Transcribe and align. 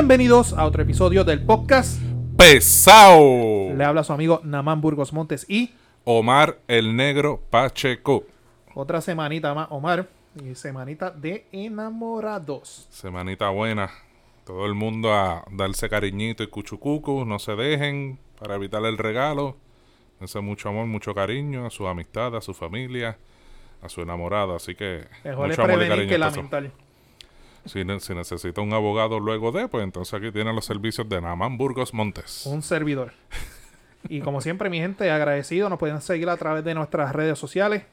Bienvenidos 0.00 0.54
a 0.54 0.64
otro 0.64 0.82
episodio 0.82 1.24
del 1.24 1.44
podcast. 1.44 2.00
Pesao. 2.38 3.74
Le 3.76 3.84
habla 3.84 4.02
su 4.02 4.14
amigo 4.14 4.40
Namán 4.44 4.80
Burgos 4.80 5.12
Montes 5.12 5.44
y 5.46 5.74
Omar 6.04 6.56
el 6.68 6.96
Negro 6.96 7.38
Pacheco. 7.50 8.24
otra 8.74 9.02
semanita 9.02 9.52
más, 9.52 9.68
Omar. 9.70 10.08
Y 10.42 10.54
semanita 10.54 11.10
de 11.10 11.44
enamorados. 11.52 12.86
Semanita 12.88 13.50
buena. 13.50 13.90
Todo 14.46 14.64
el 14.64 14.72
mundo 14.74 15.12
a 15.12 15.44
darse 15.50 15.90
cariñito 15.90 16.42
y 16.42 16.46
cuchucucu. 16.46 17.26
No 17.26 17.38
se 17.38 17.54
dejen 17.54 18.18
para 18.38 18.54
evitar 18.54 18.82
el 18.86 18.96
regalo. 18.96 19.58
Dense 20.18 20.40
mucho 20.40 20.70
amor, 20.70 20.86
mucho 20.86 21.14
cariño 21.14 21.66
a 21.66 21.70
su 21.70 21.86
amistad, 21.86 22.34
a 22.34 22.40
su 22.40 22.54
familia, 22.54 23.18
a 23.82 23.88
su 23.90 24.00
enamorada. 24.00 24.56
Así 24.56 24.74
que 24.74 25.04
Mejor 25.24 25.50
es 25.50 25.58
mucho 25.58 25.62
amor 25.70 25.74
y 25.82 25.86
prevenir 25.86 26.08
cariño. 26.08 26.08
que 26.08 26.18
lamentar. 26.18 26.70
Si, 27.70 27.84
ne- 27.84 28.00
si 28.00 28.14
necesita 28.14 28.60
un 28.60 28.72
abogado 28.72 29.20
luego 29.20 29.52
de, 29.52 29.68
pues 29.68 29.84
entonces 29.84 30.12
aquí 30.14 30.32
tiene 30.32 30.52
los 30.52 30.64
servicios 30.64 31.08
de 31.08 31.20
Namán 31.20 31.56
Burgos 31.56 31.94
Montes. 31.94 32.44
Un 32.46 32.62
servidor. 32.62 33.12
Y 34.08 34.20
como 34.20 34.40
siempre, 34.40 34.70
mi 34.70 34.78
gente, 34.78 35.10
agradecido. 35.10 35.68
Nos 35.68 35.78
pueden 35.78 36.00
seguir 36.00 36.28
a 36.30 36.36
través 36.36 36.64
de 36.64 36.74
nuestras 36.74 37.12
redes 37.14 37.38
sociales. 37.38 37.84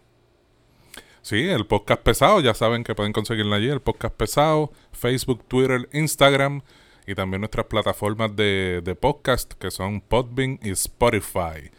Sí, 1.22 1.48
el 1.50 1.66
podcast 1.67 2.02
pesado, 2.02 2.39
ya 2.39 2.53
saben 2.53 2.83
que 2.83 2.95
pueden 2.95 3.11
conseguirlo 3.11 3.53
allí, 3.53 3.70
el 3.70 3.81
podcast 3.81 4.16
pesado, 4.16 4.72
Facebook, 4.94 5.44
Twitter, 5.48 5.89
Instagram 5.92 6.61
y 7.05 7.16
también 7.16 7.42
nuestras 7.42 7.66
plataformas 7.66 8.36
de, 8.36 8.81
de 8.83 8.95
podcast 8.95 9.53
que 9.53 9.70
son 9.70 10.00
Podbean 10.02 10.58
y 10.64 10.70
Spotify. 10.72 11.70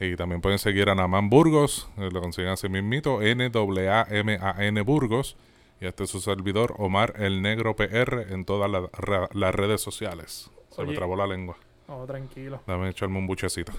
Y 0.00 0.16
también 0.16 0.40
pueden 0.40 0.58
seguir 0.58 0.88
a 0.88 0.94
Naman 0.94 1.28
Burgos, 1.30 1.88
eh, 1.98 2.08
lo 2.10 2.20
consiguen 2.22 2.50
así 2.50 2.68
mismito, 2.68 3.20
N-A-M-A-N 3.22 4.80
Burgos. 4.82 5.36
Y 5.80 5.86
este 5.86 6.04
es 6.04 6.10
su 6.10 6.20
servidor, 6.20 6.74
Omar 6.78 7.14
el 7.18 7.42
Negro 7.42 7.76
PR, 7.76 8.32
en 8.32 8.44
todas 8.44 8.70
la- 8.70 8.88
ra- 8.92 9.28
las 9.32 9.54
redes 9.54 9.80
sociales. 9.80 10.50
Se 10.70 10.84
me 10.84 10.94
trabó 10.94 11.16
la 11.16 11.26
lengua. 11.26 11.56
Oh, 11.88 12.04
tranquilo. 12.06 12.60
Dame 12.66 12.88
echarme 12.90 13.18
un 13.18 13.26
buchecito. 13.26 13.72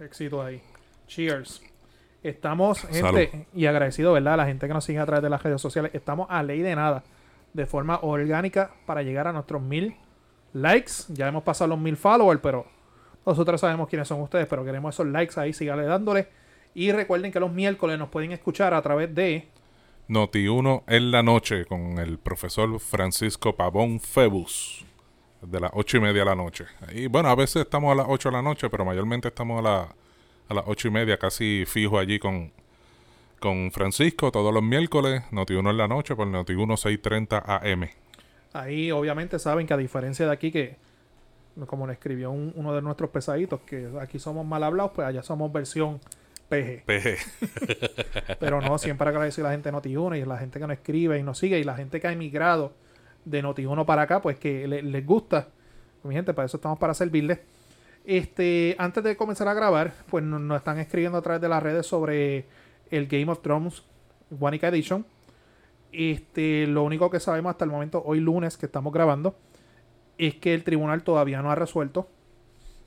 Éxito 0.00 0.42
ahí. 0.42 0.60
Cheers. 1.06 1.62
Estamos, 2.22 2.82
gente, 2.82 3.00
Salud. 3.00 3.44
y 3.54 3.66
agradecido, 3.66 4.12
¿verdad? 4.12 4.34
A 4.34 4.38
la 4.38 4.46
gente 4.46 4.66
que 4.68 4.74
nos 4.74 4.84
sigue 4.84 4.98
a 4.98 5.06
través 5.06 5.22
de 5.22 5.30
las 5.30 5.42
redes 5.42 5.60
sociales. 5.60 5.92
Estamos 5.94 6.26
a 6.30 6.42
ley 6.42 6.60
de 6.60 6.76
nada, 6.76 7.02
de 7.54 7.66
forma 7.66 7.98
orgánica, 8.02 8.72
para 8.84 9.02
llegar 9.02 9.26
a 9.26 9.32
nuestros 9.32 9.62
mil 9.62 9.96
likes. 10.52 10.92
Ya 11.08 11.28
hemos 11.28 11.42
pasado 11.42 11.68
los 11.68 11.78
mil 11.78 11.96
followers, 11.96 12.40
pero 12.42 12.66
nosotros 13.24 13.60
sabemos 13.60 13.88
quiénes 13.88 14.06
son 14.06 14.20
ustedes, 14.20 14.46
pero 14.48 14.64
queremos 14.64 14.94
esos 14.94 15.06
likes 15.06 15.38
ahí, 15.40 15.52
síganle 15.52 15.84
dándole. 15.84 16.28
Y 16.74 16.92
recuerden 16.92 17.32
que 17.32 17.40
los 17.40 17.50
miércoles 17.52 17.98
nos 17.98 18.10
pueden 18.10 18.32
escuchar 18.32 18.74
a 18.74 18.82
través 18.82 19.14
de 19.14 19.48
Noti1 20.10 20.82
en 20.88 21.10
la 21.12 21.22
noche 21.22 21.66
con 21.66 21.98
el 21.98 22.18
profesor 22.18 22.80
Francisco 22.80 23.54
Pavón 23.54 24.00
Febus. 24.00 24.84
De 25.40 25.60
las 25.60 25.70
ocho 25.72 25.96
y 25.98 26.00
media 26.00 26.18
de 26.20 26.24
la 26.26 26.34
noche. 26.34 26.66
Y 26.92 27.06
bueno, 27.06 27.28
a 27.30 27.34
veces 27.36 27.62
estamos 27.62 27.92
a 27.92 27.94
las 27.94 28.06
8 28.08 28.28
de 28.28 28.32
la 28.34 28.42
noche, 28.42 28.68
pero 28.68 28.84
mayormente 28.84 29.28
estamos 29.28 29.60
a, 29.60 29.62
la- 29.62 29.94
a 30.48 30.54
las 30.54 30.64
ocho 30.66 30.88
y 30.88 30.90
media, 30.90 31.16
casi 31.16 31.64
fijo 31.64 31.96
allí 31.98 32.18
con, 32.18 32.52
con 33.38 33.70
Francisco 33.70 34.30
todos 34.32 34.52
los 34.52 34.62
miércoles. 34.64 35.22
Noti1 35.30 35.70
en 35.70 35.76
la 35.78 35.86
noche 35.88 36.14
por 36.16 36.26
Noti1 36.26 36.76
630 36.76 37.38
AM. 37.46 37.88
Ahí 38.52 38.90
obviamente 38.90 39.38
saben 39.38 39.66
que 39.66 39.72
a 39.74 39.76
diferencia 39.78 40.26
de 40.26 40.32
aquí 40.32 40.50
que, 40.50 40.76
como 41.66 41.86
le 41.86 41.92
escribió 41.92 42.32
un- 42.32 42.52
uno 42.56 42.74
de 42.74 42.82
nuestros 42.82 43.10
pesaditos, 43.10 43.60
que 43.60 43.88
aquí 44.00 44.18
somos 44.18 44.44
mal 44.44 44.62
hablados, 44.64 44.90
pues 44.94 45.06
allá 45.06 45.22
somos 45.22 45.50
versión 45.52 46.00
PG. 46.50 46.84
PG. 46.84 48.36
Pero 48.38 48.60
no, 48.60 48.76
siempre 48.76 49.08
agradecido 49.08 49.46
a 49.46 49.50
la 49.50 49.54
gente 49.54 49.70
de 49.70 49.76
Noti1 49.76 50.20
y 50.20 50.24
la 50.26 50.36
gente 50.36 50.58
que 50.58 50.66
nos 50.66 50.76
escribe 50.76 51.18
y 51.18 51.22
nos 51.22 51.38
sigue 51.38 51.58
y 51.58 51.64
la 51.64 51.74
gente 51.76 52.00
que 52.00 52.08
ha 52.08 52.12
emigrado 52.12 52.72
de 53.24 53.42
Noti1 53.42 53.86
para 53.86 54.02
acá, 54.02 54.20
pues 54.20 54.38
que 54.38 54.66
le- 54.68 54.82
les 54.82 55.06
gusta. 55.06 55.48
Mi 56.02 56.14
gente, 56.14 56.34
para 56.34 56.46
eso 56.46 56.56
estamos 56.58 56.78
para 56.78 56.92
servirles. 56.94 57.38
Este, 58.04 58.74
antes 58.78 59.04
de 59.04 59.16
comenzar 59.16 59.46
a 59.48 59.54
grabar, 59.54 59.92
pues 60.10 60.24
nos, 60.24 60.40
nos 60.40 60.58
están 60.58 60.78
escribiendo 60.78 61.18
a 61.18 61.22
través 61.22 61.40
de 61.40 61.48
las 61.48 61.62
redes 61.62 61.86
sobre 61.86 62.46
el 62.90 63.06
Game 63.06 63.30
of 63.30 63.40
Thrones 63.42 63.82
Wanica 64.30 64.68
Edition. 64.68 65.06
Este, 65.92 66.66
lo 66.66 66.82
único 66.84 67.10
que 67.10 67.20
sabemos 67.20 67.50
hasta 67.50 67.64
el 67.64 67.70
momento, 67.70 68.02
hoy 68.04 68.20
lunes 68.20 68.56
que 68.56 68.66
estamos 68.66 68.92
grabando, 68.92 69.36
es 70.18 70.34
que 70.36 70.54
el 70.54 70.64
tribunal 70.64 71.02
todavía 71.02 71.42
no 71.42 71.50
ha 71.50 71.54
resuelto. 71.54 72.08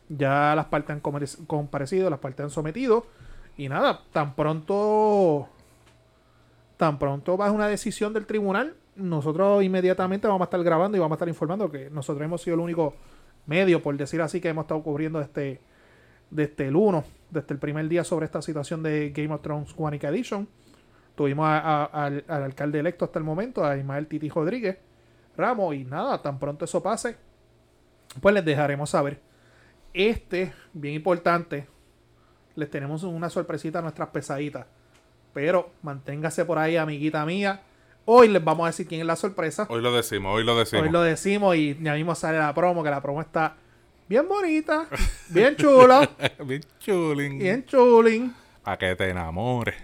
Ya 0.09 0.53
las 0.56 0.66
partes 0.66 0.91
han 0.91 1.00
comparecido, 1.00 2.09
las 2.09 2.19
partes 2.19 2.44
han 2.45 2.50
sometido. 2.50 3.06
Y 3.58 3.69
nada, 3.69 4.02
tan 4.12 4.36
pronto. 4.36 5.47
Tan 6.78 6.97
pronto 7.00 7.38
va 7.38 7.52
una 7.52 7.68
decisión 7.68 8.14
del 8.14 8.25
tribunal. 8.25 8.75
Nosotros 8.96 9.64
inmediatamente 9.64 10.28
vamos 10.28 10.41
a 10.41 10.46
estar 10.46 10.64
grabando 10.64 10.97
y 10.97 11.00
vamos 11.00 11.16
a 11.16 11.18
estar 11.18 11.28
informando 11.28 11.72
que 11.72 11.90
nosotros 11.90 12.24
hemos 12.25 12.42
sido 12.42 12.56
el 12.56 12.59
único 12.62 12.96
medio, 13.46 13.81
por 13.81 13.96
decir 13.97 14.22
así, 14.22 14.40
que 14.42 14.50
hemos 14.50 14.63
estado 14.63 14.81
cubriendo 14.84 15.19
desde, 15.19 15.62
desde 16.30 16.68
el 16.68 16.75
1, 16.75 17.03
desde 17.30 17.53
el 17.53 17.59
primer 17.59 17.88
día 17.88 18.03
sobre 18.03 18.25
esta 18.25 18.42
situación 18.42 18.84
de 18.84 19.12
Game 19.12 19.34
of 19.34 19.42
Thrones 19.42 19.74
Quanica 19.74 20.09
Edition. 20.09 20.47
Tuvimos 21.16 21.47
al, 21.47 22.24
al 22.28 22.44
alcalde 22.44 22.80
electo 22.80 23.06
hasta 23.06 23.19
el 23.19 23.25
momento, 23.25 23.63
a 23.63 23.78
Ismael 23.78 24.08
Titi 24.08 24.30
Rodríguez 24.30 24.78
Ramos, 25.36 25.75
y 25.75 25.84
nada, 25.84 26.22
tan 26.22 26.38
pronto 26.40 26.66
eso 26.66 26.81
pase, 26.84 27.16
pues 28.22 28.36
les 28.36 28.46
dejaremos 28.46 28.90
saber. 28.90 29.19
Este, 29.94 30.53
bien 30.74 30.96
importante, 30.96 31.68
les 32.56 32.69
tenemos 32.69 33.03
una 33.03 33.30
sorpresita 33.30 33.80
a 33.80 33.81
nuestras 33.81 34.09
pesaditas. 34.09 34.66
Pero 35.34 35.72
manténgase 35.81 36.46
por 36.46 36.59
ahí, 36.59 36.78
amiguita 36.78 37.25
mía. 37.25 37.62
Hoy 38.06 38.28
les 38.28 38.44
vamos 38.44 38.66
a 38.66 38.68
decir 38.68 38.86
quién 38.88 39.02
es 39.02 39.08
la 39.08 39.16
sorpresa. 39.16 39.66
Hoy 39.69 39.81
lo 39.81 39.94
decimos, 39.96 40.36
hoy 40.36 40.44
lo 40.44 40.58
decimos. 40.58 40.86
Hoy 40.86 40.92
lo 40.92 41.02
decimos 41.02 41.56
y 41.56 41.78
ya 41.81 41.94
mismo 41.94 42.13
sale 42.16 42.38
la 42.38 42.53
promo, 42.53 42.84
que 42.84 42.90
la 42.90 43.02
promo 43.02 43.22
está 43.22 43.56
bien 44.08 44.28
bonita, 44.28 44.88
bien 45.30 45.56
chula, 45.56 46.09
Bien 46.46 46.62
chulín. 46.80 47.40
bien 47.40 47.66
chulín. 47.66 48.34
Para 48.63 48.78
que 48.78 48.96
te 48.96 49.09
enamores. 49.09 49.75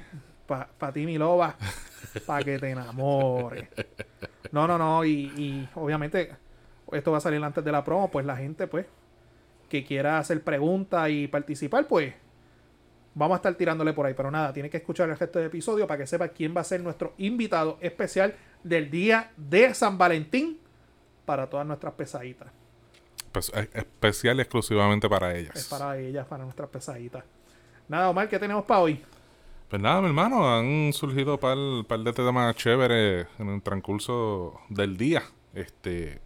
Para 0.45 0.91
ti, 0.93 1.05
mi 1.05 1.17
loba, 1.17 1.55
para 2.25 2.43
que 2.43 2.59
te 2.59 2.69
enamores. 2.71 3.67
No, 4.51 4.67
no, 4.67 4.77
no, 4.77 5.05
y, 5.05 5.31
y 5.37 5.69
obviamente 5.75 6.31
esto 6.91 7.11
va 7.11 7.19
a 7.19 7.21
salir 7.21 7.43
antes 7.43 7.63
de 7.63 7.71
la 7.71 7.83
promo, 7.83 8.09
pues 8.11 8.25
la 8.25 8.35
gente, 8.35 8.67
pues, 8.67 8.85
que 9.69 9.85
quiera 9.85 10.17
hacer 10.17 10.43
preguntas 10.43 11.09
y 11.09 11.27
participar, 11.27 11.87
pues, 11.87 12.13
vamos 13.15 13.35
a 13.35 13.37
estar 13.37 13.55
tirándole 13.55 13.93
por 13.93 14.05
ahí. 14.05 14.13
Pero 14.15 14.31
nada, 14.31 14.53
tiene 14.53 14.69
que 14.69 14.77
escuchar 14.77 15.09
el 15.09 15.17
resto 15.17 15.39
del 15.39 15.47
episodio 15.47 15.87
para 15.87 15.97
que 15.99 16.07
sepa 16.07 16.27
quién 16.29 16.55
va 16.55 16.61
a 16.61 16.63
ser 16.65 16.81
nuestro 16.81 17.13
invitado 17.17 17.77
especial 17.81 18.35
del 18.63 18.89
día 18.89 19.31
de 19.37 19.73
San 19.73 19.97
Valentín 19.97 20.59
para 21.25 21.49
todas 21.49 21.65
nuestras 21.65 21.93
pesaditas. 21.93 22.47
Pues, 23.31 23.51
es- 23.55 23.69
especial 23.73 24.37
y 24.37 24.41
exclusivamente 24.41 25.07
para 25.07 25.35
ellas. 25.35 25.55
Es 25.55 25.65
para 25.67 25.97
ellas, 25.97 26.25
para 26.27 26.43
nuestras 26.43 26.69
pesaditas. 26.69 27.23
Nada, 27.87 28.09
Omar, 28.09 28.27
¿qué 28.29 28.39
tenemos 28.39 28.65
para 28.65 28.81
hoy? 28.81 29.03
Pues 29.69 29.79
nada, 29.81 30.01
mi 30.01 30.07
hermano, 30.07 30.51
han 30.51 30.91
surgido 30.93 31.33
un 31.33 31.39
par, 31.39 31.57
par 31.87 31.99
de 31.99 32.11
temas 32.13 32.55
chéveres 32.55 33.27
en 33.37 33.49
el 33.49 33.61
transcurso 33.61 34.59
del 34.69 34.97
día. 34.97 35.21
Este, 35.53 36.21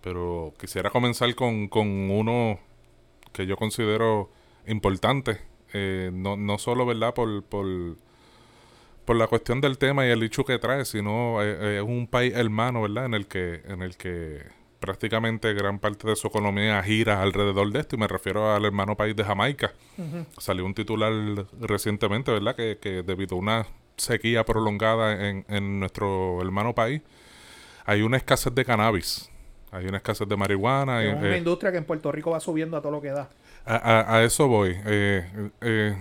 pero 0.00 0.54
quisiera 0.58 0.90
comenzar 0.90 1.34
con, 1.34 1.66
con 1.68 1.88
uno 2.10 2.58
que 3.32 3.46
yo 3.46 3.56
considero 3.56 4.30
importante. 4.66 5.40
Eh, 5.72 6.10
no, 6.12 6.36
no 6.36 6.58
solo, 6.58 6.86
¿verdad? 6.86 7.14
Por, 7.14 7.42
por, 7.44 7.66
por 9.04 9.16
la 9.16 9.26
cuestión 9.26 9.60
del 9.60 9.78
tema 9.78 10.06
y 10.06 10.10
el 10.10 10.22
hecho 10.22 10.44
que 10.44 10.58
trae, 10.58 10.84
sino 10.84 11.42
eh, 11.42 11.56
eh, 11.60 11.76
es 11.78 11.82
un 11.82 12.06
país 12.06 12.34
hermano, 12.34 12.82
¿verdad? 12.82 13.06
En 13.06 13.14
el 13.14 13.26
que, 13.26 13.62
en 13.66 13.82
el 13.82 13.96
que 13.96 14.42
prácticamente 14.80 15.52
gran 15.54 15.78
parte 15.78 16.08
de 16.08 16.16
su 16.16 16.26
economía 16.26 16.82
gira 16.82 17.22
alrededor 17.22 17.70
de 17.72 17.80
esto, 17.80 17.96
y 17.96 17.98
me 17.98 18.08
refiero 18.08 18.52
al 18.52 18.64
hermano 18.64 18.96
país 18.96 19.14
de 19.14 19.24
Jamaica. 19.24 19.72
Salió 20.38 20.64
un 20.66 20.74
titular 20.74 21.12
recientemente, 21.60 22.32
¿verdad? 22.32 22.56
Que, 22.56 22.78
que 22.80 23.02
debido 23.02 23.36
a 23.36 23.38
una 23.38 23.66
sequía 23.96 24.44
prolongada 24.44 25.28
en, 25.28 25.44
en 25.48 25.78
nuestro 25.78 26.40
hermano 26.42 26.74
país, 26.74 27.00
hay 27.84 28.02
una 28.02 28.16
escasez 28.16 28.54
de 28.54 28.64
cannabis, 28.64 29.30
hay 29.70 29.86
una 29.86 29.98
escasez 29.98 30.28
de 30.28 30.36
marihuana. 30.36 31.04
y, 31.04 31.08
Es 31.08 31.14
una 31.14 31.34
eh, 31.34 31.38
industria 31.38 31.72
que 31.72 31.78
en 31.78 31.84
Puerto 31.84 32.10
Rico 32.12 32.30
va 32.30 32.40
subiendo 32.40 32.76
a 32.76 32.80
todo 32.80 32.92
lo 32.92 33.00
que 33.00 33.10
da. 33.10 33.28
A, 33.64 33.76
a- 33.76 34.16
a 34.16 34.24
eso 34.24 34.48
voy. 34.48 34.76
Eh, 34.86 35.50
eh, 35.60 35.96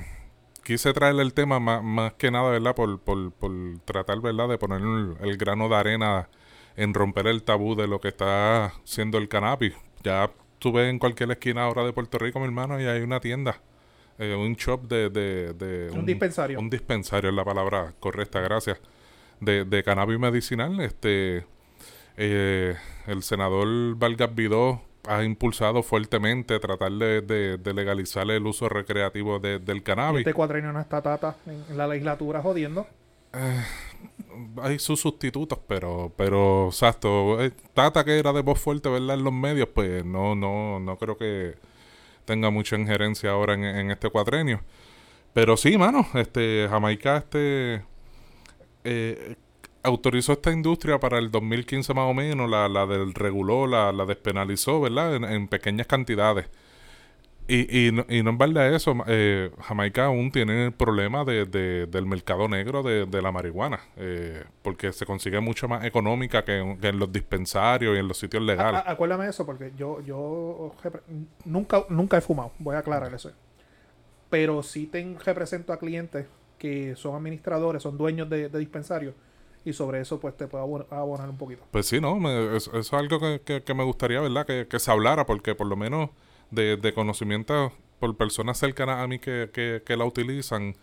quise 0.64 0.94
traerle 0.94 1.24
el 1.24 1.34
tema 1.34 1.60
más, 1.60 1.84
más 1.84 2.14
que 2.14 2.32
nada, 2.32 2.50
¿verdad? 2.52 2.76
Por, 2.76 3.00
por, 3.00 3.32
por 3.34 3.52
tratar, 3.86 4.20
¿verdad? 4.22 4.50
De 4.50 4.58
poner 4.58 4.82
el, 4.82 5.16
el 5.22 5.38
grano 5.38 5.70
de 5.70 5.76
arena 5.76 6.30
en 6.76 6.94
romper 6.94 7.28
el 7.28 7.44
tabú 7.44 7.76
de 7.76 7.88
lo 7.88 8.00
que 8.02 8.08
está 8.10 8.74
siendo 8.84 9.18
el 9.18 9.28
cannabis. 9.28 9.74
Ya 10.04 10.30
ves 10.64 10.90
en 10.90 11.00
cualquier 11.00 11.32
esquina 11.32 11.64
ahora 11.64 11.84
de 11.84 11.94
Puerto 11.94 12.18
Rico, 12.20 12.40
mi 12.40 12.46
hermano, 12.46 12.80
y 12.80 12.86
hay 12.86 13.02
una 13.02 13.20
tienda. 13.20 13.62
eh, 14.20 14.36
un 14.36 14.54
shop 14.56 14.88
de... 14.88 15.10
de, 15.10 15.54
de- 15.54 15.92
Un 15.92 16.06
dispensario. 16.06 16.60
Un 16.60 16.70
dispensario 16.70 17.30
es 17.30 17.36
la 17.36 17.44
palabra 17.46 17.94
correcta, 18.00 18.40
gracias. 18.42 18.80
De, 19.40 19.66
de 19.66 19.84
cannabis 19.84 20.20
medicinal. 20.20 20.80
Este, 20.82 21.46
eh, 22.18 22.76
el 23.08 23.24
senador 23.24 23.68
Vargas 23.96 24.34
Vidó 24.36 24.82
ha 25.08 25.24
impulsado 25.24 25.84
fuertemente 25.84 26.60
tratar 26.60 26.92
de, 26.92 27.22
de- 27.22 27.58
de 27.58 27.74
legalizar 27.74 28.30
el 28.30 28.46
uso 28.46 28.70
recreativo 28.70 29.40
de- 29.40 29.60
del 29.60 29.84
cannabis. 29.84 30.20
Este 30.20 30.34
cuatrienio 30.34 30.72
no 30.72 30.80
está 30.80 31.02
tata 31.02 31.36
en, 31.48 31.64
en 31.70 31.78
la 31.78 31.88
legislatura 31.88 32.42
jodiendo. 32.42 32.86
hay 34.62 34.80
sus 34.80 35.00
sustitutos, 35.00 35.60
pero, 35.68 36.12
pero, 36.16 36.68
exacto, 36.68 37.42
eh, 37.42 37.52
Tata 37.74 38.04
que 38.04 38.20
era 38.20 38.34
de 38.34 38.42
voz 38.42 38.60
fuerte, 38.60 38.90
¿verdad? 38.90 39.16
En 39.18 39.24
los 39.24 39.34
medios, 39.34 39.70
pues 39.74 40.04
no, 40.06 40.36
no, 40.36 40.80
no 40.80 40.98
creo 40.98 41.18
que 41.18 41.56
tenga 42.26 42.50
mucha 42.50 42.76
injerencia 42.78 43.32
ahora 43.32 43.54
en, 43.54 43.90
este 43.92 44.10
cuatrenio. 44.10 44.62
Pero 45.34 45.56
sí, 45.58 45.78
mano, 45.78 46.06
este, 46.14 46.68
Jamaica, 46.70 47.18
este, 47.18 47.84
eh, 48.84 49.36
autorizó 49.84 50.34
esta 50.34 50.52
industria 50.52 51.00
para 51.00 51.18
el 51.18 51.32
2015 51.32 51.94
más 51.94 52.10
o 52.10 52.14
menos, 52.14 52.50
la, 52.50 52.68
la 52.68 52.86
del 52.86 53.14
reguló, 53.14 53.68
la, 53.68 53.92
la 53.92 54.06
despenalizó, 54.06 54.82
¿verdad? 54.82 55.16
en 55.16 55.48
pequeñas 55.48 55.88
cantidades. 55.88 56.48
Y, 57.48 57.88
y, 57.88 57.92
no, 57.92 58.06
y 58.08 58.24
no 58.24 58.32
en 58.40 58.74
eso, 58.74 58.96
eh, 59.08 59.52
Jamaica 59.62 60.06
aún 60.06 60.32
tiene 60.32 60.68
el 60.68 60.72
problema 60.72 61.26
de, 61.26 61.46
del 61.46 62.06
mercado 62.06 62.48
negro 62.48 62.82
de, 62.82 63.22
la 63.22 63.32
marihuana, 63.34 63.82
eh, 63.98 64.46
porque 64.62 64.94
se 64.94 65.06
consigue 65.06 65.40
mucho 65.42 65.68
más 65.68 65.84
económica 65.84 66.46
que 66.46 66.60
en, 66.60 67.00
los 67.00 67.12
dispensarios 67.12 67.96
y 67.96 68.00
en 68.00 68.08
los 68.08 68.18
sitios 68.18 68.42
legales. 68.44 68.82
acuérdame 68.86 69.26
de 69.26 69.32
eso, 69.32 69.46
porque 69.46 69.74
yo, 69.76 70.00
yo 70.02 70.74
nunca, 71.44 71.84
nunca 71.90 72.18
he 72.18 72.22
fumado, 72.22 72.54
voy 72.58 72.76
a 72.76 72.80
aclarar 72.80 73.14
eso. 73.14 73.32
Pero 74.30 74.64
sí 74.64 74.88
tengo, 74.88 75.20
represento 75.20 75.74
a 75.74 75.78
clientes 75.78 76.28
que 76.58 76.96
son 76.96 77.16
administradores, 77.16 77.84
son 77.84 77.98
dueños 77.98 78.30
de, 78.30 78.48
dispensarios, 78.48 79.14
y 79.64 79.74
sobre 79.74 80.02
eso 80.02 80.20
pues 80.20 80.36
te 80.36 80.48
puedo 80.48 80.88
abonar 80.90 81.30
un 81.30 81.38
poquito. 81.38 81.64
Pues 81.72 81.86
sí, 81.86 82.00
no, 82.02 82.18
eso, 82.56 82.78
es 82.78 82.94
algo 82.94 83.20
que, 83.20 83.64
que, 83.64 83.74
me 83.74 83.84
gustaría, 83.84 84.20
¿verdad? 84.22 84.46
Que, 84.46 84.68
que 84.68 84.80
se 84.80 84.92
hablara, 84.92 85.26
porque 85.26 85.56
por 85.56 85.68
lo 85.68 85.76
menos 85.76 86.10
de, 86.52 86.94
conocimiento 86.94 87.72
por 88.00 88.16
personas 88.18 88.58
cercanas 88.58 89.00
a 89.00 89.08
mí 89.08 89.20
que, 89.20 89.50
que, 89.86 89.98
la 89.98 90.06
utilizan, 90.06 90.76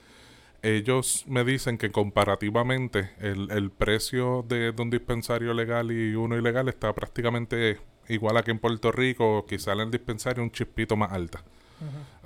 ellos 0.63 1.25
me 1.27 1.45
dicen 1.45 1.79
que 1.79 1.91
comparativamente 1.91 3.11
el, 3.21 3.51
el 3.51 3.71
precio 3.71 4.45
de, 4.49 4.75
un 4.79 4.91
dispensario 4.91 5.55
legal 5.55 5.91
y 5.91 6.15
uno 6.15 6.37
ilegal 6.37 6.69
está 6.69 6.95
prácticamente 6.95 7.79
igual 8.09 8.37
aquí 8.37 8.51
en 8.51 8.59
Puerto 8.59 8.93
Rico, 8.93 9.45
quizá 9.47 9.73
en 9.73 9.81
el 9.81 9.91
dispensario 9.91 10.43
un 10.43 10.51
chispito 10.51 10.97
más 10.97 11.13
alta. 11.13 11.43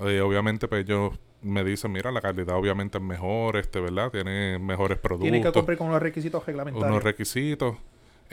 Eh, 0.01 0.21
obviamente, 0.21 0.69
pues 0.69 0.85
ellos 0.85 1.19
me 1.43 1.65
dicen, 1.65 1.93
mira, 1.93 2.11
la 2.11 2.21
calidad 2.21 2.57
obviamente 2.57 2.99
es 2.99 3.05
mejor, 3.05 3.57
este, 3.57 3.81
¿verdad? 3.81 4.11
Tiene 4.11 4.59
mejores 4.59 4.99
productos. 4.99 5.31
Tiene 5.31 5.43
que 5.43 5.53
cumplir 5.53 5.79
con 5.79 5.91
los 5.91 6.01
requisitos 6.01 6.45
reglamentarios. 6.47 6.91
Unos 6.91 7.03
requisitos. 7.03 7.77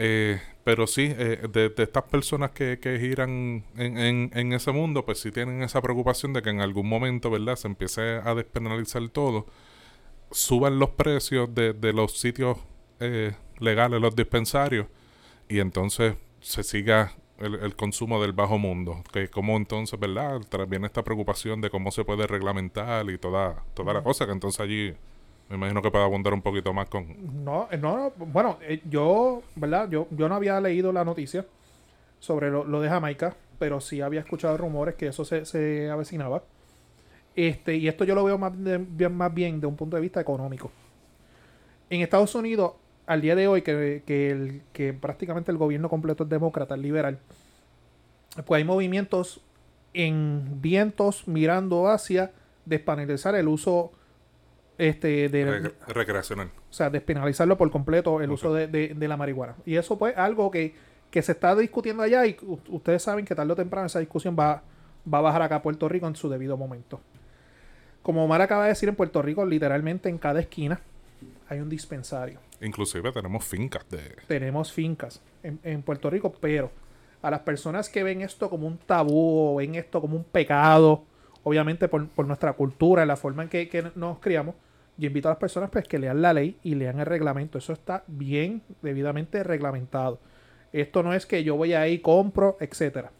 Eh, 0.01 0.39
pero 0.63 0.87
sí, 0.87 1.13
eh, 1.17 1.47
de, 1.51 1.73
estas 1.75 2.03
personas 2.03 2.51
que, 2.51 2.79
que 2.79 2.97
giran 2.99 3.65
en, 3.75 4.31
en, 4.33 4.53
ese 4.53 4.71
mundo, 4.71 5.03
pues 5.03 5.19
sí 5.19 5.29
tienen 5.29 5.61
esa 5.61 5.81
preocupación 5.81 6.31
de 6.31 6.41
que 6.41 6.51
en 6.51 6.61
algún 6.61 6.87
momento, 6.87 7.29
¿verdad?, 7.29 7.57
se 7.57 7.67
empiece 7.67 8.21
a 8.23 8.33
despenalizar 8.33 9.09
todo, 9.09 9.47
suban 10.31 10.79
los 10.79 10.91
precios 10.91 11.53
de, 11.53 11.73
de 11.73 11.91
los 11.91 12.17
sitios 12.17 12.57
eh, 13.01 13.33
legales, 13.59 13.99
los 13.99 14.15
dispensarios, 14.15 14.87
y 15.49 15.59
entonces 15.59 16.15
se 16.39 16.63
siga 16.63 17.13
el, 17.39 17.55
el, 17.55 17.75
consumo 17.75 18.21
del 18.21 18.33
bajo 18.33 18.57
mundo. 18.57 19.03
Que 19.11 19.29
como 19.29 19.57
entonces, 19.57 19.99
¿verdad? 19.99 20.41
Viene 20.67 20.87
esta 20.87 21.03
preocupación 21.03 21.61
de 21.61 21.69
cómo 21.69 21.91
se 21.91 22.05
puede 22.05 22.27
reglamentar 22.27 23.09
y 23.09 23.17
toda, 23.17 23.63
toda 23.73 23.93
la 23.93 24.03
cosa, 24.03 24.25
que 24.25 24.31
entonces 24.31 24.59
allí 24.59 24.93
me 25.49 25.55
imagino 25.55 25.81
que 25.81 25.89
puede 25.89 26.03
abundar 26.03 26.33
un 26.33 26.43
poquito 26.43 26.73
más 26.73 26.87
con... 26.89 27.43
No, 27.43 27.67
eh, 27.71 27.77
no, 27.77 28.13
bueno, 28.17 28.59
eh, 28.61 28.81
yo, 28.87 29.41
¿verdad? 29.55 29.89
Yo, 29.89 30.07
yo 30.11 30.29
no 30.29 30.35
había 30.35 30.61
leído 30.61 30.91
la 30.93 31.03
noticia 31.03 31.43
sobre 32.19 32.51
lo, 32.51 32.79
de 32.79 32.87
Jamaica, 32.87 33.35
pero 33.57 33.81
sí 33.81 33.99
había 33.99 34.19
escuchado 34.19 34.55
rumores 34.57 34.93
que 34.93 35.07
eso 35.07 35.25
se, 35.25 35.45
se 35.45 35.89
avecinaba. 35.89 36.43
Este, 37.35 37.77
y 37.77 37.87
esto 37.87 38.03
yo 38.03 38.13
lo 38.13 38.23
veo 38.23 38.37
más, 38.37 38.53
bien, 38.55 39.17
más 39.17 39.33
bien 39.33 39.59
de 39.59 39.65
un 39.65 39.75
punto 39.75 39.95
de 39.95 40.03
vista 40.03 40.21
económico. 40.21 40.71
En 41.89 42.01
Estados 42.01 42.35
Unidos, 42.35 42.73
al 43.09 43.21
día 43.21 43.35
de 43.35 43.47
hoy, 43.47 43.63
que, 43.63 44.03
que, 44.05 44.29
el, 44.29 44.61
que 44.71 44.93
prácticamente 44.93 45.51
el 45.51 45.57
gobierno 45.57 45.89
completo 45.89 46.25
es 46.25 46.29
demócrata, 46.29 46.77
liberal, 46.77 47.17
pues 48.45 48.59
hay 48.59 48.63
movimientos 48.63 49.41
en 49.95 50.61
vientos 50.61 51.27
mirando 51.27 51.87
hacia 51.87 52.31
despanelizar 52.65 53.33
el 53.33 53.47
uso 53.47 53.91
este 54.77 55.27
de 55.27 55.73
recreacional. 55.87 56.51
O 56.69 56.73
sea, 56.73 56.91
despenalizarlo 56.91 57.57
por 57.57 57.71
completo 57.71 58.21
el 58.21 58.29
uso 58.29 58.53
de, 58.53 58.95
la 58.95 59.17
marihuana. 59.17 59.55
Y 59.65 59.77
eso 59.77 59.97
pues 59.97 60.15
algo 60.15 60.51
que, 60.51 60.75
se 61.11 61.31
está 61.31 61.55
discutiendo 61.55 62.03
allá 62.03 62.27
y 62.27 62.37
ustedes 62.67 63.01
saben 63.01 63.25
que 63.25 63.33
tarde 63.33 63.51
o 63.51 63.55
temprano 63.55 63.87
esa 63.87 63.97
discusión 63.97 64.35
va, 64.39 64.61
va 65.11 65.17
a 65.17 65.21
bajar 65.21 65.41
acá 65.41 65.55
a 65.55 65.61
Puerto 65.63 65.89
Rico 65.89 66.07
en 66.07 66.15
su 66.15 66.29
debido 66.29 66.57
momento. 66.57 67.01
Como 68.03 68.23
Omar 68.23 68.43
acaba 68.43 68.65
de 68.65 68.69
decir, 68.69 68.87
en 68.87 68.95
Puerto 68.95 69.19
Rico 69.23 69.47
literalmente 69.47 70.09
en 70.09 70.19
cada 70.19 70.41
esquina 70.41 70.79
hay 71.49 71.59
un 71.59 71.69
dispensario. 71.69 72.39
Inclusive 72.61 73.11
tenemos 73.11 73.43
fincas 73.43 73.87
de... 73.89 74.15
Tenemos 74.27 74.71
fincas 74.71 75.21
en, 75.43 75.81
Puerto 75.81 76.09
Rico, 76.09 76.33
pero 76.39 76.71
a 77.21 77.31
las 77.31 77.41
personas 77.41 77.89
que 77.89 78.03
ven 78.03 78.21
esto 78.21 78.49
como 78.49 78.67
un 78.67 78.77
tabú 78.77 79.53
o 79.53 79.55
ven 79.55 79.75
esto 79.75 79.99
como 79.99 80.15
un 80.15 80.23
pecado, 80.23 81.03
obviamente 81.43 81.87
por, 81.87 82.25
nuestra 82.25 82.53
cultura, 82.53 83.05
la 83.05 83.17
forma 83.17 83.43
en 83.43 83.49
que 83.49 83.91
nos 83.95 84.19
criamos, 84.19 84.55
yo 84.99 85.07
invito 85.07 85.29
a 85.29 85.31
las 85.31 85.39
personas 85.39 85.69
pues, 85.69 85.87
que 85.87 85.97
lean 85.97 86.21
la 86.21 86.33
ley 86.33 86.57
y 86.61 86.75
lean 86.75 86.99
el 86.99 87.05
reglamento. 87.05 87.57
Eso 87.57 87.71
está 87.71 88.03
bien, 88.07 88.61
debidamente 88.81 89.41
reglamentado. 89.43 90.19
Esto 90.73 91.03
no 91.03 91.13
es 91.13 91.25
que 91.25 91.43
yo 91.43 91.55
voy 91.55 91.73
ahí, 91.73 91.99
compro, 91.99 92.57
etcétera. 92.59 93.11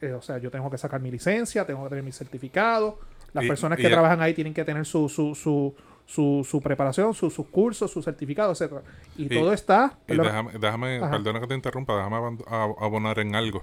Eh, 0.00 0.12
o 0.12 0.20
sea, 0.20 0.38
yo 0.38 0.50
tengo 0.50 0.68
que 0.68 0.78
sacar 0.78 1.00
mi 1.00 1.12
licencia, 1.12 1.64
tengo 1.64 1.84
que 1.84 1.90
tener 1.90 2.04
mi 2.04 2.10
certificado. 2.10 2.98
Las 3.32 3.46
personas 3.46 3.78
que 3.78 3.88
trabajan 3.88 4.20
ahí 4.20 4.34
tienen 4.34 4.52
que 4.52 4.64
tener 4.64 4.84
su, 4.84 5.08
su, 5.08 5.34
su, 5.34 5.74
su, 6.12 6.46
su 6.48 6.60
preparación, 6.60 7.14
sus 7.14 7.34
cursos, 7.50 7.90
su 7.90 8.02
certificado, 8.02 8.52
etcétera. 8.52 8.82
Y, 9.16 9.28
todo 9.28 9.52
está. 9.52 9.98
Y 10.06 10.16
déjame, 10.16 10.52
déjame 10.58 11.00
perdona 11.00 11.40
que 11.40 11.46
te 11.46 11.54
interrumpa, 11.54 11.96
déjame 11.96 12.38
abonar 12.46 13.18
en 13.18 13.34
algo 13.34 13.62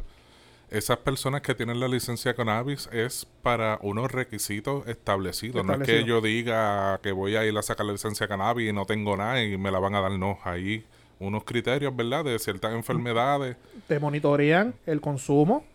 esas 0.71 0.97
personas 0.97 1.41
que 1.41 1.55
tienen 1.55 1.79
la 1.79 1.87
licencia 1.87 2.33
cannabis 2.33 2.89
es 2.91 3.27
para 3.41 3.79
unos 3.81 4.11
requisitos 4.11 4.87
establecidos. 4.87 5.65
No 5.65 5.73
es 5.73 5.79
que 5.81 6.03
yo 6.03 6.21
diga 6.21 6.99
que 7.01 7.11
voy 7.11 7.35
a 7.35 7.45
ir 7.45 7.57
a 7.57 7.61
sacar 7.61 7.85
la 7.85 7.93
licencia 7.93 8.27
cannabis 8.27 8.69
y 8.69 8.73
no 8.73 8.85
tengo 8.85 9.17
nada 9.17 9.43
y 9.43 9.57
me 9.57 9.71
la 9.71 9.79
van 9.79 9.95
a 9.95 10.01
dar. 10.01 10.11
No, 10.11 10.37
hay 10.43 10.85
unos 11.19 11.43
criterios, 11.43 11.95
¿verdad? 11.95 12.23
De 12.25 12.37
ciertas 12.37 12.73
enfermedades. 12.73 13.57
Te 13.87 13.99
monitorean 13.99 14.73
el 14.85 15.01
consumo. 15.01 15.65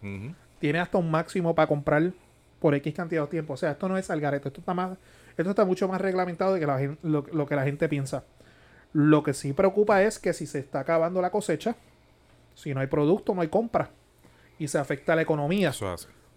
Tiene 0.60 0.78
hasta 0.78 0.98
un 0.98 1.10
máximo 1.10 1.54
para 1.54 1.66
comprar 1.66 2.12
por 2.60 2.74
X 2.74 2.94
cantidad 2.94 3.22
de 3.22 3.28
tiempo. 3.28 3.54
O 3.54 3.56
sea, 3.56 3.72
esto 3.72 3.88
no 3.88 3.98
es 3.98 4.08
algarete. 4.10 4.48
Esto 4.48 4.60
está 4.60 4.74
más, 4.74 4.96
esto 5.36 5.50
está 5.50 5.64
mucho 5.64 5.88
más 5.88 6.00
reglamentado 6.00 6.54
de 6.54 6.60
que 6.60 6.66
la 6.66 6.96
lo, 7.02 7.24
lo 7.32 7.46
que 7.46 7.56
la 7.56 7.64
gente 7.64 7.88
piensa. 7.88 8.24
Lo 8.92 9.22
que 9.22 9.34
sí 9.34 9.52
preocupa 9.52 10.02
es 10.02 10.18
que 10.18 10.32
si 10.32 10.46
se 10.46 10.60
está 10.60 10.80
acabando 10.80 11.20
la 11.20 11.30
cosecha, 11.30 11.74
si 12.54 12.72
no 12.72 12.80
hay 12.80 12.86
producto, 12.86 13.34
no 13.34 13.40
hay 13.40 13.48
compra 13.48 13.90
y 14.58 14.68
se 14.68 14.78
afecta 14.78 15.16
la 15.16 15.22
economía. 15.22 15.72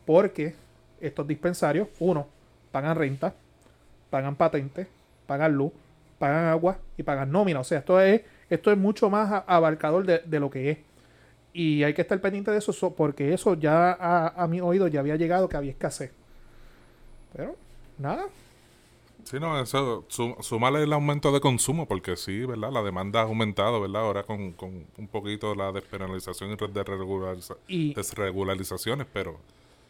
Porque 0.06 0.56
estos 1.00 1.28
dispensarios, 1.28 1.88
uno, 2.00 2.28
pagan 2.72 2.96
renta, 2.96 3.34
pagan 4.10 4.36
patente, 4.36 4.88
pagan 5.26 5.54
luz, 5.54 5.72
pagan 6.18 6.46
agua 6.46 6.78
y 6.98 7.04
pagan 7.04 7.32
nómina. 7.32 7.60
O 7.60 7.64
sea, 7.64 7.80
esto 7.80 8.00
es, 8.02 8.22
esto 8.50 8.72
es 8.72 8.78
mucho 8.78 9.10
más 9.10 9.44
abarcador 9.48 10.06
de, 10.06 10.40
lo 10.40 10.50
que 10.50 10.72
es. 10.72 10.78
Y 11.54 11.84
hay 11.84 11.94
que 11.94 12.02
estar 12.02 12.20
pendiente 12.20 12.52
de 12.52 12.58
eso 12.58 12.94
porque 12.96 13.34
eso 13.34 13.56
ya 13.56 13.98
a, 14.00 14.48
mi 14.48 14.62
oído 14.62 14.88
ya 14.88 15.00
había 15.00 15.16
llegado 15.16 15.50
que 15.50 15.58
había 15.58 15.72
escasez. 15.72 16.12
Pero, 17.34 17.56
nada. 17.98 18.26
Sí, 19.28 19.42
no, 19.42 19.60
eso, 19.60 20.06
sumarle 20.08 20.84
el 20.84 20.94
aumento 20.94 21.34
de 21.34 21.42
consumo, 21.42 21.86
porque 21.86 22.16
sí, 22.16 22.46
¿verdad? 22.46 22.72
La 22.72 22.82
demanda 22.82 23.20
ha 23.20 23.24
aumentado, 23.24 23.82
¿verdad? 23.82 24.04
Ahora 24.04 24.24
con, 24.24 24.54
con 24.54 24.86
un 24.98 25.08
poquito 25.10 25.54
la 25.54 25.74
despenalización 25.74 26.52
y 26.52 27.94
desregularizaciones, 27.94 29.06
pero... 29.12 29.38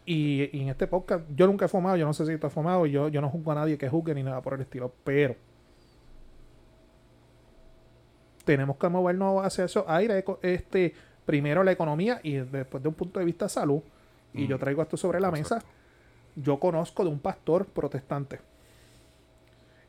Y, 0.08 0.50
en 0.60 0.70
este 0.70 0.88
podcast, 0.88 1.24
yo 1.36 1.46
nunca 1.46 1.66
he 1.66 1.68
fumado, 1.68 1.98
yo 1.98 2.08
no 2.08 2.16
sé 2.16 2.26
si 2.26 2.36
tú 2.40 2.48
has 2.48 2.54
fumado, 2.54 2.88
y 2.88 2.92
yo, 2.94 3.10
yo 3.10 3.22
no 3.22 3.30
juzgo 3.30 3.52
a 3.52 3.56
nadie 3.56 3.78
que 3.78 3.88
juzgue 3.88 4.16
ni 4.16 4.24
nada 4.24 4.42
por 4.42 4.56
el 4.56 4.62
estilo, 4.62 4.92
pero 5.04 5.36
tenemos 8.44 8.78
que 8.78 8.90
movernos 8.90 9.46
hacia 9.46 9.66
eso 9.66 9.86
aire, 9.88 10.26
este, 10.42 10.96
primero 11.28 11.64
la 11.64 11.74
economía 11.74 12.20
y 12.24 12.38
después 12.38 12.82
de 12.82 12.90
un 12.90 12.96
punto 12.96 13.20
de 13.20 13.26
vista 13.28 13.48
salud. 13.48 13.84
Y 14.34 14.48
yo 14.48 14.58
traigo 14.58 14.82
esto 14.82 14.98
sobre 14.98 15.20
la 15.20 15.30
mesa. 15.30 15.64
Yo 16.36 16.60
conozco 16.60 17.04
de 17.04 17.12
un 17.12 17.20
pastor 17.20 17.68
protestante 17.68 18.40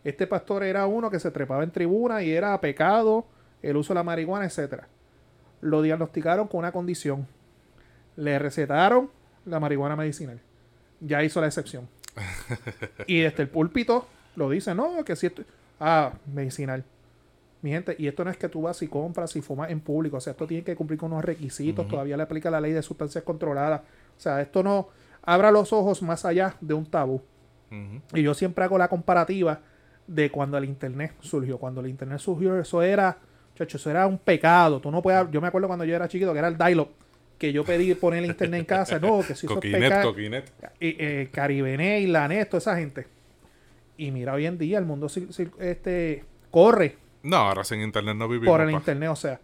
este 0.09 0.27
pastor 0.27 0.63
era 0.63 0.87
uno 0.87 1.11
que 1.11 1.19
se 1.19 1.31
trepaba 1.31 1.63
en 1.63 1.71
tribuna 1.71 2.23
y 2.23 2.33
era 2.33 2.61
pecado 2.61 3.27
el 3.63 3.77
uso 3.77 3.93
de 3.93 3.97
la 3.97 4.05
marihuana, 4.05 4.47
etc. 4.47 4.83
Lo 5.61 5.83
diagnosticaron 5.83 6.49
con 6.49 6.59
una 6.59 6.73
condición. 6.73 7.27
Le 8.17 8.39
recetaron 8.39 9.11
la 9.45 9.61
marihuana 9.61 9.97
medicinal. 9.97 10.41
Ya 11.01 11.23
hizo 11.23 11.41
la 11.41 11.47
excepción. 11.47 11.89
y 13.07 13.21
desde 13.21 13.43
el 13.43 13.49
púlpito 13.49 14.07
lo 14.37 14.51
dice, 14.51 14.75
no, 14.75 15.05
que 15.05 15.17
si 15.17 15.27
esto... 15.27 15.43
Ah, 15.81 16.13
medicinal. 16.33 16.85
Mi 17.63 17.71
gente, 17.71 17.95
y 17.99 18.07
esto 18.07 18.25
no 18.25 18.31
es 18.31 18.37
que 18.37 18.49
tú 18.49 18.63
vas 18.63 18.81
y 18.83 18.89
compras 18.89 19.35
y 19.37 19.43
fumas 19.43 19.71
en 19.71 19.81
público, 19.81 20.17
o 20.17 20.21
sea, 20.21 20.33
esto 20.33 20.47
tiene 20.47 20.63
que 20.63 20.77
cumplir 20.77 20.99
con 20.99 21.13
unos 21.13 21.25
requisitos, 21.25 21.89
todavía 21.89 22.17
le 22.17 22.23
aplica 22.23 22.51
la 22.51 22.61
ley 22.61 22.73
de 22.73 22.83
sustancias 22.83 23.25
controladas. 23.25 23.81
O 24.17 24.21
sea, 24.21 24.41
esto 24.41 24.63
no 24.63 24.89
abra 25.23 25.51
los 25.51 25.73
ojos 25.73 26.03
más 26.03 26.25
allá 26.25 26.55
de 26.61 26.75
un 26.75 26.87
tabú. 26.87 27.21
Y 28.15 28.23
yo 28.23 28.33
siempre 28.33 28.65
hago 28.65 28.79
la 28.79 28.89
comparativa 28.89 29.61
de 30.09 30.31
cuando 30.31 30.59
el 30.59 30.65
internet 30.65 31.13
surgió. 31.21 31.59
Cuando 31.59 31.81
el 31.81 31.87
internet 31.87 32.19
surgió, 32.19 32.59
eso 32.59 32.83
era 32.83 33.19
Chacho, 33.59 33.77
eso 33.77 33.91
era 33.91 34.07
un 34.07 34.19
pecado. 34.19 34.81
Tú 34.81 34.91
no 34.91 35.03
puedes, 35.03 35.31
yo 35.31 35.41
me 35.41 35.49
acuerdo 35.49 35.67
cuando 35.67 35.85
yo 35.85 35.95
era 35.95 36.07
chiquito 36.09 36.33
que 36.33 36.39
era 36.39 36.49
el 36.49 36.57
dial 36.57 36.87
que 37.39 37.53
yo 37.53 37.65
pedí 37.65 37.95
poner 37.95 38.25
el 38.25 38.31
internet 38.31 38.61
en 38.61 38.67
casa. 38.67 38.99
No, 38.99 39.21
que 39.27 39.35
si 39.35 39.47
Coquinet. 39.47 40.03
Coquinet. 40.03 40.53
Y, 40.81 40.97
eh, 40.99 41.29
Caribenet, 41.33 42.09
Lanet, 42.09 42.49
toda 42.49 42.59
esa 42.59 42.77
gente. 42.77 43.07
Y 43.97 44.11
mira, 44.11 44.35
hoy 44.35 44.47
en 44.47 44.59
día 44.59 44.79
el 44.79 44.85
mundo 44.85 45.09
este, 45.59 46.25
corre 46.51 46.97
No, 47.23 47.37
ahora 47.37 47.65
sin 47.65 47.81
internet 47.81 48.17
no 48.17 48.29
vivimos. 48.29 48.53
por 48.53 48.61
el 48.61 48.71
pa. 48.71 48.79
internet, 48.79 49.11
o 49.11 49.17
sea. 49.17 49.41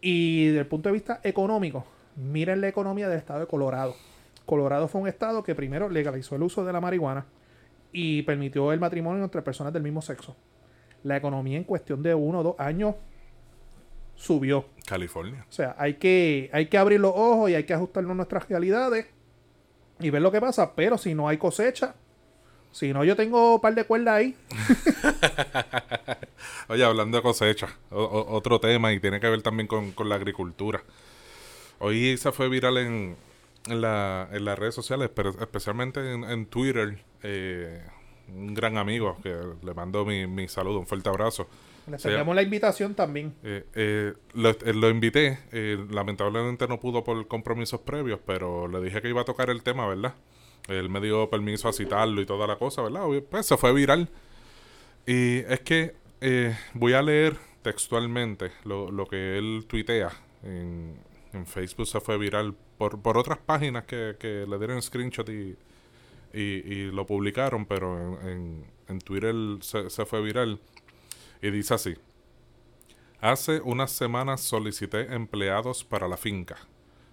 Y 0.00 0.46
desde 0.46 0.60
el 0.60 0.66
punto 0.66 0.88
de 0.88 0.94
vista 0.94 1.20
económico, 1.22 1.86
miren 2.16 2.60
la 2.60 2.68
economía 2.68 3.08
del 3.08 3.18
estado 3.18 3.40
de 3.40 3.46
Colorado. 3.46 3.94
Colorado 4.46 4.88
fue 4.88 5.02
un 5.02 5.08
estado 5.08 5.42
que 5.42 5.54
primero 5.54 5.88
legalizó 5.88 6.36
el 6.36 6.42
uso 6.42 6.64
de 6.64 6.72
la 6.72 6.80
marihuana 6.80 7.24
y 7.94 8.22
permitió 8.22 8.72
el 8.72 8.80
matrimonio 8.80 9.24
entre 9.24 9.40
personas 9.40 9.72
del 9.72 9.82
mismo 9.82 10.02
sexo. 10.02 10.36
La 11.04 11.16
economía 11.16 11.56
en 11.56 11.64
cuestión 11.64 12.02
de 12.02 12.14
uno 12.14 12.40
o 12.40 12.42
dos 12.42 12.56
años 12.58 12.94
subió. 14.16 14.66
California. 14.86 15.46
O 15.48 15.52
sea, 15.52 15.74
hay 15.78 15.94
que, 15.94 16.50
hay 16.52 16.66
que 16.66 16.76
abrir 16.76 17.00
los 17.00 17.12
ojos 17.14 17.50
y 17.50 17.54
hay 17.54 17.64
que 17.64 17.72
ajustarnos 17.72 18.12
a 18.12 18.14
nuestras 18.16 18.48
realidades 18.48 19.06
y 20.00 20.10
ver 20.10 20.20
lo 20.22 20.32
que 20.32 20.40
pasa. 20.40 20.74
Pero 20.74 20.98
si 20.98 21.14
no 21.14 21.28
hay 21.28 21.38
cosecha, 21.38 21.94
si 22.72 22.92
no, 22.92 23.04
yo 23.04 23.14
tengo 23.16 23.54
un 23.54 23.60
par 23.60 23.74
de 23.74 23.84
cuerdas 23.84 24.14
ahí. 24.16 24.36
Oye, 26.68 26.84
hablando 26.84 27.16
de 27.18 27.22
cosecha, 27.22 27.68
o- 27.90 28.26
otro 28.30 28.60
tema 28.60 28.92
y 28.92 29.00
tiene 29.00 29.20
que 29.20 29.28
ver 29.28 29.42
también 29.42 29.66
con, 29.66 29.92
con 29.92 30.08
la 30.08 30.14
agricultura. 30.16 30.82
Hoy 31.78 32.16
se 32.16 32.32
fue 32.32 32.48
viral 32.48 32.78
en, 32.78 33.16
en, 33.66 33.80
la- 33.80 34.28
en 34.32 34.44
las 34.44 34.58
redes 34.58 34.74
sociales, 34.74 35.10
pero 35.14 35.30
especialmente 35.40 36.12
en, 36.12 36.24
en 36.24 36.46
Twitter. 36.46 36.98
eh, 37.22 37.82
un 38.26 38.54
gran 38.54 38.78
amigo 38.78 39.18
que 39.22 39.36
le 39.62 39.74
mando 39.74 40.06
mi, 40.06 40.26
mi 40.26 40.48
saludo, 40.48 40.78
un 40.78 40.86
fuerte 40.86 41.10
abrazo. 41.10 41.46
Le 41.86 41.98
Sí. 41.98 42.08
tenemos 42.08 42.34
la 42.34 42.40
invitación 42.40 42.94
también. 42.94 43.34
Eh, 43.42 43.64
eh, 43.74 44.14
lo, 44.32 44.48
eh, 44.48 44.72
lo 44.72 44.88
invité, 44.88 45.38
eh, 45.52 45.76
lamentablemente 45.90 46.66
no 46.66 46.80
pudo 46.80 47.04
por 47.04 47.28
compromisos 47.28 47.80
previos, 47.80 48.18
pero 48.24 48.66
le 48.66 48.80
dije 48.80 49.02
que 49.02 49.10
iba 49.10 49.20
a 49.20 49.24
tocar 49.26 49.50
el 49.50 49.62
tema, 49.62 49.86
¿verdad? 49.86 50.14
Él 50.68 50.88
me 50.88 51.02
dio 51.02 51.28
permiso 51.28 51.68
a 51.68 51.74
citarlo 51.74 52.22
y 52.22 52.24
toda 52.24 52.46
la 52.46 52.56
cosa, 52.56 52.80
¿verdad? 52.80 53.02
Pues 53.30 53.44
se 53.44 53.58
fue 53.58 53.74
viral. 53.74 54.08
Y 55.06 55.40
es 55.40 55.60
que 55.60 55.94
eh, 56.22 56.56
voy 56.72 56.94
a 56.94 57.02
leer 57.02 57.36
textualmente 57.60 58.52
lo, 58.64 58.90
lo 58.90 59.06
que 59.06 59.36
él 59.36 59.66
tuitea. 59.68 60.10
En, 60.42 60.96
en 61.34 61.46
Facebook 61.46 61.86
se 61.86 62.00
fue 62.00 62.16
viral 62.18 62.54
por, 62.78 63.00
por 63.00 63.18
otras 63.18 63.38
páginas 63.38 63.84
que, 63.84 64.16
que 64.18 64.46
le 64.48 64.58
dieron 64.58 64.80
screenshot 64.80 65.28
y, 65.28 65.56
y, 66.32 66.40
y 66.40 66.90
lo 66.90 67.06
publicaron, 67.06 67.66
pero 67.66 68.18
en, 68.20 68.28
en, 68.28 68.66
en 68.88 68.98
Twitter 69.00 69.34
se, 69.60 69.90
se 69.90 70.06
fue 70.06 70.22
viral. 70.22 70.60
Y 71.42 71.50
dice 71.50 71.74
así. 71.74 71.94
Hace 73.20 73.60
unas 73.60 73.90
semanas 73.90 74.40
solicité 74.42 75.14
empleados 75.14 75.82
para 75.82 76.08
la 76.08 76.16
finca. 76.16 76.56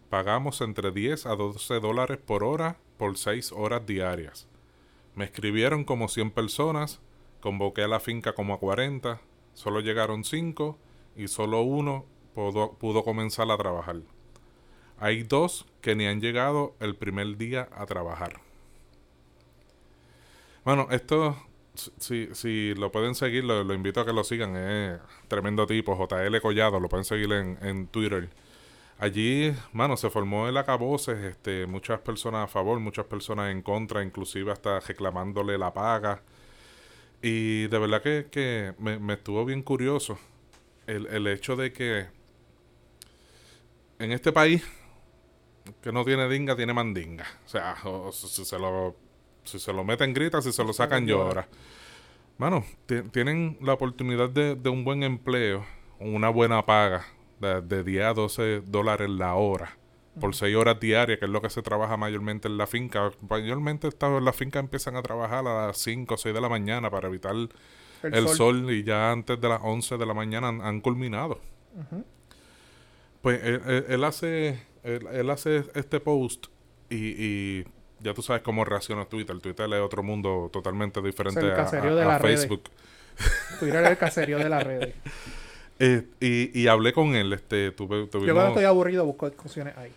Pagamos 0.09 0.59
entre 0.61 0.91
10 0.91 1.25
a 1.25 1.35
12 1.35 1.79
dólares 1.79 2.17
por 2.17 2.43
hora 2.43 2.77
por 2.97 3.17
6 3.17 3.53
horas 3.53 3.85
diarias. 3.85 4.47
Me 5.15 5.25
escribieron 5.25 5.85
como 5.85 6.07
100 6.07 6.31
personas, 6.31 6.99
convoqué 7.39 7.83
a 7.83 7.87
la 7.87 7.99
finca 7.99 8.33
como 8.33 8.53
a 8.53 8.59
40, 8.59 9.21
solo 9.53 9.79
llegaron 9.79 10.23
5 10.23 10.77
y 11.15 11.27
solo 11.27 11.61
uno 11.61 12.05
pudo, 12.33 12.73
pudo 12.73 13.03
comenzar 13.03 13.49
a 13.51 13.57
trabajar. 13.57 13.97
Hay 14.99 15.23
dos 15.23 15.65
que 15.81 15.95
ni 15.95 16.05
han 16.05 16.21
llegado 16.21 16.75
el 16.79 16.95
primer 16.95 17.37
día 17.37 17.67
a 17.71 17.85
trabajar. 17.85 18.39
Bueno, 20.63 20.87
esto, 20.91 21.35
si, 21.73 22.29
si 22.33 22.75
lo 22.75 22.91
pueden 22.91 23.15
seguir, 23.15 23.43
lo, 23.43 23.73
invito 23.73 24.01
a 24.01 24.05
que 24.05 24.13
lo 24.13 24.23
sigan. 24.23 24.55
Es 24.55 24.99
tremendo 25.27 25.65
tipo, 25.65 25.95
JL 25.95 26.39
Collado, 26.39 26.79
lo 26.79 26.87
pueden 26.87 27.05
seguir 27.05 27.31
en, 27.33 27.57
en 27.61 27.87
Twitter. 27.87 28.29
Allí, 28.99 29.51
mano, 29.73 29.97
se 29.97 30.11
formó 30.11 30.47
el 30.47 30.57
acaboses, 30.57 31.17
este, 31.23 31.65
muchas 31.65 31.99
personas 32.01 32.43
a 32.45 32.47
favor, 32.47 32.79
muchas 32.79 33.05
personas 33.05 33.51
en 33.51 33.63
contra, 33.63 34.03
inclusive 34.03 34.51
hasta 34.51 34.79
reclamándole 34.79 35.57
la 35.57 35.73
paga. 35.73 36.21
Y 37.23 37.67
de 37.67 37.79
verdad 37.79 38.03
que, 38.03 38.27
que 38.31 38.73
me, 38.77 38.99
me 38.99 39.13
estuvo 39.13 39.43
bien 39.45 39.63
curioso 39.63 40.19
el, 40.85 41.07
el 41.07 41.27
hecho 41.27 41.55
de 41.55 41.73
que 41.73 42.07
en 44.03 44.11
este 44.11 44.31
país 44.31 44.63
que 45.81 45.91
no 45.91 46.03
tiene 46.03 46.27
dinga, 46.27 46.55
tiene 46.55 46.73
mandinga. 46.73 47.25
O 47.45 47.49
sea, 47.49 47.75
o- 47.85 48.11
si, 48.11 48.43
se 48.45 48.57
lo, 48.59 48.95
si 49.43 49.59
se 49.59 49.71
lo 49.73 49.83
meten 49.83 50.13
grita, 50.13 50.41
si 50.41 50.51
se 50.51 50.63
lo 50.63 50.73
sacan 50.73 51.05
llora. 51.05 51.47
Mano, 52.37 52.63
ti- 52.87 53.03
tienen 53.11 53.57
la 53.61 53.73
oportunidad 53.73 54.29
de, 54.29 54.55
de 54.55 54.69
un 54.69 54.83
buen 54.83 55.03
empleo, 55.03 55.63
una 55.99 56.29
buena 56.29 56.65
paga, 56.65 57.05
de, 57.39 57.61
de 57.61 57.83
10 57.83 58.03
a 58.05 58.13
12 58.13 58.61
dólares 58.65 59.09
la 59.09 59.35
hora, 59.35 59.77
por 60.19 60.33
6 60.35 60.55
horas 60.55 60.79
diarias, 60.79 61.19
que 61.19 61.25
es 61.25 61.31
lo 61.31 61.41
que 61.41 61.49
se 61.49 61.61
trabaja 61.61 61.97
mayormente 61.97 62.47
en 62.47 62.57
la 62.57 62.65
finca. 62.67 63.11
Mayormente 63.29 63.89
en 63.99 64.25
la 64.25 64.33
finca 64.33 64.59
empiezan 64.59 64.95
a 64.95 65.01
trabajar 65.03 65.45
a 65.47 65.67
las 65.67 65.77
5 65.77 66.15
o 66.15 66.17
6 66.17 66.33
de 66.33 66.41
la 66.41 66.49
mañana 66.49 66.89
para 66.89 67.07
evitar 67.07 67.33
el, 67.35 67.49
El, 68.03 68.27
sol. 68.29 68.35
sol. 68.35 68.71
y 68.73 68.83
ya 68.83 69.11
antes 69.11 69.39
de 69.39 69.47
las 69.47 69.61
11 69.63 69.97
de 69.97 70.05
la 70.07 70.13
mañana 70.15 70.47
han, 70.49 70.61
han 70.61 70.81
culminado. 70.81 71.39
Pues 73.21 73.43
él, 73.43 73.61
él- 73.67 73.85
él 73.89 74.03
hace 74.03 74.59
él, 74.83 75.07
él 75.11 75.29
hace 75.29 75.63
este 75.75 75.99
post 75.99 76.47
y, 76.89 76.95
y 76.95 77.65
ya 77.99 78.13
tú 78.13 78.21
sabes 78.21 78.41
cómo 78.41 78.65
reacciona 78.65 79.05
Twitter. 79.05 79.37
Twitter 79.39 79.71
es 79.73 79.79
otro 79.81 80.01
mundo 80.03 80.49
totalmente 80.51 81.01
diferente 81.01 81.39
el 81.39 81.51
a, 81.51 81.55
caserío 81.55 81.91
a- 81.91 81.95
de 81.95 82.01
a 82.01 82.07
las 82.07 82.21
redes. 82.21 82.39
Facebook. 82.41 82.63
Twitter 83.59 83.83
es 83.83 83.89
el 83.91 83.97
caserío 83.97 84.37
de 84.37 84.49
las 84.49 84.63
redes. 84.63 84.95
Eh, 85.83 86.03
y, 86.19 86.61
y 86.61 86.67
hablé 86.67 86.93
con 86.93 87.15
él, 87.15 87.33
este, 87.33 87.71
tuve, 87.71 88.01
Yo 88.01 88.07
tuvimos... 88.07 88.33
cuando 88.35 88.49
estoy 88.51 88.65
aburrido 88.65 89.03
busco 89.03 89.27
discusiones 89.27 89.75
ahí. 89.77 89.91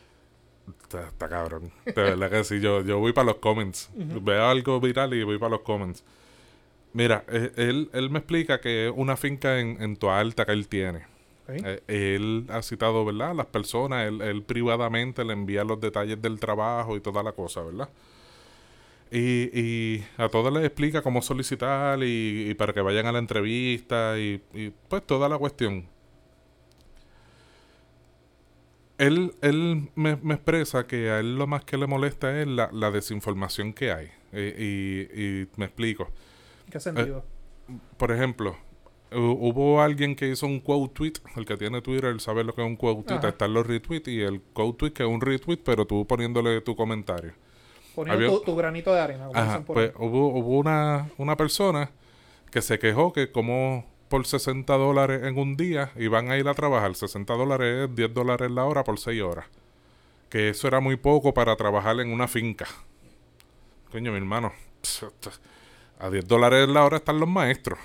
Está, 0.81 1.09
está 1.09 1.29
cabrón. 1.29 1.71
De 1.85 1.93
verdad 1.93 2.31
que 2.31 2.43
sí, 2.45 2.59
yo, 2.59 2.81
yo 2.81 2.99
voy 3.01 3.13
para 3.13 3.27
los 3.27 3.35
comments. 3.37 3.91
Veo 3.95 4.47
algo 4.47 4.81
viral 4.81 5.13
y 5.13 5.23
voy 5.25 5.37
para 5.37 5.51
los 5.51 5.61
comments. 5.61 6.03
Mira, 6.95 7.25
eh, 7.29 7.53
él, 7.57 7.91
él 7.93 8.09
me 8.09 8.21
explica 8.21 8.63
que 8.63 8.87
es 8.87 8.93
una 8.97 9.19
finca 9.19 9.61
en, 9.61 9.77
en 9.83 9.97
Toa 9.97 10.21
Alta 10.21 10.47
que 10.47 10.53
él 10.53 10.69
tiene. 10.69 11.05
Eh, 11.49 11.83
él 11.89 12.47
ha 12.49 12.63
citado, 12.63 13.05
¿verdad? 13.05 13.31
A 13.31 13.35
las 13.35 13.47
personas, 13.47 14.07
él, 14.09 14.23
él 14.23 14.43
privadamente 14.43 15.25
le 15.25 15.35
envía 15.35 15.65
los 15.65 15.81
detalles 15.81 16.21
del 16.21 16.41
trabajo 16.41 16.97
y 16.97 17.01
toda 17.01 17.23
la 17.23 17.33
cosa, 17.33 17.63
¿verdad? 17.63 17.89
Y, 19.11 19.51
y 19.59 20.05
a 20.17 20.29
todos 20.29 20.53
les 20.53 20.65
explica 20.65 21.03
cómo 21.03 21.23
solicitar 21.23 22.03
y, 22.03 22.51
y 22.51 22.55
para 22.55 22.73
que 22.73 22.81
vayan 22.81 23.07
a 23.07 23.13
la 23.13 23.19
entrevista 23.19 24.19
y, 24.19 24.43
y, 24.55 24.71
pues 24.89 25.07
toda 25.07 25.29
la 25.29 25.39
cuestión. 25.39 25.87
Él, 28.99 29.35
él 29.43 29.91
me, 29.97 30.17
me 30.17 30.35
expresa 30.35 30.87
que 30.87 31.11
a 31.11 31.19
él 31.21 31.37
lo 31.37 31.47
más 31.47 31.65
que 31.65 31.77
le 31.77 31.87
molesta 31.87 32.41
es 32.41 32.47
la, 32.47 32.71
la 32.73 32.91
desinformación 32.91 33.73
que 33.73 33.93
hay. 33.93 34.09
Eh, 34.33 35.07
y, 35.15 35.21
y 35.23 35.49
me 35.57 35.67
explico 35.67 36.09
¿Qué 36.71 36.81
sentido? 36.81 37.25
por 37.97 38.11
ejemplo, 38.11 38.57
hubo 39.15 39.81
alguien 39.81 40.15
que 40.17 40.29
hizo 40.29 40.47
un 40.47 40.61
quote 40.61 40.93
tweet, 40.95 41.13
el 41.37 41.45
que 41.47 41.57
tiene 41.57 41.81
Twitter 41.83 42.07
él 42.07 42.21
sabe 42.21 42.45
lo 42.45 42.55
que 42.55 42.63
es 42.63 42.67
un 42.67 42.77
quote 42.77 43.03
tweet, 43.05 43.19
Ajá. 43.19 43.29
están 43.29 43.55
los 43.55 43.67
retweets 43.67 44.09
y 44.09 44.21
el 44.21 44.41
quote 44.41 44.77
tweet 44.79 44.93
que 44.93 45.03
es 45.05 45.09
un 45.09 45.21
retweet, 45.21 45.59
pero 45.65 45.87
tú 45.87 46.07
poniéndole 46.07 46.61
tu 46.61 46.75
comentario. 46.77 47.33
Poniendo 47.95 48.25
había- 48.27 48.39
tu, 48.39 48.45
tu 48.45 48.57
granito 48.57 48.93
de 48.93 49.01
arena. 49.01 49.27
como 49.27 49.39
Ajá, 49.39 49.47
dicen 49.51 49.65
por 49.65 49.75
pues 49.75 49.89
ahí. 49.91 49.95
hubo, 49.99 50.29
hubo 50.39 50.59
una, 50.59 51.09
una 51.19 51.37
persona 51.37 51.91
que 52.51 52.61
se 52.63 52.79
quejó 52.79 53.13
que 53.13 53.31
como 53.33 53.87
por 54.09 54.27
60 54.27 54.73
dólares 54.77 55.23
en 55.25 55.39
un 55.39 55.57
día 55.57 55.91
iban 55.97 56.31
a 56.31 56.37
ir 56.37 56.47
a 56.49 56.55
trabajar, 56.55 56.95
60 56.95 57.33
dólares 57.35 57.89
es 57.91 57.97
10 57.97 58.13
dólares 58.15 58.51
la 58.51 58.65
hora 58.65 58.85
por 58.85 58.99
6 58.99 59.23
horas. 59.23 59.47
Que 60.29 60.49
eso 60.49 60.67
era 60.69 60.81
muy 60.81 60.97
poco 60.97 61.33
para 61.35 61.55
trabajar 61.57 61.99
en 62.01 62.11
una 62.13 62.27
finca. 62.29 62.67
Coño, 63.93 64.11
mi 64.11 64.19
hermano, 64.19 64.53
a 66.01 66.11
10 66.11 66.27
dólares 66.27 66.69
la 66.69 66.85
hora 66.85 66.97
están 66.97 67.21
los 67.21 67.29
maestros. 67.29 67.79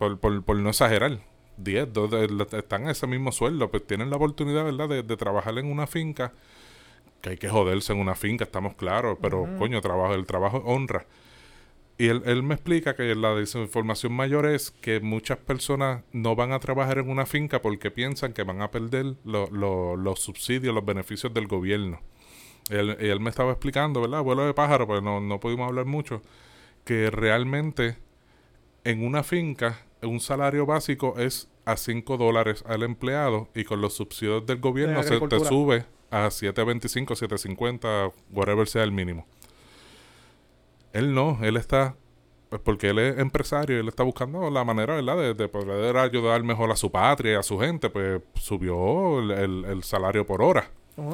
Por, 0.00 0.18
por, 0.18 0.42
por 0.42 0.56
no 0.56 0.70
exagerar. 0.70 1.20
10, 1.58 1.92
do- 1.92 2.08
de- 2.08 2.58
están 2.58 2.88
a 2.88 2.92
ese 2.92 3.06
mismo 3.06 3.32
sueldo. 3.32 3.70
Pues 3.70 3.86
tienen 3.86 4.08
la 4.08 4.16
oportunidad, 4.16 4.64
¿verdad?, 4.64 4.88
de, 4.88 5.02
de 5.02 5.16
trabajar 5.18 5.56
en 5.58 5.70
una 5.70 5.86
finca. 5.86 6.32
Que 7.20 7.30
hay 7.30 7.36
que 7.36 7.50
joderse 7.50 7.92
en 7.92 7.98
una 7.98 8.14
finca, 8.14 8.44
estamos 8.44 8.74
claros. 8.76 9.18
Pero, 9.20 9.46
coño, 9.58 9.80
trabajo, 9.82 10.14
el 10.14 10.24
trabajo 10.24 10.62
honra. 10.64 11.04
Y 11.98 12.08
él, 12.08 12.22
él 12.24 12.42
me 12.42 12.54
explica 12.54 12.96
que 12.96 13.14
la 13.14 13.34
desinformación 13.34 14.14
mayor 14.14 14.46
es 14.46 14.70
que 14.70 15.00
muchas 15.00 15.36
personas 15.36 16.02
no 16.12 16.34
van 16.34 16.52
a 16.52 16.58
trabajar 16.60 16.96
en 16.96 17.10
una 17.10 17.26
finca 17.26 17.60
porque 17.60 17.90
piensan 17.90 18.32
que 18.32 18.42
van 18.42 18.62
a 18.62 18.70
perder 18.70 19.16
lo- 19.26 19.50
lo- 19.50 19.96
los 19.96 20.20
subsidios, 20.20 20.74
los 20.74 20.86
beneficios 20.86 21.34
del 21.34 21.46
gobierno. 21.46 22.00
Él, 22.70 22.96
él 23.00 23.20
me 23.20 23.28
estaba 23.28 23.50
explicando, 23.52 24.00
¿verdad? 24.00 24.22
Vuelo 24.22 24.46
de 24.46 24.54
pájaro, 24.54 24.86
pues 24.86 25.02
no, 25.02 25.20
no 25.20 25.40
pudimos 25.40 25.68
hablar 25.68 25.84
mucho, 25.84 26.22
que 26.86 27.10
realmente 27.10 27.98
en 28.84 29.04
una 29.04 29.22
finca 29.22 29.80
un 30.02 30.20
salario 30.20 30.66
básico 30.66 31.14
es 31.18 31.48
a 31.64 31.76
5 31.76 32.16
dólares 32.16 32.64
al 32.66 32.82
empleado 32.82 33.48
y 33.54 33.64
con 33.64 33.80
los 33.80 33.94
subsidios 33.94 34.44
del 34.46 34.58
gobierno 34.58 35.02
se 35.02 35.20
te 35.20 35.40
sube 35.40 35.84
a 36.10 36.26
7.25, 36.26 37.06
7.50, 37.06 38.12
whatever 38.32 38.66
sea 38.66 38.82
el 38.82 38.92
mínimo. 38.92 39.26
Él 40.92 41.14
no, 41.14 41.38
él 41.42 41.56
está 41.56 41.96
pues 42.48 42.60
porque 42.62 42.88
él 42.88 42.98
es 42.98 43.18
empresario 43.18 43.78
él 43.78 43.86
está 43.86 44.02
buscando 44.02 44.50
la 44.50 44.64
manera, 44.64 44.96
¿verdad?, 44.96 45.36
de, 45.36 45.48
poder 45.48 45.96
ayudar 45.96 46.42
mejor 46.42 46.72
a 46.72 46.76
su 46.76 46.90
patria 46.90 47.32
y 47.32 47.36
a 47.36 47.44
su 47.44 47.58
gente, 47.60 47.88
pues 47.88 48.20
subió 48.34 49.20
el, 49.20 49.82
salario 49.84 50.26
por 50.26 50.42
hora. 50.42 50.68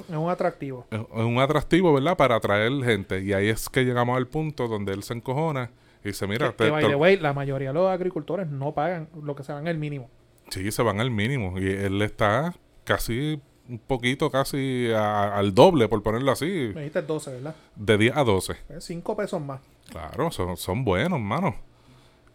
Es 0.08 0.16
un 0.16 0.30
atractivo. 0.30 0.86
Es, 0.90 1.00
un 1.12 1.38
atractivo, 1.38 1.92
¿verdad?, 1.92 2.16
para 2.16 2.36
atraer 2.36 2.72
gente. 2.82 3.20
Y 3.20 3.34
ahí 3.34 3.48
es 3.48 3.68
que 3.68 3.84
llegamos 3.84 4.16
al 4.16 4.26
punto 4.26 4.66
donde 4.66 4.94
él 4.94 5.02
se 5.02 5.12
encojona 5.12 5.70
y 6.06 6.10
dice, 6.10 6.26
mira... 6.26 6.54
Que, 6.54 6.70
by 6.70 7.16
la 7.18 7.32
mayoría 7.32 7.68
de 7.68 7.74
los 7.74 7.90
agricultores 7.90 8.48
no 8.48 8.72
pagan 8.72 9.08
lo 9.20 9.34
que 9.34 9.42
se 9.42 9.52
van 9.52 9.66
el 9.66 9.78
mínimo. 9.78 10.08
Sí, 10.50 10.70
se 10.70 10.82
van 10.82 11.00
al 11.00 11.10
mínimo. 11.10 11.58
Y 11.58 11.66
él 11.66 12.00
está 12.02 12.54
casi 12.84 13.40
un 13.68 13.78
poquito 13.80 14.30
casi 14.30 14.90
al 14.94 15.54
doble, 15.54 15.88
por 15.88 16.02
ponerlo 16.02 16.30
así. 16.30 16.70
Me 16.74 16.82
dijiste 16.82 17.02
12, 17.02 17.30
¿verdad? 17.32 17.56
De 17.74 17.98
10 17.98 18.16
a 18.16 18.24
12. 18.24 18.56
5 18.78 19.16
pesos 19.16 19.42
más. 19.42 19.60
Claro, 19.90 20.30
son, 20.30 20.56
son 20.56 20.84
buenos, 20.84 21.20
mano. 21.20 21.56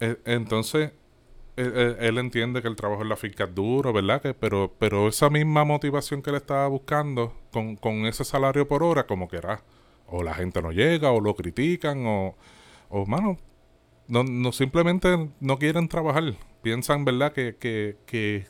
E, 0.00 0.18
entonces, 0.26 0.92
e, 1.56 1.62
e, 1.62 2.06
él, 2.06 2.18
entiende 2.18 2.60
que 2.60 2.68
el 2.68 2.76
trabajo 2.76 3.02
en 3.02 3.08
la 3.08 3.16
finca 3.16 3.44
es 3.44 3.54
duro, 3.54 3.92
¿verdad? 3.92 4.20
Que, 4.20 4.34
pero, 4.34 4.74
pero 4.78 5.08
esa 5.08 5.30
misma 5.30 5.64
motivación 5.64 6.20
que 6.20 6.30
él 6.30 6.36
estaba 6.36 6.68
buscando 6.68 7.34
con, 7.50 7.76
con 7.76 8.06
ese 8.06 8.24
salario 8.24 8.68
por 8.68 8.82
hora, 8.82 9.06
como 9.06 9.28
que 9.28 9.38
era, 9.38 9.62
o 10.06 10.22
la 10.22 10.34
gente 10.34 10.60
no 10.60 10.72
llega, 10.72 11.10
o 11.12 11.20
lo 11.20 11.34
critican, 11.34 12.06
o, 12.06 12.36
o 12.90 13.06
mano, 13.06 13.38
no, 14.08 14.24
no 14.24 14.52
simplemente 14.52 15.30
no 15.40 15.58
quieren 15.58 15.88
trabajar. 15.88 16.34
Piensan, 16.62 17.04
¿verdad? 17.04 17.32
Que, 17.32 17.56
que, 17.56 17.96
que 18.06 18.46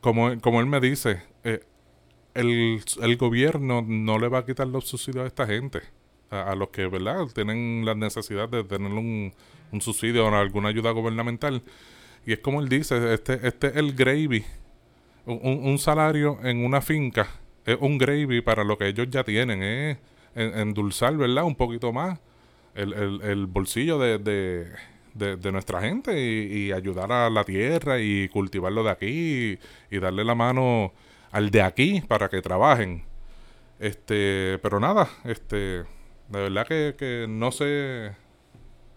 como, 0.00 0.40
como 0.40 0.60
él 0.60 0.66
me 0.66 0.80
dice, 0.80 1.22
eh, 1.42 1.60
el, 2.34 2.80
el, 3.02 3.16
gobierno 3.16 3.84
no 3.86 4.18
le 4.18 4.28
va 4.28 4.38
a 4.38 4.46
quitar 4.46 4.66
los 4.66 4.86
subsidios 4.86 5.24
a 5.24 5.26
esta 5.26 5.46
gente, 5.46 5.80
a, 6.30 6.54
los 6.54 6.68
que, 6.68 6.86
¿verdad?, 6.86 7.26
tienen 7.34 7.84
la 7.84 7.94
necesidad 7.94 8.48
de 8.48 8.64
tener 8.64 8.92
un, 8.92 9.32
un 9.72 9.80
subsidio 9.80 10.26
o 10.26 10.34
alguna 10.34 10.68
ayuda 10.68 10.90
gubernamental. 10.90 11.62
Y 12.26 12.32
es 12.32 12.38
como 12.38 12.60
él 12.60 12.68
dice, 12.68 13.14
este, 13.14 13.46
este 13.46 13.68
es 13.68 13.76
el 13.76 13.94
gravy, 13.94 14.44
un, 15.26 15.60
un 15.64 15.78
salario 15.78 16.38
en 16.42 16.64
una 16.64 16.80
finca, 16.80 17.28
es 17.64 17.76
un 17.80 17.98
gravy 17.98 18.40
para 18.42 18.62
lo 18.62 18.78
que 18.78 18.88
ellos 18.88 19.08
ya 19.10 19.24
tienen, 19.24 19.62
es 19.62 19.98
endulzar, 20.34 21.16
¿verdad?, 21.16 21.44
un 21.44 21.54
poquito 21.54 21.92
más 21.92 22.20
el, 22.74 22.92
el, 22.92 23.20
el 23.22 23.46
bolsillo 23.46 23.98
de, 23.98 24.18
de 24.18 24.72
de, 25.14 25.52
nuestra 25.52 25.80
gente 25.80 26.20
y, 26.20 26.72
ayudar 26.72 27.10
a 27.12 27.30
la 27.30 27.44
tierra 27.44 28.00
y 28.00 28.28
cultivarlo 28.28 28.82
de 28.82 28.90
aquí 28.90 29.58
y, 29.90 29.98
darle 29.98 30.24
la 30.24 30.34
mano 30.34 30.92
al 31.30 31.50
de 31.50 31.62
aquí 31.62 32.02
para 32.06 32.28
que 32.28 32.42
trabajen. 32.42 33.04
Este, 33.78 34.58
pero 34.62 34.80
nada, 34.80 35.08
este, 35.24 35.56
de 35.56 35.86
verdad 36.28 36.66
que, 36.66 37.26
no 37.28 37.52
sé, 37.52 38.12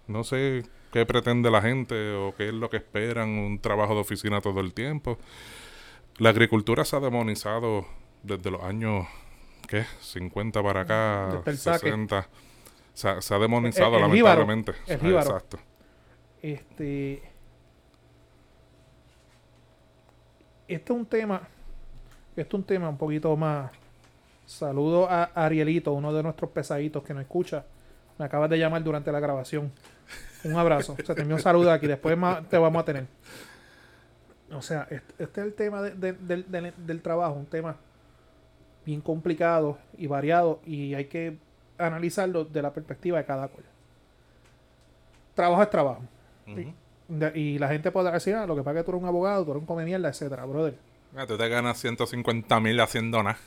no 0.07 0.23
sé 0.23 0.63
qué 0.91 1.05
pretende 1.05 1.51
la 1.51 1.61
gente 1.61 2.13
o 2.13 2.33
qué 2.35 2.49
es 2.49 2.53
lo 2.53 2.69
que 2.69 2.77
esperan, 2.77 3.29
un 3.29 3.59
trabajo 3.59 3.93
de 3.93 4.01
oficina 4.01 4.41
todo 4.41 4.59
el 4.59 4.73
tiempo. 4.73 5.17
La 6.17 6.29
agricultura 6.29 6.83
se 6.83 6.95
ha 6.95 6.99
demonizado 6.99 7.85
desde 8.23 8.49
los 8.49 8.63
años, 8.63 9.05
¿qué? 9.67 9.85
50 10.01 10.63
para 10.63 10.81
acá, 10.81 11.41
60. 11.45 12.27
Se 12.97 13.07
ha, 13.07 13.21
se 13.21 13.31
ha 13.31 13.37
demonizado 13.37 13.99
lamentablemente. 13.99 14.71
exacto. 14.87 15.59
Este. 16.41 17.21
Este 20.67 20.93
es 20.93 20.99
un 20.99 21.05
tema. 21.05 21.47
Este 22.31 22.41
es 22.41 22.53
un 22.55 22.63
tema 22.63 22.89
un 22.89 22.97
poquito 22.97 23.37
más. 23.37 23.69
Saludo 24.47 25.07
a 25.07 25.25
Arielito, 25.35 25.93
uno 25.93 26.11
de 26.11 26.23
nuestros 26.23 26.49
pesaditos 26.49 27.03
que 27.03 27.13
nos 27.13 27.21
escucha. 27.21 27.65
Me 28.17 28.25
acabas 28.25 28.49
de 28.49 28.57
llamar 28.57 28.83
durante 28.83 29.11
la 29.11 29.19
grabación. 29.19 29.71
Un 30.43 30.55
abrazo. 30.55 30.95
Se 30.95 31.13
te 31.13 31.21
envió 31.21 31.35
un 31.35 31.41
saludo 31.43 31.71
aquí. 31.71 31.85
Después 31.85 32.17
te 32.49 32.57
vamos 32.57 32.81
a 32.81 32.85
tener. 32.85 33.05
O 34.51 34.63
sea, 34.63 34.87
este, 34.89 35.23
es 35.23 35.37
el 35.37 35.53
tema 35.53 35.83
del 35.83 37.01
trabajo. 37.03 37.35
Un 37.35 37.45
tema 37.45 37.75
bien 38.87 39.01
complicado 39.01 39.77
y 39.99 40.07
variado. 40.07 40.61
Y 40.65 40.95
hay 40.95 41.05
que 41.05 41.37
analizarlo 41.77 42.45
de 42.45 42.61
la 42.61 42.73
perspectiva 42.73 43.17
de 43.17 43.25
cada 43.25 43.47
cual. 43.47 43.65
Trabajo 45.33 45.61
es 45.61 45.69
trabajo 45.69 46.01
y, 47.33 47.57
la 47.57 47.69
gente 47.69 47.91
podrá 47.91 48.11
decir, 48.11 48.35
ah, 48.35 48.45
lo 48.45 48.55
que 48.55 48.63
pasa 48.63 48.79
es 48.79 48.83
que 48.83 48.85
tú 48.85 48.91
eres 48.91 49.03
un 49.03 49.07
abogado, 49.07 49.45
tú 49.45 49.51
eres 49.51 49.61
un 49.61 49.67
come 49.67 49.89
etcétera, 49.89 50.45
brother. 50.45 50.75
Ah, 51.15 51.25
tú 51.25 51.37
te 51.37 51.47
ganas 51.47 51.77
150 51.79 52.59
mil 52.59 52.79
haciendo 52.79 53.23
nada. 53.23 53.37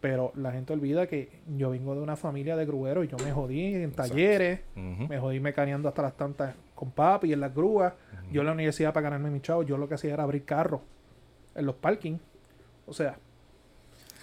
Pero 0.00 0.32
la 0.36 0.52
gente 0.52 0.72
olvida 0.72 1.06
que 1.06 1.30
yo 1.56 1.70
vengo 1.70 1.94
de 1.94 2.02
una 2.02 2.16
familia 2.16 2.56
de 2.56 2.66
grueros 2.66 3.04
y 3.04 3.08
yo 3.08 3.16
me 3.18 3.32
jodí 3.32 3.74
en 3.74 3.92
talleres, 3.92 4.60
me 4.74 5.18
jodí 5.18 5.40
mecaneando 5.40 5.88
hasta 5.88 6.02
las 6.02 6.16
tantas 6.16 6.54
con 6.74 6.90
papi 6.90 7.32
en 7.32 7.40
las 7.40 7.54
grúas. 7.54 7.94
Yo 8.30 8.42
en 8.42 8.46
la 8.46 8.52
universidad 8.52 8.92
para 8.92 9.04
ganarme 9.04 9.30
mi 9.30 9.40
chavo, 9.40 9.62
yo 9.62 9.78
lo 9.78 9.88
que 9.88 9.94
hacía 9.94 10.12
era 10.12 10.22
abrir 10.22 10.44
carros 10.44 10.80
en 11.54 11.66
los 11.66 11.74
parkings. 11.76 12.20
O 12.86 12.92
sea. 12.92 13.16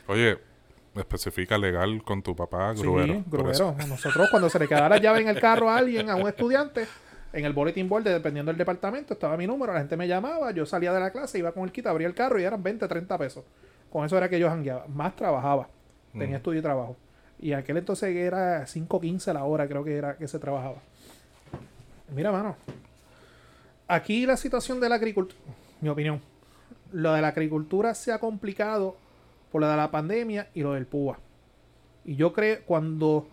Oye, 0.08 0.38
especifica 0.96 1.58
legal 1.58 2.04
con 2.04 2.22
tu 2.22 2.36
papá, 2.36 2.74
gruero. 2.74 3.14
Sí, 3.14 3.24
gruero. 3.28 3.76
Nosotros 3.88 4.30
cuando 4.30 4.50
se 4.50 4.60
le 4.60 4.68
quedara 4.68 4.90
la 4.90 4.98
llave 4.98 5.22
en 5.22 5.30
el 5.30 5.40
carro 5.40 5.70
a 5.70 5.78
alguien, 5.78 6.10
a 6.10 6.16
un 6.16 6.28
estudiante, 6.28 6.86
en 7.34 7.46
el 7.46 7.54
bulletin 7.54 7.88
board, 7.88 8.04
dependiendo 8.04 8.52
del 8.52 8.58
departamento, 8.58 9.14
estaba 9.14 9.38
mi 9.38 9.48
número, 9.48 9.74
la 9.74 9.80
gente 9.80 9.96
me 9.96 10.08
llamaba, 10.08 10.52
yo 10.52 10.66
salía 10.66 10.92
de 10.92 11.00
la 11.00 11.12
clase, 11.12 11.40
iba 11.40 11.52
con 11.52 11.64
el 11.64 11.72
kit, 11.72 11.88
abría 11.88 12.08
el 12.08 12.14
carro 12.14 12.40
y 12.40 12.44
eran 12.44 12.62
20, 12.62 12.88
30 12.88 13.18
pesos. 13.18 13.46
Con 13.90 14.06
eso 14.06 14.18
era 14.18 14.30
que 14.30 14.40
yo 14.40 14.50
jangueaba. 14.50 14.88
Más 14.88 15.16
trabajaba. 15.16 15.70
Tenía 16.12 16.30
mm. 16.30 16.36
estudio 16.36 16.60
y 16.60 16.64
trabajo. 16.64 16.98
Y 17.40 17.54
aquel 17.54 17.78
entonces 17.78 18.16
era 18.16 18.66
5.15 18.66 19.34
la 19.34 19.44
hora, 19.46 19.68
creo 19.68 19.84
que 19.84 19.96
era 19.96 20.18
que 20.18 20.28
se 20.28 20.40
trabajaba. 20.40 20.78
Mira, 22.14 22.32
mano. 22.32 22.56
Aquí 23.88 24.26
la 24.26 24.38
situación 24.38 24.80
de 24.80 24.88
la 24.88 24.96
agricultura, 24.96 25.40
mi 25.82 25.90
opinión, 25.90 26.22
lo 26.92 27.14
de 27.14 27.22
la 27.22 27.30
agricultura 27.30 27.94
se 27.94 28.12
ha 28.12 28.20
complicado 28.20 28.96
por 29.52 29.62
lo 29.62 29.68
de 29.68 29.78
la 29.78 29.92
pandemia 29.92 30.50
y 30.54 30.62
lo 30.62 30.74
del 30.74 30.86
PUA. 30.86 31.20
Y 32.06 32.16
yo 32.16 32.34
creo 32.34 32.64
cuando 32.66 33.28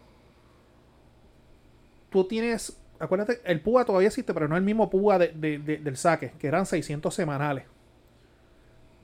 tú 2.11 2.25
tienes 2.25 2.79
acuérdate, 2.99 3.41
el 3.45 3.61
PUA 3.61 3.85
todavía 3.85 4.09
existe, 4.09 4.35
pero 4.35 4.49
no 4.49 4.57
es 4.57 4.61
el 4.61 4.65
mismo 4.65 4.91
PUA 4.91 5.19
del 5.19 5.97
saque, 5.97 6.33
que 6.39 6.47
eran 6.47 6.67
600 6.67 7.15
semanales. 7.15 7.65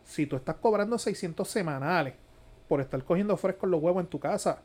Si 0.04 0.26
tú 0.26 0.36
estás 0.36 0.56
cobrando 0.56 0.98
600 0.98 1.48
semanales 1.48 2.14
por 2.68 2.80
estar 2.80 3.02
cogiendo 3.04 3.36
frescos 3.36 3.70
los 3.70 3.82
huevos 3.82 4.02
en 4.02 4.08
tu 4.08 4.18
casa, 4.18 4.62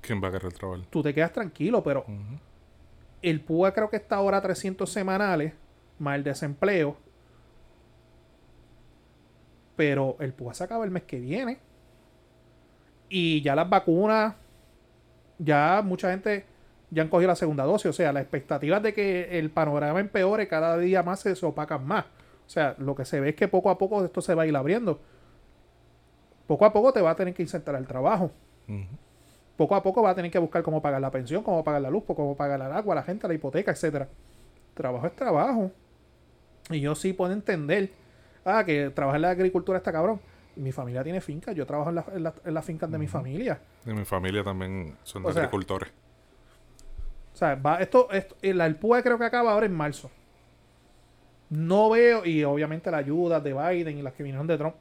¿quién 0.00 0.22
va 0.22 0.28
a 0.28 0.32
querer 0.32 0.52
trabajar? 0.52 0.86
Tú 0.88 1.02
te 1.02 1.12
quedas 1.12 1.32
tranquilo, 1.32 1.82
pero 1.82 2.04
el 3.22 3.40
PUA 3.40 3.72
creo 3.72 3.90
que 3.90 3.96
está 3.96 4.16
ahora 4.16 4.38
a 4.38 4.42
300 4.42 4.90
semanales, 4.90 5.52
más 5.98 6.16
el 6.16 6.24
desempleo. 6.24 6.96
Pero 9.76 10.16
el 10.20 10.32
PUA 10.32 10.54
se 10.54 10.64
acaba 10.64 10.84
el 10.84 10.90
mes 10.90 11.04
que 11.04 11.18
viene. 11.18 11.58
Y 13.10 13.42
ya 13.42 13.54
las 13.54 13.68
vacunas, 13.68 14.34
ya 15.38 15.82
mucha 15.84 16.10
gente 16.10 16.46
ya 16.90 17.02
han 17.02 17.08
cogido 17.08 17.28
la 17.28 17.36
segunda 17.36 17.64
dosis. 17.64 17.86
O 17.86 17.92
sea, 17.92 18.12
la 18.12 18.20
expectativa 18.20 18.80
de 18.80 18.94
que 18.94 19.38
el 19.38 19.50
panorama 19.50 20.00
empeore 20.00 20.48
cada 20.48 20.78
día 20.78 21.02
más 21.02 21.20
se 21.20 21.34
opacan 21.44 21.84
más. 21.86 22.06
O 22.46 22.52
sea, 22.52 22.74
lo 22.78 22.94
que 22.94 23.04
se 23.04 23.20
ve 23.20 23.30
es 23.30 23.34
que 23.36 23.48
poco 23.48 23.70
a 23.70 23.78
poco 23.78 24.04
esto 24.04 24.20
se 24.20 24.34
va 24.34 24.44
a 24.44 24.46
ir 24.46 24.56
abriendo. 24.56 25.00
Poco 26.46 26.64
a 26.64 26.72
poco 26.72 26.92
te 26.92 27.00
va 27.00 27.10
a 27.10 27.14
tener 27.16 27.34
que 27.34 27.42
insertar 27.42 27.74
el 27.76 27.86
trabajo. 27.86 28.32
Poco 29.56 29.74
a 29.74 29.82
poco 29.82 30.02
va 30.02 30.10
a 30.10 30.14
tener 30.14 30.30
que 30.30 30.38
buscar 30.38 30.62
cómo 30.62 30.80
pagar 30.80 31.00
la 31.00 31.10
pensión, 31.10 31.42
cómo 31.42 31.62
pagar 31.62 31.82
la 31.82 31.90
luz, 31.90 32.04
cómo 32.06 32.36
pagar 32.36 32.60
el 32.60 32.72
agua, 32.72 32.94
la 32.94 33.02
gente, 33.02 33.28
la 33.28 33.34
hipoteca, 33.34 33.70
etcétera. 33.70 34.08
Trabajo 34.74 35.06
es 35.06 35.14
trabajo. 35.14 35.70
Y 36.70 36.80
yo 36.80 36.94
sí 36.94 37.12
puedo 37.12 37.32
entender, 37.32 37.90
ah, 38.44 38.64
que 38.64 38.90
trabajar 38.90 39.18
en 39.18 39.22
la 39.22 39.30
agricultura 39.30 39.78
está 39.78 39.92
cabrón. 39.92 40.20
Mi 40.60 40.72
familia 40.72 41.02
tiene 41.02 41.20
fincas, 41.20 41.54
yo 41.54 41.66
trabajo 41.66 41.90
en, 41.90 42.54
las 42.54 42.64
fincas 42.64 42.90
de 42.90 42.98
mi 42.98 43.06
familia. 43.06 43.58
De 43.84 43.94
mi 43.94 44.04
familia 44.04 44.44
también 44.44 44.94
son 45.02 45.26
agricultores. 45.26 45.90
O 47.32 47.36
sea, 47.36 47.54
va, 47.54 47.80
esto, 47.80 48.10
esto, 48.10 48.36
el 48.42 48.76
PUE 48.76 49.02
creo 49.02 49.18
que 49.18 49.24
acaba 49.24 49.52
ahora 49.52 49.64
en 49.64 49.74
marzo. 49.74 50.10
No 51.48 51.90
veo, 51.90 52.26
y 52.26 52.44
obviamente 52.44 52.90
la 52.90 52.98
ayuda 52.98 53.40
de 53.40 53.54
Biden 53.54 53.98
y 53.98 54.02
las 54.02 54.12
que 54.12 54.22
vinieron 54.22 54.46
de 54.46 54.58
Trump. 54.58 54.74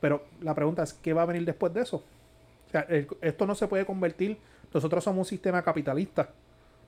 Pero 0.00 0.24
la 0.40 0.54
pregunta 0.54 0.84
es, 0.84 0.92
¿qué 0.94 1.12
va 1.12 1.22
a 1.22 1.26
venir 1.26 1.44
después 1.44 1.74
de 1.74 1.80
eso? 1.80 1.96
O 1.96 2.70
sea, 2.70 2.86
esto 3.20 3.46
no 3.46 3.54
se 3.54 3.66
puede 3.66 3.84
convertir. 3.84 4.38
Nosotros 4.72 5.02
somos 5.02 5.18
un 5.18 5.24
sistema 5.24 5.62
capitalista. 5.62 6.30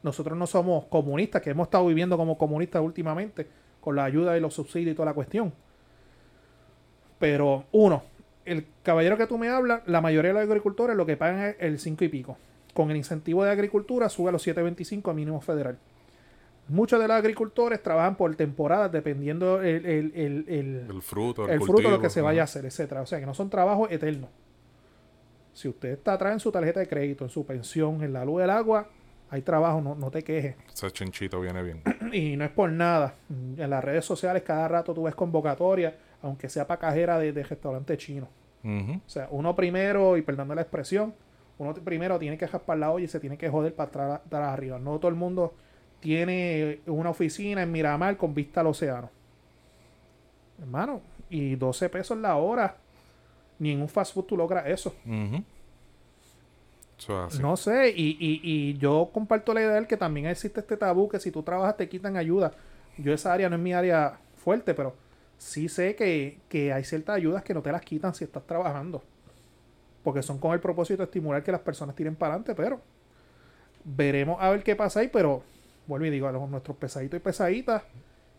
Nosotros 0.02 0.38
no 0.38 0.46
somos 0.46 0.84
comunistas, 0.84 1.42
que 1.42 1.50
hemos 1.50 1.66
estado 1.66 1.86
viviendo 1.86 2.16
como 2.16 2.38
comunistas 2.38 2.80
últimamente, 2.80 3.48
con 3.80 3.96
la 3.96 4.04
ayuda 4.04 4.36
y 4.36 4.40
los 4.40 4.54
subsidios 4.54 4.92
y 4.92 4.94
toda 4.94 5.06
la 5.06 5.14
cuestión. 5.14 5.52
Pero, 7.18 7.64
uno, 7.72 8.02
el 8.50 8.66
caballero 8.82 9.16
que 9.16 9.26
tú 9.26 9.38
me 9.38 9.48
hablas, 9.48 9.82
la 9.86 10.00
mayoría 10.00 10.30
de 10.30 10.40
los 10.40 10.48
agricultores 10.48 10.96
lo 10.96 11.06
que 11.06 11.16
pagan 11.16 11.40
es 11.40 11.56
el 11.58 11.78
5 11.78 12.04
y 12.04 12.08
pico 12.08 12.36
con 12.72 12.90
el 12.90 12.96
incentivo 12.96 13.44
de 13.44 13.50
agricultura 13.50 14.08
sube 14.08 14.28
a 14.28 14.32
los 14.32 14.46
7.25 14.46 15.10
a 15.10 15.14
mínimo 15.14 15.40
federal. 15.40 15.78
Muchos 16.68 17.00
de 17.00 17.08
los 17.08 17.16
agricultores 17.16 17.82
trabajan 17.82 18.16
por 18.16 18.34
temporadas 18.36 18.92
dependiendo 18.92 19.60
el, 19.60 19.84
el, 19.84 21.02
fruto, 21.02 21.48
el, 21.48 21.60
fruto 21.60 21.82
de 21.82 21.96
lo 21.96 22.00
que 22.00 22.10
se 22.10 22.20
vaya 22.20 22.42
a 22.42 22.44
hacer, 22.44 22.64
etcétera. 22.64 23.02
O 23.02 23.06
sea 23.06 23.18
que 23.18 23.26
no 23.26 23.34
son 23.34 23.50
trabajos 23.50 23.90
eternos. 23.90 24.30
Si 25.52 25.68
usted 25.68 25.90
está 25.90 26.12
atrás 26.12 26.32
en 26.32 26.40
su 26.40 26.52
tarjeta 26.52 26.78
de 26.78 26.86
crédito, 26.86 27.24
en 27.24 27.30
su 27.30 27.44
pensión, 27.44 28.04
en 28.04 28.12
la 28.12 28.24
luz 28.24 28.40
del 28.40 28.50
agua, 28.50 28.88
hay 29.30 29.42
trabajo, 29.42 29.80
no, 29.80 29.96
no 29.96 30.12
te 30.12 30.22
quejes. 30.22 30.54
Ese 30.72 30.90
chinchito 30.92 31.40
viene 31.40 31.62
bien. 31.62 31.82
Y 32.12 32.36
no 32.36 32.44
es 32.44 32.50
por 32.50 32.70
nada. 32.70 33.14
En 33.28 33.68
las 33.68 33.82
redes 33.82 34.04
sociales 34.04 34.44
cada 34.44 34.68
rato 34.68 34.94
tú 34.94 35.02
ves 35.02 35.16
convocatoria, 35.16 35.96
aunque 36.22 36.48
sea 36.48 36.68
para 36.68 36.78
cajera 36.78 37.18
de, 37.18 37.32
de 37.32 37.42
restaurante 37.42 37.96
chino. 37.96 38.28
O 38.64 39.08
sea, 39.08 39.28
uno 39.30 39.54
primero, 39.56 40.16
y 40.16 40.22
perdón 40.22 40.54
la 40.54 40.60
expresión, 40.60 41.14
uno 41.58 41.74
primero 41.74 42.18
tiene 42.18 42.36
que 42.38 42.46
raspar 42.46 42.78
la 42.78 42.90
olla 42.90 43.04
y 43.04 43.08
se 43.08 43.20
tiene 43.20 43.36
que 43.38 43.48
joder 43.48 43.74
para 43.74 44.14
atrás, 44.14 44.52
arriba. 44.52 44.78
No 44.78 44.98
todo 44.98 45.08
el 45.08 45.14
mundo 45.16 45.54
tiene 46.00 46.80
una 46.86 47.10
oficina 47.10 47.62
en 47.62 47.72
Miramar 47.72 48.16
con 48.16 48.34
vista 48.34 48.60
al 48.60 48.68
océano. 48.68 49.10
Hermano, 50.60 51.00
y 51.28 51.56
12 51.56 51.88
pesos 51.88 52.18
la 52.18 52.36
hora. 52.36 52.76
Ni 53.58 53.72
en 53.72 53.82
un 53.82 53.88
fast 53.88 54.14
food 54.14 54.24
tú 54.24 54.36
logras 54.36 54.66
eso. 54.66 54.94
Es. 57.28 57.40
No 57.40 57.56
sé, 57.56 57.90
y, 57.94 58.16
y, 58.18 58.40
y 58.42 58.78
yo 58.78 59.10
comparto 59.12 59.54
la 59.54 59.60
idea 59.60 59.80
de 59.80 59.86
que 59.86 59.96
también 59.96 60.26
existe 60.26 60.60
este 60.60 60.76
tabú 60.76 61.08
que 61.08 61.18
si 61.18 61.30
tú 61.30 61.42
trabajas 61.42 61.76
te 61.76 61.88
quitan 61.88 62.16
ayuda. 62.16 62.52
Yo 62.98 63.12
esa 63.12 63.32
área 63.32 63.48
no 63.48 63.56
es 63.56 63.62
mi 63.62 63.72
área 63.72 64.18
fuerte, 64.36 64.74
pero 64.74 64.94
sí 65.40 65.70
sé 65.70 65.96
que, 65.96 66.38
que 66.50 66.70
hay 66.70 66.84
ciertas 66.84 67.16
ayudas 67.16 67.42
que 67.42 67.54
no 67.54 67.62
te 67.62 67.72
las 67.72 67.80
quitan 67.80 68.14
si 68.14 68.24
estás 68.24 68.46
trabajando. 68.46 69.02
Porque 70.04 70.22
son 70.22 70.38
con 70.38 70.52
el 70.52 70.60
propósito 70.60 70.98
de 70.98 71.04
estimular 71.04 71.42
que 71.42 71.50
las 71.50 71.62
personas 71.62 71.96
tiren 71.96 72.14
para 72.14 72.34
adelante, 72.34 72.54
pero 72.54 72.80
veremos 73.82 74.36
a 74.38 74.50
ver 74.50 74.62
qué 74.62 74.76
pasa 74.76 75.00
ahí, 75.00 75.08
pero 75.08 75.42
vuelvo 75.86 76.06
y 76.06 76.10
digo, 76.10 76.28
a 76.28 76.32
nuestros 76.32 76.76
pesaditos 76.76 77.16
y 77.16 77.22
pesaditas 77.22 77.82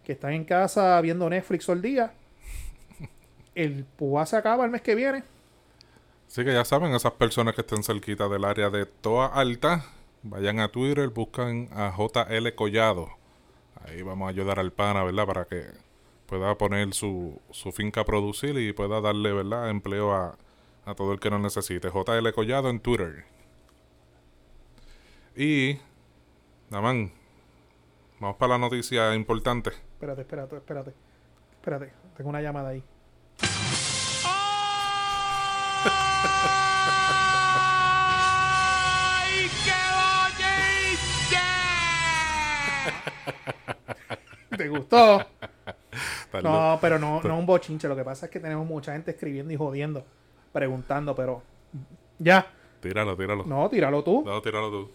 que 0.03 0.11
están 0.11 0.33
en 0.33 0.45
casa 0.45 1.01
viendo 1.01 1.27
Netflix 1.27 1.65
todo 1.65 1.75
el 1.75 1.81
día, 1.81 2.13
el 3.55 3.83
PUA 3.83 4.25
se 4.27 4.37
acaba 4.37 4.63
el 4.63 4.71
mes 4.71 4.81
que 4.83 4.93
viene. 4.93 5.23
Así 6.27 6.45
que 6.45 6.53
ya 6.53 6.63
saben, 6.63 6.93
esas 6.93 7.13
personas 7.13 7.55
que 7.55 7.61
estén 7.61 7.83
cerquita 7.83 8.29
del 8.29 8.45
área 8.45 8.69
de 8.69 8.85
Toa 8.85 9.25
Alta, 9.25 9.85
vayan 10.21 10.59
a 10.59 10.69
Twitter, 10.69 11.09
buscan 11.09 11.67
a 11.71 11.93
JL 11.97 12.53
Collado. 12.55 13.09
Ahí 13.83 14.03
vamos 14.03 14.27
a 14.27 14.29
ayudar 14.29 14.59
al 14.59 14.71
pana, 14.71 15.03
¿verdad? 15.03 15.25
Para 15.25 15.45
que 15.45 15.65
pueda 16.31 16.57
poner 16.57 16.93
su, 16.93 17.41
su 17.49 17.73
finca 17.73 18.01
a 18.01 18.05
producir 18.05 18.57
y 18.57 18.71
pueda 18.71 19.01
darle, 19.01 19.33
¿verdad? 19.33 19.69
Empleo 19.69 20.13
a, 20.13 20.37
a 20.85 20.95
todo 20.95 21.11
el 21.11 21.19
que 21.19 21.29
lo 21.29 21.37
necesite. 21.39 21.89
JL 21.89 22.31
Collado 22.33 22.69
en 22.69 22.79
Twitter. 22.79 23.25
Y, 25.35 25.77
Namán, 26.69 27.11
vamos 28.21 28.37
para 28.37 28.53
la 28.53 28.59
noticia 28.59 29.13
importante. 29.13 29.71
Espérate, 29.71 30.21
espérate, 30.21 30.55
espérate. 30.55 30.93
Espérate, 31.51 31.91
tengo 32.15 32.29
una 32.29 32.41
llamada 32.41 32.69
ahí. 32.69 32.81
¡Ay, 39.03 39.49
qué! 39.65 39.73
¿Te 44.55 44.69
gustó? 44.69 45.25
No, 46.43 46.77
pero 46.81 46.97
no, 46.97 47.21
no 47.21 47.37
un 47.37 47.45
bochinche. 47.45 47.87
Lo 47.87 47.95
que 47.95 48.03
pasa 48.03 48.27
es 48.27 48.31
que 48.31 48.39
tenemos 48.39 48.65
mucha 48.65 48.93
gente 48.93 49.11
escribiendo 49.11 49.53
y 49.53 49.57
jodiendo, 49.57 50.03
preguntando, 50.53 51.15
pero 51.15 51.41
ya. 52.19 52.47
Tíralo, 52.79 53.15
tíralo. 53.15 53.45
No, 53.45 53.69
tíralo 53.69 54.03
tú. 54.03 54.23
No, 54.25 54.41
tíralo 54.41 54.69
tú. 54.69 54.91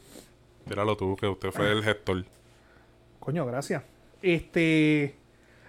Tíralo 0.69 0.97
tú, 0.97 1.17
que 1.17 1.29
usted 1.29 1.51
fue 1.51 1.71
el 1.71 1.83
gestor. 1.83 2.25
Coño, 3.21 3.45
gracias. 3.47 3.83
Este. 4.23 5.17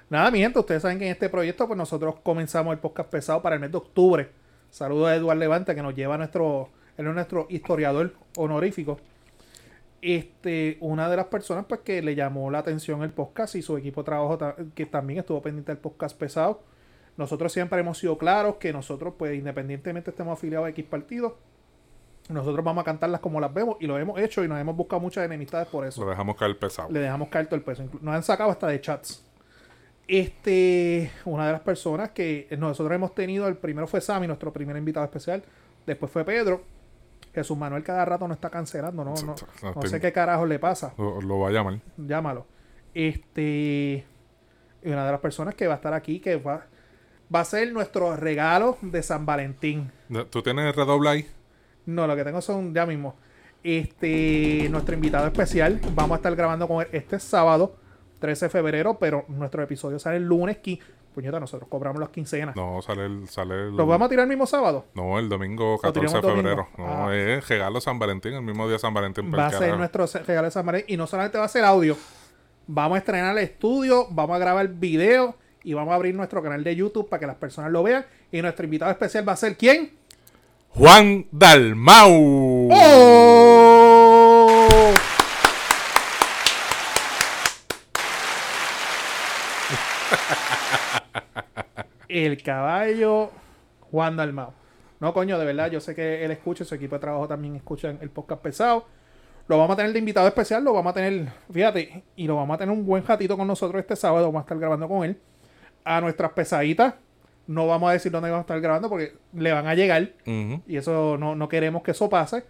Nada, 0.10 0.32
mi 0.32 0.40
gente, 0.40 0.58
ustedes 0.58 0.82
saben 0.82 1.00
que 1.00 1.06
en 1.06 1.12
este 1.12 1.28
proyecto, 1.28 1.68
pues 1.68 1.78
nosotros 1.78 2.16
comenzamos 2.24 2.74
el 2.74 2.80
podcast 2.80 3.10
pesado 3.10 3.42
para 3.42 3.56
el 3.56 3.62
mes 3.62 3.72
de 3.72 3.78
octubre. 3.78 4.30
Saludos 4.70 5.10
a 5.10 5.16
Eduardo 5.16 5.40
Levante, 5.40 5.76
que 5.76 5.82
nos 5.82 5.94
lleva 5.94 6.16
a 6.16 6.18
nuestro. 6.18 6.70
Él 6.98 7.08
es 7.08 7.14
nuestro 7.14 7.46
historiador 7.50 8.14
honorífico. 8.38 9.00
Este, 10.02 10.78
una 10.80 11.10
de 11.10 11.18
las 11.18 11.26
personas 11.26 11.66
pues 11.68 11.82
que 11.82 12.02
le 12.02 12.14
llamó 12.16 12.52
la 12.52 12.60
atención 12.60 13.02
el 13.04 13.10
podcast 13.12 13.56
y 13.56 13.62
su 13.62 13.78
equipo 13.78 14.02
de 14.02 14.06
trabajo 14.06 14.38
ta- 14.38 14.56
que 14.76 14.86
también 14.86 15.20
estuvo 15.20 15.42
pendiente 15.42 15.72
del 15.72 15.80
podcast 15.80 16.18
pesado. 16.18 16.62
Nosotros 17.18 17.52
siempre 17.52 17.80
hemos 17.80 17.98
sido 17.98 18.16
claros 18.18 18.58
que 18.58 18.72
nosotros, 18.72 19.16
pues, 19.18 19.36
independientemente 19.36 20.12
estemos 20.12 20.38
afiliados 20.38 20.68
a 20.68 20.70
X 20.70 20.86
partido, 20.86 21.38
nosotros 22.30 22.64
vamos 22.64 22.82
a 22.82 22.86
cantarlas 22.86 23.22
como 23.22 23.40
las 23.42 23.52
vemos 23.54 23.78
y 23.80 23.88
lo 23.88 23.98
hemos 23.98 24.20
hecho 24.20 24.44
y 24.44 24.48
nos 24.48 24.60
hemos 24.60 24.76
buscado 24.76 25.00
muchas 25.02 25.26
enemistades 25.26 25.68
por 25.70 25.86
eso 25.88 26.04
Lo 26.04 26.10
dejamos 26.12 26.36
caer 26.36 26.60
pesado. 26.60 26.90
le 26.92 27.00
dejamos 27.00 27.30
caer 27.30 27.48
todo 27.48 27.56
el 27.56 27.64
peso. 27.64 27.84
Nos 28.02 28.14
han 28.14 28.22
sacado 28.22 28.52
hasta 28.52 28.68
de 28.68 28.80
chats. 28.82 29.24
Este, 30.08 31.12
una 31.26 31.48
de 31.48 31.52
las 31.54 31.62
personas 31.62 32.12
que 32.12 32.48
nosotros 32.58 32.94
hemos 32.96 33.14
tenido, 33.16 33.48
el 33.48 33.58
primero 33.58 33.88
fue 33.88 34.00
Sammy, 34.00 34.28
nuestro 34.28 34.54
primer 34.54 34.78
invitado 34.78 35.06
especial. 35.06 35.44
Después 35.86 36.12
fue 36.12 36.24
Pedro. 36.24 36.62
Jesús 37.42 37.58
Manuel 37.58 37.84
cada 37.84 38.04
rato 38.06 38.28
no 38.28 38.34
está 38.34 38.50
cancelando, 38.50 39.04
no, 39.04 39.14
no, 39.14 39.36
No, 39.76 39.82
sé 39.84 40.00
qué 40.00 40.12
carajo 40.12 40.46
le 40.46 40.60
pasa. 40.60 40.94
Lo, 40.98 41.22
lo 41.22 41.40
va 41.40 41.50
a 41.50 41.52
llamar. 41.52 41.80
Llámalo. 41.98 42.46
Este, 42.94 44.06
y 44.84 44.90
una 44.90 45.06
de 45.06 45.12
las 45.12 45.22
personas 45.22 45.56
que 45.56 45.68
va 45.68 45.74
a 45.74 45.78
estar 45.78 45.94
aquí, 45.94 46.20
que 46.20 46.36
va, 46.38 46.66
va 47.34 47.40
a 47.42 47.46
ser 47.46 47.72
nuestro 47.72 48.16
regalo 48.16 48.78
de 48.82 49.04
San 49.04 49.26
Valentín. 49.26 49.92
¿Tú 50.30 50.42
tienes 50.42 50.76
redobla 50.76 51.12
ahí? 51.12 51.28
No, 51.86 52.08
lo 52.08 52.16
que 52.16 52.24
tengo 52.24 52.42
son 52.42 52.74
ya 52.74 52.86
mismo. 52.86 53.16
Este, 53.64 54.68
nuestro 54.70 54.96
invitado 54.96 55.28
especial, 55.28 55.80
vamos 55.94 56.12
a 56.14 56.16
estar 56.18 56.36
grabando 56.36 56.68
con 56.68 56.82
él 56.82 56.88
este 56.92 57.20
sábado, 57.20 57.76
13 58.20 58.46
de 58.46 58.50
febrero, 58.50 58.98
pero 59.00 59.26
nuestro 59.28 59.62
episodio 59.62 60.00
sale 60.00 60.18
el 60.18 60.24
lunes. 60.24 60.58
qui- 60.62 60.80
Puñeta, 61.18 61.40
nosotros 61.40 61.68
cobramos 61.68 62.00
las 62.00 62.10
quincenas. 62.10 62.56
No, 62.56 62.80
sale 62.84 63.08
el... 63.08 63.28
Sale 63.28 63.56
el 63.70 63.76
¿Los 63.76 63.88
vamos 63.88 64.06
a 64.06 64.10
tirar 64.10 64.22
el 64.26 64.30
mismo 64.30 64.46
sábado? 64.46 64.86
No, 64.94 65.18
el 65.18 65.28
domingo 65.28 65.72
¿Lo 65.72 65.92
14 65.92 66.16
de 66.18 66.22
domingo? 66.22 66.38
febrero. 66.44 66.68
No, 66.78 67.08
Ah. 67.08 67.16
es 67.16 67.48
regalo 67.48 67.82
San 67.82 67.98
Valentín, 67.98 68.34
el 68.34 68.44
mismo 68.44 68.70
día 68.70 68.78
San 68.78 68.94
Valentín. 68.94 69.34
Va 69.34 69.48
a 69.48 69.50
ser 69.50 69.60
carajo. 69.62 69.78
nuestro 69.80 70.06
regalo 70.28 70.46
de 70.46 70.52
San 70.52 70.64
Valentín. 70.64 70.94
Y 70.94 70.96
no 70.98 71.08
solamente 71.08 71.40
va 71.40 71.46
a 71.46 71.48
ser 71.48 71.66
audio, 71.66 71.98
vamos 72.68 72.98
a 72.98 73.00
estrenar 73.00 73.36
el 73.36 73.44
estudio, 73.44 74.06
vamos 74.12 74.36
a 74.36 74.38
grabar 74.38 74.68
video 74.68 75.34
y 75.64 75.74
vamos 75.74 75.92
a 75.92 75.96
abrir 75.96 76.14
nuestro 76.14 76.44
canal 76.44 76.64
de 76.64 76.76
YouTube 76.76 77.10
para 77.10 77.20
que 77.20 77.26
las 77.26 77.38
personas 77.38 77.72
lo 77.72 77.82
vean. 77.82 78.06
Y 78.32 78.40
nuestro 78.44 78.66
invitado 78.66 78.92
especial 78.92 79.28
va 79.28 79.34
a 79.34 79.38
ser 79.38 79.58
¿quién? 79.58 79.94
Juan 80.70 81.26
Dalmau. 81.32 82.70
¡Oh! 82.72 83.17
El 92.26 92.42
caballo 92.42 93.30
Juan 93.92 94.18
Dalmao. 94.18 94.52
No, 95.00 95.14
coño, 95.14 95.38
de 95.38 95.46
verdad, 95.46 95.70
yo 95.70 95.80
sé 95.80 95.94
que 95.94 96.26
él 96.26 96.32
escucha, 96.32 96.66
su 96.66 96.74
equipo 96.74 96.96
de 96.96 97.02
trabajo 97.02 97.28
también 97.28 97.56
escuchan 97.56 98.00
el 98.02 98.10
podcast 98.10 98.42
pesado. 98.42 98.88
Lo 99.48 99.60
vamos 99.60 99.76
a 99.76 99.78
tener 99.78 99.94
de 99.94 100.00
invitado 100.00 100.28
especial, 100.28 100.64
lo 100.64 100.74
vamos 100.74 100.90
a 100.90 100.94
tener, 100.96 101.32
fíjate, 101.52 102.04
y 102.16 102.26
lo 102.26 102.36
vamos 102.36 102.56
a 102.56 102.58
tener 102.58 102.76
un 102.76 102.88
buen 102.88 103.06
ratito 103.06 103.38
con 103.38 103.46
nosotros 103.46 103.80
este 103.80 103.96
sábado, 103.96 104.26
vamos 104.26 104.40
a 104.40 104.42
estar 104.42 104.58
grabando 104.58 104.88
con 104.88 105.04
él. 105.04 105.20
A 105.84 106.02
nuestras 106.02 106.32
pesaditas, 106.32 106.96
no 107.46 107.68
vamos 107.68 107.92
a 107.92 107.94
decir 107.94 108.12
dónde 108.12 108.32
vamos 108.32 108.42
a 108.42 108.48
estar 108.48 108.62
grabando 108.62 108.90
porque 108.90 109.14
le 109.34 109.54
van 109.54 109.68
a 109.68 109.76
llegar. 109.76 110.14
Y 110.26 110.76
eso 110.76 111.18
no, 111.20 111.36
no 111.36 111.48
queremos 111.48 111.84
que 111.84 111.92
eso 111.92 112.10
pase. 112.10 112.44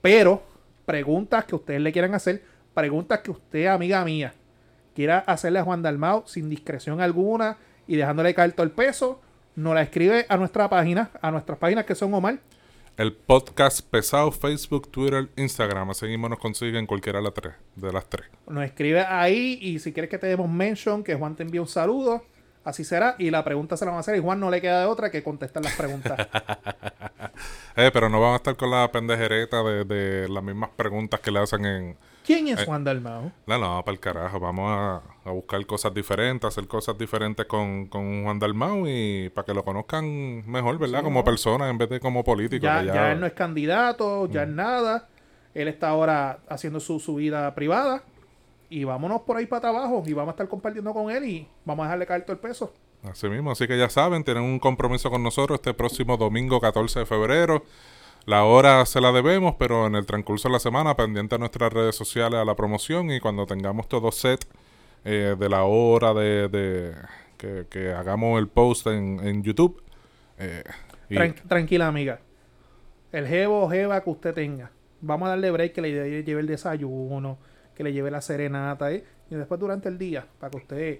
Pero 0.00 0.42
preguntas 0.86 1.44
que 1.44 1.56
ustedes 1.56 1.82
le 1.82 1.92
quieran 1.92 2.14
hacer, 2.14 2.42
preguntas 2.72 3.18
que 3.18 3.32
usted, 3.32 3.66
amiga 3.66 4.02
mía, 4.02 4.32
quiera 4.94 5.18
hacerle 5.18 5.58
a 5.58 5.64
Juan 5.64 5.82
Dalmao 5.82 6.26
sin 6.26 6.48
discreción 6.48 7.02
alguna 7.02 7.58
y 7.90 7.96
dejándole 7.96 8.32
caer 8.34 8.52
todo 8.52 8.62
el 8.62 8.70
peso, 8.70 9.20
nos 9.56 9.74
la 9.74 9.82
escribe 9.82 10.24
a 10.28 10.36
nuestra 10.36 10.70
página, 10.70 11.10
a 11.20 11.32
nuestras 11.32 11.58
páginas 11.58 11.84
que 11.84 11.96
son 11.96 12.14
Omar. 12.14 12.38
El 12.96 13.12
podcast 13.12 13.80
pesado, 13.80 14.30
Facebook, 14.30 14.88
Twitter, 14.92 15.28
Instagram. 15.34 15.90
Así 15.90 16.06
mismo 16.06 16.28
nos 16.28 16.38
consiguen 16.38 16.86
cualquiera 16.86 17.18
de 17.18 17.24
las 17.24 17.34
tres. 17.34 17.54
De 17.74 17.92
las 17.92 18.08
tres. 18.08 18.28
Nos 18.46 18.62
escribe 18.64 19.00
ahí 19.00 19.58
y 19.60 19.80
si 19.80 19.92
quieres 19.92 20.08
que 20.08 20.18
te 20.18 20.28
demos 20.28 20.48
mention, 20.48 21.02
que 21.02 21.16
Juan 21.16 21.34
te 21.34 21.42
envíe 21.42 21.58
un 21.58 21.66
saludo, 21.66 22.22
así 22.62 22.84
será. 22.84 23.16
Y 23.18 23.30
la 23.30 23.42
pregunta 23.42 23.76
se 23.76 23.84
la 23.84 23.90
van 23.90 23.96
a 23.96 24.00
hacer 24.02 24.14
y 24.14 24.20
Juan 24.20 24.38
no 24.38 24.50
le 24.50 24.60
queda 24.60 24.78
de 24.82 24.86
otra 24.86 25.10
que 25.10 25.24
contestar 25.24 25.64
las 25.64 25.74
preguntas. 25.74 26.28
Eh, 27.76 27.90
pero 27.92 28.08
no 28.10 28.20
van 28.20 28.34
a 28.34 28.36
estar 28.36 28.54
con 28.56 28.70
la 28.70 28.90
pendejereta 28.92 29.62
de, 29.62 29.84
de 29.84 30.28
las 30.28 30.42
mismas 30.42 30.70
preguntas 30.76 31.20
que 31.20 31.30
le 31.30 31.38
hacen 31.38 31.64
en... 31.64 31.96
¿Quién 32.26 32.48
es 32.48 32.60
Eh. 32.60 32.64
Juan 32.66 32.84
Dalmao? 32.84 33.32
No, 33.46 33.58
no, 33.58 33.82
para 33.82 33.94
el 33.94 34.00
carajo. 34.00 34.38
Vamos 34.38 34.70
a, 34.70 35.02
a 35.24 35.30
buscar 35.30 35.64
cosas 35.66 35.92
diferentes, 35.92 36.48
hacer 36.48 36.66
cosas 36.66 36.96
diferentes 36.96 37.44
con, 37.46 37.86
con 37.86 38.24
Juan 38.24 38.38
Dalmau 38.38 38.86
y 38.86 39.28
para 39.30 39.44
que 39.44 39.52
lo 39.54 39.64
conozcan 39.64 40.50
mejor, 40.50 40.78
¿verdad? 40.78 41.02
como 41.02 41.22
persona 41.24 41.68
en 41.68 41.76
vez 41.78 41.90
de 41.90 42.00
como 42.00 42.24
político. 42.24 42.62
Ya, 42.64 42.82
ya 42.82 43.12
él 43.12 43.20
no 43.20 43.26
es 43.26 43.32
candidato, 43.34 44.26
ya 44.28 44.40
Mm. 44.46 44.48
es 44.48 44.54
nada. 44.56 45.08
Él 45.54 45.68
está 45.68 45.88
ahora 45.88 46.38
haciendo 46.48 46.80
su, 46.80 47.00
su 47.00 47.16
vida 47.16 47.54
privada. 47.54 48.02
Y 48.70 48.84
vámonos 48.84 49.22
por 49.22 49.36
ahí 49.36 49.46
para 49.46 49.68
abajo. 49.70 50.02
Y 50.06 50.12
vamos 50.12 50.28
a 50.28 50.32
estar 50.32 50.48
compartiendo 50.48 50.92
con 50.94 51.10
él 51.10 51.24
y 51.24 51.48
vamos 51.64 51.82
a 51.82 51.86
dejarle 51.88 52.06
caer 52.06 52.22
todo 52.22 52.32
el 52.34 52.38
peso. 52.38 52.72
Así 53.02 53.28
mismo, 53.28 53.50
así 53.50 53.66
que 53.66 53.76
ya 53.78 53.88
saben, 53.88 54.22
tienen 54.24 54.42
un 54.44 54.58
compromiso 54.58 55.10
con 55.10 55.22
nosotros 55.22 55.58
este 55.58 55.74
próximo 55.74 56.16
domingo 56.16 56.60
14 56.60 57.00
de 57.00 57.06
febrero. 57.06 57.64
La 58.26 58.44
hora 58.44 58.84
se 58.86 59.00
la 59.00 59.10
debemos, 59.10 59.54
pero 59.58 59.86
en 59.86 59.94
el 59.96 60.06
transcurso 60.06 60.48
de 60.48 60.52
la 60.52 60.60
semana, 60.60 60.94
pendiente 60.94 61.34
a 61.34 61.38
nuestras 61.38 61.72
redes 61.72 61.96
sociales, 61.96 62.38
a 62.38 62.44
la 62.44 62.54
promoción 62.54 63.10
y 63.10 63.18
cuando 63.18 63.46
tengamos 63.46 63.88
todo 63.88 64.12
set 64.12 64.46
eh, 65.04 65.36
de 65.38 65.48
la 65.48 65.64
hora 65.64 66.12
de, 66.14 66.48
de- 66.48 66.94
que, 67.36 67.66
que 67.70 67.92
hagamos 67.92 68.38
el 68.38 68.48
post 68.48 68.86
en, 68.86 69.18
en 69.26 69.42
YouTube. 69.42 69.82
eh, 70.38 70.62
y- 71.08 71.14
Tran- 71.16 71.34
tranquila, 71.48 71.86
amiga. 71.88 72.20
El 73.12 73.26
jevo 73.26 73.62
o 73.64 73.70
jeva 73.70 74.02
que 74.02 74.10
usted 74.10 74.34
tenga. 74.34 74.70
Vamos 75.00 75.26
a 75.26 75.30
darle 75.30 75.50
break 75.50 75.72
que 75.72 75.80
le 75.80 76.22
lleve 76.22 76.40
el 76.40 76.46
desayuno, 76.46 77.38
que 77.74 77.82
le 77.82 77.92
lleve 77.92 78.10
la 78.10 78.20
serenata, 78.20 78.92
¿eh? 78.92 79.04
y 79.30 79.34
después 79.34 79.58
durante 79.58 79.88
el 79.88 79.96
día, 79.98 80.26
para 80.38 80.50
que 80.50 80.56
usted 80.58 80.98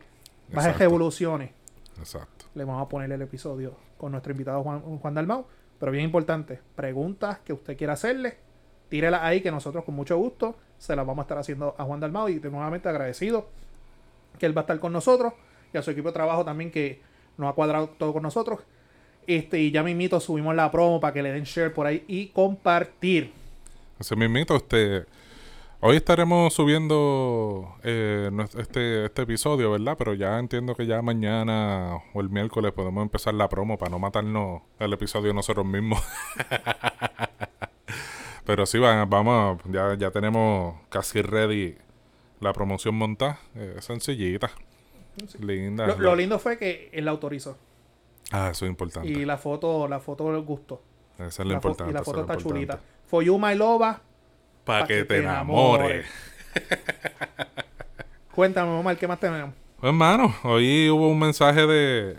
baje 0.53 0.73
revoluciones, 0.73 1.51
Exacto. 1.99 2.47
le 2.55 2.65
vamos 2.65 2.83
a 2.85 2.89
poner 2.89 3.13
el 3.13 3.21
episodio 3.23 3.77
con 3.99 4.13
nuestro 4.13 4.33
invitado 4.33 4.63
Juan, 4.63 4.81
Juan 4.81 5.15
Dalmau. 5.15 5.47
Pero 5.79 5.93
bien 5.93 6.05
importante, 6.05 6.59
preguntas 6.75 7.39
que 7.41 7.53
usted 7.53 7.77
quiera 7.77 7.93
hacerle, 7.93 8.39
tírelas 8.89 9.21
ahí 9.23 9.41
que 9.43 9.51
nosotros 9.51 9.85
con 9.85 9.95
mucho 9.95 10.17
gusto 10.17 10.57
se 10.79 10.97
las 10.97 11.07
vamos 11.07 11.23
a 11.23 11.25
estar 11.25 11.39
haciendo 11.39 11.75
a 11.79 11.85
Juan 11.85 12.01
Dalmau 12.01 12.29
y 12.29 12.39
de 12.39 12.51
nuevamente 12.51 12.89
agradecido 12.89 13.49
que 14.41 14.47
él 14.47 14.57
va 14.57 14.63
a 14.63 14.65
estar 14.65 14.81
con 14.81 14.93
nosotros 14.93 15.33
y 15.73 15.79
a 15.79 15.83
su 15.83 15.93
equipo 15.93 16.09
de 16.09 16.15
trabajo 16.15 16.45
también 16.45 16.73
que 16.73 17.01
nos 17.39 17.49
ha 17.49 17.53
cuadrado 17.53 17.91
todo 17.91 18.13
con 18.13 18.25
nosotros. 18.25 18.59
Este, 19.29 19.61
y 19.61 19.71
ya 19.71 19.85
mismito 19.85 20.19
subimos 20.19 20.57
la 20.57 20.69
promo 20.73 20.99
para 21.01 21.15
que 21.15 21.23
le 21.23 21.31
den 21.31 21.45
share 21.45 21.73
por 21.73 21.87
ahí 21.87 22.05
y 22.09 22.27
compartir. 22.29 23.33
Ese 24.01 24.17
mismito, 24.17 24.57
este. 24.57 25.05
Hoy 25.83 25.97
estaremos 25.97 26.53
subiendo 26.53 27.75
eh, 27.83 28.31
este, 28.59 29.07
este 29.07 29.23
episodio, 29.23 29.71
¿verdad? 29.71 29.95
Pero 29.97 30.13
ya 30.13 30.39
entiendo 30.39 30.75
que 30.75 30.85
ya 30.87 31.01
mañana 31.01 31.97
o 32.13 32.21
el 32.21 32.29
miércoles 32.29 32.73
podemos 32.73 33.01
empezar 33.03 33.33
la 33.33 33.49
promo 33.49 33.79
para 33.79 33.91
no 33.91 33.99
matarnos 33.99 34.61
el 34.79 34.93
episodio 34.93 35.33
nosotros 35.33 35.65
mismos. 35.65 36.03
Pero 38.45 38.67
sí, 38.67 38.79
va- 38.79 39.05
vamos, 39.05 39.59
ya, 39.71 39.95
ya 39.95 40.11
tenemos 40.11 40.75
casi 40.89 41.23
ready 41.23 41.77
la 42.41 42.53
promoción 42.53 42.95
montada. 42.95 43.39
eh, 43.55 43.77
sencillita. 43.81 44.51
Linda. 45.41 45.87
Lo, 45.89 45.99
lo 45.99 46.17
lindo 46.17 46.39
fue 46.39 46.57
que 46.59 46.89
él 46.93 47.05
la 47.05 47.11
autorizó. 47.11 47.57
Ah, 48.33 48.49
eso 48.53 48.65
es 48.65 48.71
importante. 48.71 49.09
Y 49.09 49.25
la 49.25 49.37
foto, 49.39 49.87
la 49.89 50.01
foto 50.01 50.33
le 50.33 50.39
gustó. 50.39 50.81
Esa 51.19 51.27
es 51.27 51.39
lo 51.41 51.45
La 51.47 51.55
importante. 51.55 51.91
y 51.91 51.95
la 51.95 52.03
foto 52.05 52.21
está 52.21 52.37
chulita. 52.37 52.81
For 53.07 53.23
you, 53.25 53.39
my 53.39 53.55
loba. 53.55 54.01
Para 54.65 54.81
pa' 54.83 54.87
que 54.87 55.05
te 55.05 55.19
enamores. 55.19 56.07
Cuéntame, 58.35 58.71
Omar, 58.71 58.97
¿qué 58.97 59.09
más 59.09 59.19
tenemos? 59.19 59.55
Pues, 59.81 59.91
hermano, 59.91 60.35
hoy 60.45 60.89
hubo 60.91 61.09
un 61.09 61.19
mensaje 61.19 61.67
de 61.67 62.17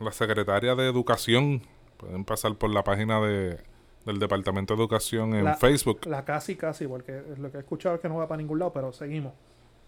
la 0.00 0.12
secretaria 0.12 0.74
de 0.74 0.86
Educación. 0.88 1.62
Pueden 1.96 2.24
pasar 2.24 2.54
por 2.56 2.70
la 2.70 2.84
página 2.84 3.20
de, 3.20 3.58
del 4.04 4.18
Departamento 4.18 4.74
de 4.74 4.80
Educación 4.80 5.34
en 5.34 5.44
La- 5.44 5.54
Facebook. 5.54 6.00
La 6.06 6.24
casi, 6.24 6.56
casi, 6.56 6.86
porque 6.86 7.22
lo 7.38 7.50
que 7.50 7.56
he 7.56 7.60
escuchado 7.60 7.94
es 7.94 8.00
que 8.00 8.08
no 8.08 8.16
va 8.16 8.28
para 8.28 8.38
ningún 8.38 8.58
lado, 8.58 8.72
pero 8.72 8.92
seguimos. 8.92 9.32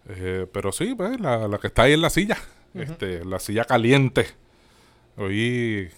Eh, 0.09 0.47
pero 0.53 0.73
sí, 0.73 0.95
pues, 0.95 1.21
la, 1.21 1.49
la 1.49 1.59
que 1.59 1.67
está 1.69 1.83
ahí 1.83 1.93
en 1.93 2.03
la 2.03 2.11
silla. 2.11 2.37
este, 2.75 3.25
la 3.25 3.39
silla 3.39 3.65
caliente. 3.65 4.27
Hoy 5.17 5.91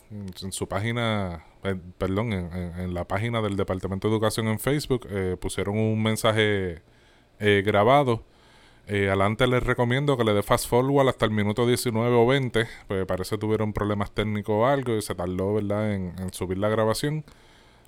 en, 0.42 0.52
su 0.52 0.66
página, 0.66 1.44
eh, 1.62 1.76
perdón, 1.98 2.32
en, 2.32 2.52
en- 2.54 2.80
en 2.80 2.94
la 2.94 3.04
página 3.06 3.42
del 3.42 3.56
Departamento 3.56 4.08
de 4.08 4.14
Educación 4.14 4.48
en 4.48 4.58
Facebook 4.58 5.06
eh, 5.10 5.36
pusieron 5.38 5.76
un 5.78 6.02
mensaje 6.02 6.80
eh, 7.38 7.62
grabado. 7.64 8.22
Eh, 8.86 9.08
adelante 9.08 9.46
les 9.46 9.62
recomiendo 9.62 10.16
que 10.16 10.24
le 10.24 10.32
dé 10.32 10.42
fast 10.42 10.66
forward 10.68 11.08
hasta 11.08 11.26
el 11.26 11.30
minuto 11.32 11.66
19 11.66 12.16
o 12.16 12.26
20, 12.26 12.66
pues 12.88 13.04
parece 13.06 13.36
que 13.36 13.40
tuvieron 13.40 13.72
problemas 13.74 14.10
técnicos 14.12 14.54
o 14.54 14.66
algo 14.66 14.96
y 14.96 15.02
se 15.02 15.14
tardó, 15.14 15.54
¿verdad?, 15.54 15.92
en, 15.92 16.14
en 16.18 16.32
subir 16.32 16.56
la 16.58 16.68
grabación. 16.70 17.24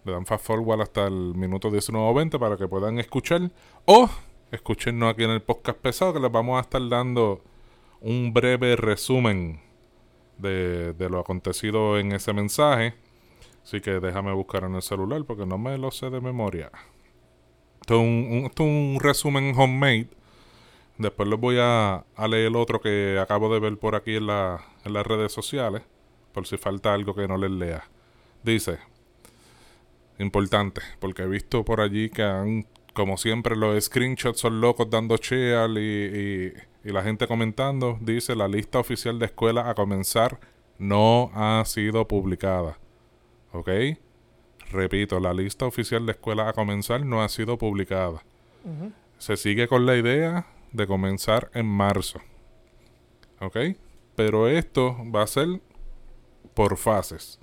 Le 0.04 0.12
dan 0.12 0.26
fast 0.26 0.44
forward 0.44 0.82
hasta 0.82 1.06
el 1.06 1.34
minuto 1.34 1.70
19 1.70 2.06
o 2.10 2.12
20 2.14 2.38
para 2.38 2.56
que 2.58 2.68
puedan 2.68 2.98
escuchar. 2.98 3.50
O 3.86 4.08
escúchenos 4.52 5.10
aquí 5.12 5.24
en 5.24 5.30
el 5.30 5.42
podcast 5.42 5.78
pesado 5.78 6.12
que 6.12 6.20
les 6.20 6.30
vamos 6.30 6.58
a 6.58 6.60
estar 6.60 6.86
dando 6.88 7.42
un 8.00 8.32
breve 8.32 8.76
resumen 8.76 9.60
de, 10.38 10.92
de 10.92 11.08
lo 11.08 11.18
acontecido 11.18 11.98
en 11.98 12.12
ese 12.12 12.32
mensaje. 12.32 12.94
Así 13.64 13.80
que 13.80 13.92
déjame 14.00 14.32
buscar 14.32 14.64
en 14.64 14.74
el 14.74 14.82
celular 14.82 15.24
porque 15.24 15.46
no 15.46 15.58
me 15.58 15.78
lo 15.78 15.90
sé 15.90 16.10
de 16.10 16.20
memoria. 16.20 16.70
Esto 17.80 17.94
es 18.00 18.60
un, 18.60 18.98
resumen 19.00 19.54
homemade. 19.56 20.08
Después 20.98 21.28
les 21.28 21.38
voy 21.40 21.56
a, 21.60 22.04
a 22.14 22.28
leer 22.28 22.54
otro 22.56 22.80
que 22.80 23.18
acabo 23.20 23.52
de 23.52 23.58
ver 23.60 23.76
por 23.78 23.94
aquí 23.94 24.16
en, 24.16 24.26
la- 24.26 24.64
en 24.84 24.92
las 24.92 25.06
redes 25.06 25.32
sociales. 25.32 25.82
Por 26.32 26.46
si 26.46 26.56
falta 26.56 26.94
algo 26.94 27.14
que 27.14 27.26
no 27.28 27.36
les 27.36 27.50
lea. 27.50 27.84
Dice, 28.42 28.78
importante, 30.18 30.80
porque 31.00 31.22
he 31.22 31.26
visto 31.26 31.64
por 31.64 31.80
allí 31.80 32.08
que 32.10 32.22
han, 32.22 32.66
como 32.92 33.16
siempre, 33.16 33.56
los 33.56 33.82
screenshots 33.84 34.40
son 34.40 34.60
locos 34.60 34.90
dando 34.90 35.16
share 35.16 35.70
y, 35.78 35.78
y- 36.48 36.52
y 36.84 36.92
la 36.92 37.02
gente 37.02 37.26
comentando. 37.26 37.96
Dice, 38.00 38.34
la 38.34 38.48
lista 38.48 38.78
oficial 38.78 39.18
de 39.18 39.26
escuela 39.26 39.70
a 39.70 39.74
comenzar 39.74 40.38
no 40.78 41.30
ha 41.34 41.64
sido 41.64 42.06
publicada. 42.08 42.78
¿Ok? 43.52 43.68
Repito, 44.70 45.20
la 45.20 45.32
lista 45.34 45.66
oficial 45.66 46.06
de 46.06 46.12
escuela 46.12 46.48
a 46.48 46.52
comenzar 46.54 47.04
no 47.04 47.22
ha 47.22 47.28
sido 47.28 47.58
publicada. 47.58 48.24
Se 49.18 49.36
sigue 49.36 49.68
con 49.68 49.86
la 49.86 49.96
idea 49.96 50.46
de 50.72 50.86
comenzar 50.86 51.50
en 51.54 51.66
marzo. 51.66 52.20
¿Ok? 53.40 53.56
Pero 54.16 54.48
esto 54.48 54.96
va 55.14 55.22
a 55.22 55.26
ser 55.26 55.60
por 56.54 56.76
fases. 56.76 57.38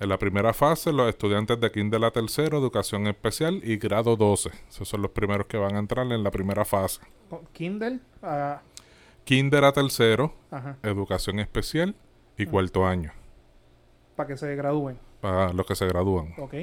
En 0.00 0.08
la 0.08 0.18
primera 0.18 0.52
fase, 0.54 0.92
los 0.92 1.08
estudiantes 1.08 1.58
de 1.58 1.72
kinder 1.72 2.04
a 2.04 2.10
tercero, 2.12 2.58
educación 2.58 3.08
especial 3.08 3.60
y 3.64 3.78
grado 3.78 4.14
12. 4.16 4.50
Esos 4.68 4.88
son 4.88 5.02
los 5.02 5.10
primeros 5.10 5.46
que 5.48 5.56
van 5.56 5.74
a 5.74 5.80
entrar 5.80 6.06
en 6.12 6.22
la 6.22 6.30
primera 6.30 6.64
fase. 6.64 7.00
Con 7.28 7.44
Kindle, 7.46 7.98
ah, 8.22 8.60
Kinder 9.24 9.64
a 9.64 9.72
tercero, 9.72 10.32
ajá, 10.50 10.76
educación 10.82 11.38
especial 11.40 11.94
y 12.36 12.46
cuarto 12.46 12.86
año. 12.86 13.12
para 14.16 14.28
que 14.28 14.36
se 14.36 14.54
gradúen. 14.56 14.98
Para 15.20 15.52
los 15.52 15.66
que 15.66 15.74
se 15.74 15.86
gradúan. 15.86 16.32
Ok. 16.38 16.54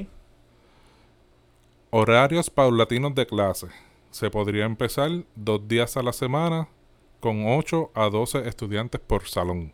Horarios 1.90 2.50
paulatinos 2.50 3.14
de 3.14 3.26
clase. 3.26 3.68
Se 4.10 4.30
podría 4.30 4.64
empezar 4.64 5.10
dos 5.34 5.66
días 5.68 5.96
a 5.96 6.02
la 6.02 6.12
semana 6.12 6.68
con 7.20 7.44
8 7.46 7.90
a 7.94 8.08
12 8.08 8.48
estudiantes 8.48 9.00
por 9.00 9.26
salón. 9.28 9.72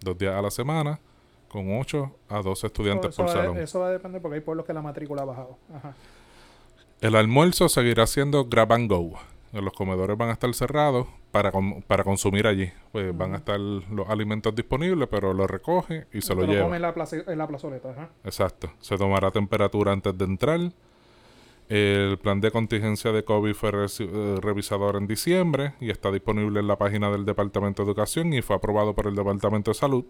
Dos 0.00 0.18
días 0.18 0.34
a 0.34 0.42
la 0.42 0.50
semana 0.50 1.00
con 1.48 1.78
8 1.80 2.14
a 2.28 2.42
12 2.42 2.66
estudiantes 2.66 3.10
eso, 3.10 3.22
por 3.24 3.32
salón. 3.32 3.58
eso 3.58 3.80
va 3.80 3.88
a 3.88 3.90
depender 3.90 4.20
porque 4.22 4.36
hay 4.36 4.40
pueblos 4.42 4.66
que 4.66 4.72
la 4.72 4.82
matrícula 4.82 5.22
ha 5.22 5.24
bajado. 5.24 5.58
Ajá. 5.74 5.94
El 7.00 7.14
almuerzo 7.16 7.68
seguirá 7.68 8.06
siendo 8.06 8.44
grab 8.46 8.72
and 8.72 8.90
go. 8.90 9.12
Los 9.52 9.72
comedores 9.72 10.16
van 10.18 10.28
a 10.28 10.32
estar 10.32 10.52
cerrados 10.52 11.06
para, 11.30 11.50
para 11.86 12.04
consumir 12.04 12.46
allí. 12.46 12.70
Pues 12.92 13.16
van 13.16 13.32
a 13.34 13.38
estar 13.38 13.58
los 13.58 14.08
alimentos 14.08 14.54
disponibles, 14.54 15.08
pero 15.10 15.32
lo 15.32 15.46
recoge 15.46 16.06
y 16.12 16.20
se 16.20 16.34
lo 16.34 16.44
lleva. 16.44 16.64
come 16.64 16.76
en 16.76 16.82
la, 16.82 16.92
plaza- 16.92 17.24
en 17.26 17.38
la 17.38 17.46
plazoleta. 17.46 17.90
Ajá. 17.90 18.10
Exacto. 18.24 18.70
Se 18.80 18.98
tomará 18.98 19.30
temperatura 19.30 19.92
antes 19.92 20.16
de 20.18 20.24
entrar. 20.24 20.60
El 21.68 22.18
plan 22.18 22.40
de 22.40 22.50
contingencia 22.50 23.12
de 23.12 23.24
COVID 23.24 23.52
fue 23.54 23.70
eh, 23.70 24.36
revisado 24.40 24.84
ahora 24.86 24.98
en 24.98 25.06
diciembre 25.06 25.74
y 25.80 25.90
está 25.90 26.10
disponible 26.10 26.60
en 26.60 26.66
la 26.66 26.76
página 26.76 27.10
del 27.10 27.24
Departamento 27.26 27.82
de 27.84 27.88
Educación 27.90 28.32
y 28.32 28.40
fue 28.42 28.56
aprobado 28.56 28.94
por 28.94 29.06
el 29.06 29.14
Departamento 29.14 29.70
de 29.70 29.74
Salud. 29.74 30.04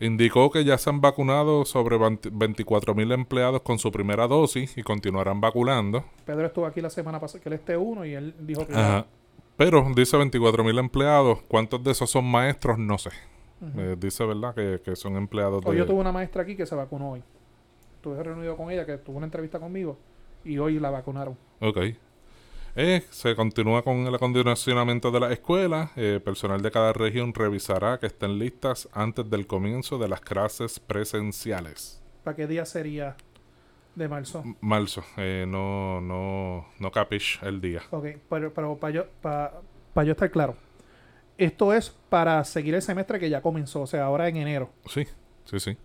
Indicó 0.00 0.50
que 0.50 0.64
ya 0.64 0.78
se 0.78 0.90
han 0.90 1.00
vacunado 1.00 1.64
sobre 1.64 1.96
24.000 1.96 3.12
empleados 3.12 3.62
con 3.62 3.78
su 3.78 3.90
primera 3.90 4.28
dosis 4.28 4.78
y 4.78 4.82
continuarán 4.82 5.40
vacunando. 5.40 6.04
Pedro 6.24 6.46
estuvo 6.46 6.66
aquí 6.66 6.80
la 6.80 6.90
semana 6.90 7.18
pasada, 7.18 7.42
que 7.42 7.48
él 7.48 7.54
esté 7.54 7.76
uno 7.76 8.04
y 8.04 8.14
él 8.14 8.34
dijo 8.38 8.66
que 8.66 8.74
Ajá. 8.74 9.06
Pero 9.56 9.84
dice 9.94 10.16
24.000 10.16 10.78
empleados. 10.78 11.40
¿Cuántos 11.48 11.82
de 11.82 11.90
esos 11.90 12.08
son 12.08 12.24
maestros? 12.24 12.78
No 12.78 12.96
sé. 12.96 13.10
Eh, 13.76 13.96
dice, 13.98 14.24
¿verdad? 14.24 14.54
Que, 14.54 14.80
que 14.84 14.94
son 14.94 15.16
empleados 15.16 15.64
Hoy 15.66 15.72
de... 15.72 15.80
yo 15.80 15.86
tuve 15.86 15.98
una 15.98 16.12
maestra 16.12 16.42
aquí 16.42 16.54
que 16.54 16.64
se 16.64 16.76
vacunó 16.76 17.12
hoy. 17.12 17.22
Estuve 17.96 18.22
reunido 18.22 18.56
con 18.56 18.70
ella, 18.70 18.86
que 18.86 18.98
tuvo 18.98 19.16
una 19.16 19.26
entrevista 19.26 19.58
conmigo 19.58 19.98
y 20.44 20.58
hoy 20.58 20.78
la 20.78 20.90
vacunaron. 20.90 21.36
Ok. 21.60 21.78
Eh, 22.80 23.02
se 23.10 23.34
continúa 23.34 23.82
con 23.82 24.06
el 24.06 24.14
acondicionamiento 24.14 25.10
de 25.10 25.18
la 25.18 25.32
escuela. 25.32 25.90
Eh, 25.96 26.20
personal 26.24 26.62
de 26.62 26.70
cada 26.70 26.92
región 26.92 27.34
revisará 27.34 27.98
que 27.98 28.06
estén 28.06 28.38
listas 28.38 28.88
antes 28.92 29.28
del 29.28 29.48
comienzo 29.48 29.98
de 29.98 30.06
las 30.06 30.20
clases 30.20 30.78
presenciales. 30.78 32.00
¿Para 32.22 32.36
qué 32.36 32.46
día 32.46 32.64
sería 32.64 33.16
de 33.96 34.06
marzo? 34.06 34.42
M- 34.44 34.54
Marzo. 34.60 35.02
Eh, 35.16 35.44
no, 35.48 36.00
no, 36.00 36.68
no 36.78 36.92
capish 36.92 37.40
el 37.42 37.60
día. 37.60 37.82
Ok, 37.90 38.06
pero, 38.30 38.54
pero 38.54 38.76
para 38.76 38.94
yo, 38.94 39.06
para, 39.22 39.54
para 39.92 40.04
yo 40.04 40.12
estar 40.12 40.30
claro, 40.30 40.54
esto 41.36 41.72
es 41.72 41.90
para 42.08 42.44
seguir 42.44 42.76
el 42.76 42.82
semestre 42.82 43.18
que 43.18 43.28
ya 43.28 43.42
comenzó, 43.42 43.80
o 43.82 43.86
sea, 43.88 44.04
ahora 44.04 44.28
en 44.28 44.36
enero. 44.36 44.70
Sí, 44.86 45.04
sí, 45.46 45.58
sí. 45.58 45.76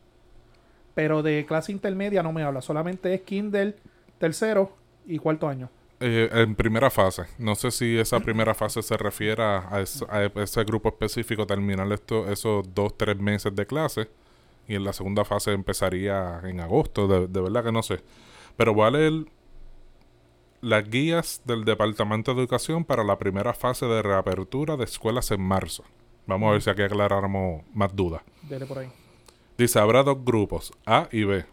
Pero 0.94 1.24
de 1.24 1.44
clase 1.48 1.72
intermedia 1.72 2.22
no 2.22 2.32
me 2.32 2.44
habla, 2.44 2.62
solamente 2.62 3.16
es 3.16 3.22
Kindle 3.22 3.78
tercero 4.20 4.78
y 5.08 5.18
cuarto 5.18 5.48
año. 5.48 5.72
Eh, 6.00 6.30
en 6.34 6.56
primera 6.56 6.90
fase. 6.90 7.24
No 7.38 7.56
sé 7.56 7.72
si 7.72 7.98
esa 7.98 8.20
primera 8.20 8.54
fase 8.54 8.82
se 8.82 8.98
refiere 8.98 9.42
a, 9.44 9.80
es- 9.82 10.04
a 10.10 10.24
ese 10.24 10.64
grupo 10.66 10.90
específico 10.90 11.46
terminar 11.48 11.90
esto, 11.94 12.30
esos 12.30 12.74
dos, 12.74 12.98
tres 12.98 13.18
meses 13.18 13.56
de 13.56 13.66
clase. 13.66 14.10
Y 14.68 14.76
en 14.76 14.84
la 14.84 14.94
segunda 14.94 15.24
fase 15.26 15.52
empezaría 15.52 16.42
en 16.44 16.60
agosto. 16.60 17.08
De, 17.08 17.28
de 17.28 17.42
verdad 17.42 17.64
que 17.64 17.72
no 17.72 17.84
sé. 17.84 18.02
Pero 18.58 18.74
voy 18.74 18.88
a 18.88 18.92
leer 18.92 19.26
las 20.62 20.90
guías 20.90 21.42
del 21.46 21.66
Departamento 21.66 22.34
de 22.34 22.40
Educación 22.42 22.86
para 22.86 23.04
la 23.04 23.18
primera 23.18 23.54
fase 23.54 23.86
de 23.86 24.02
reapertura 24.02 24.78
de 24.78 24.86
escuelas 24.86 25.32
en 25.32 25.42
marzo. 25.42 25.84
Vamos 26.26 26.48
a 26.50 26.52
ver 26.54 26.62
si 26.62 26.70
aquí 26.70 26.82
aclaramos 26.82 27.64
más 27.74 27.94
dudas. 27.96 28.22
Dele 28.44 28.66
por 28.66 28.80
ahí. 28.80 28.90
Dice, 29.58 29.80
habrá 29.80 30.04
dos 30.04 30.24
grupos, 30.24 30.72
A 30.86 31.08
y 31.12 31.26
B. 31.26 31.46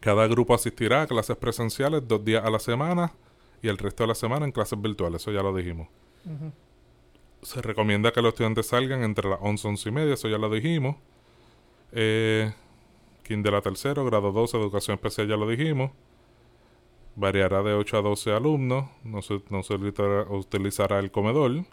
Cada 0.00 0.26
grupo 0.26 0.54
asistirá 0.54 1.02
a 1.02 1.06
clases 1.06 1.36
presenciales 1.36 2.06
dos 2.08 2.24
días 2.24 2.44
a 2.44 2.50
la 2.50 2.58
semana 2.58 3.12
y 3.64 3.68
el 3.68 3.78
resto 3.78 4.02
de 4.02 4.08
la 4.08 4.14
semana 4.14 4.44
en 4.44 4.52
clases 4.52 4.78
virtuales. 4.78 5.22
Eso 5.22 5.32
ya 5.32 5.42
lo 5.42 5.54
dijimos. 5.54 5.88
Se 7.40 7.62
recomienda 7.62 8.12
que 8.12 8.20
los 8.20 8.34
estudiantes 8.34 8.66
salgan 8.66 9.02
entre 9.02 9.28
las 9.28 9.38
11 9.40 9.66
y 9.66 9.70
11 9.70 9.88
y 9.88 9.92
media, 9.92 10.14
eso 10.14 10.28
ya 10.28 10.36
lo 10.36 10.50
dijimos. 10.50 10.96
Eh, 11.92 12.52
de 13.26 13.50
la 13.50 13.62
tercero, 13.62 14.04
grado 14.04 14.32
12, 14.32 14.58
educación 14.58 14.96
especial, 14.96 15.28
ya 15.28 15.36
lo 15.36 15.48
dijimos. 15.48 15.92
Variará 17.16 17.62
de 17.62 17.72
8 17.72 17.96
a 17.96 18.02
12 18.02 18.32
alumnos, 18.32 18.84
no 19.02 19.22
se, 19.22 19.40
no 19.48 19.62
se 19.62 19.74
utilizará, 19.74 20.22
utilizará 20.28 20.98
el 20.98 21.10
comedor. 21.10 21.64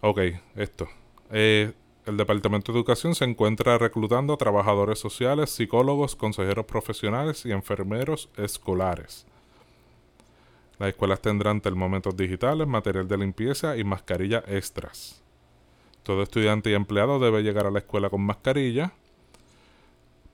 Ok, 0.00 0.20
esto. 0.56 0.88
Eh, 1.30 1.72
el 2.06 2.16
Departamento 2.16 2.72
de 2.72 2.78
Educación 2.78 3.14
se 3.14 3.26
encuentra 3.26 3.76
reclutando 3.76 4.32
a 4.32 4.38
trabajadores 4.38 4.98
sociales, 4.98 5.50
psicólogos, 5.50 6.16
consejeros 6.16 6.64
profesionales 6.64 7.44
y 7.44 7.52
enfermeros 7.52 8.30
escolares. 8.38 9.26
Las 10.78 10.90
escuelas 10.90 11.20
tendrán 11.20 11.60
termómetros 11.60 12.16
digitales, 12.16 12.66
material 12.66 13.08
de 13.08 13.18
limpieza 13.18 13.76
y 13.76 13.84
mascarillas 13.84 14.44
extras. 14.46 15.22
Todo 16.04 16.22
estudiante 16.22 16.70
y 16.70 16.74
empleado 16.74 17.18
debe 17.18 17.42
llegar 17.42 17.66
a 17.66 17.70
la 17.70 17.80
escuela 17.80 18.08
con 18.10 18.22
mascarilla. 18.22 18.92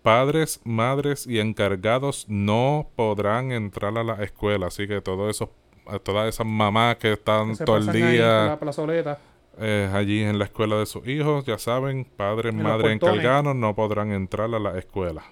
Padres, 0.02 0.60
madres 0.64 1.26
y 1.26 1.38
encargados 1.40 2.26
no 2.28 2.90
podrán 2.94 3.52
entrar 3.52 3.96
a 3.96 4.04
la 4.04 4.22
escuela, 4.22 4.66
así 4.66 4.86
que 4.86 5.00
todo 5.00 5.30
eso, 5.30 5.50
a 5.86 5.98
todas 5.98 6.28
esas 6.28 6.46
mamás 6.46 6.96
que 6.96 7.12
están 7.14 7.56
Que 7.56 7.64
todo 7.64 7.78
el 7.78 7.88
en 7.88 7.92
día 7.94 8.44
la 8.46 8.60
plazoleta. 8.60 9.18
eh, 9.58 9.90
allí 9.94 10.22
en 10.22 10.38
la 10.38 10.44
escuela 10.44 10.76
de 10.76 10.84
sus 10.84 11.08
hijos, 11.08 11.46
ya 11.46 11.56
saben, 11.56 12.04
padres, 12.04 12.52
En 12.54 12.62
madres 12.62 12.92
encargados 12.92 13.56
no 13.56 13.74
podrán 13.74 14.12
entrar 14.12 14.54
a 14.54 14.58
la 14.58 14.78
escuela. 14.78 15.22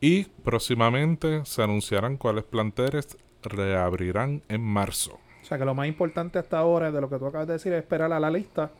Y 0.00 0.24
próximamente 0.24 1.44
se 1.44 1.62
anunciarán 1.62 2.16
cuáles 2.16 2.44
planteles 2.44 3.16
reabrirán 3.42 4.42
en 4.48 4.60
marzo. 4.62 5.18
O 5.42 5.44
sea 5.44 5.58
que 5.58 5.64
lo 5.64 5.74
más 5.74 5.88
importante 5.88 6.38
hasta 6.38 6.58
ahora 6.58 6.90
de 6.92 7.00
lo 7.00 7.10
que 7.10 7.18
tú 7.18 7.26
acabas 7.26 7.46
de 7.46 7.54
decir 7.54 7.72
es 7.72 7.80
esperar 7.80 8.12
a 8.12 8.20
la 8.20 8.30
lista 8.30 8.70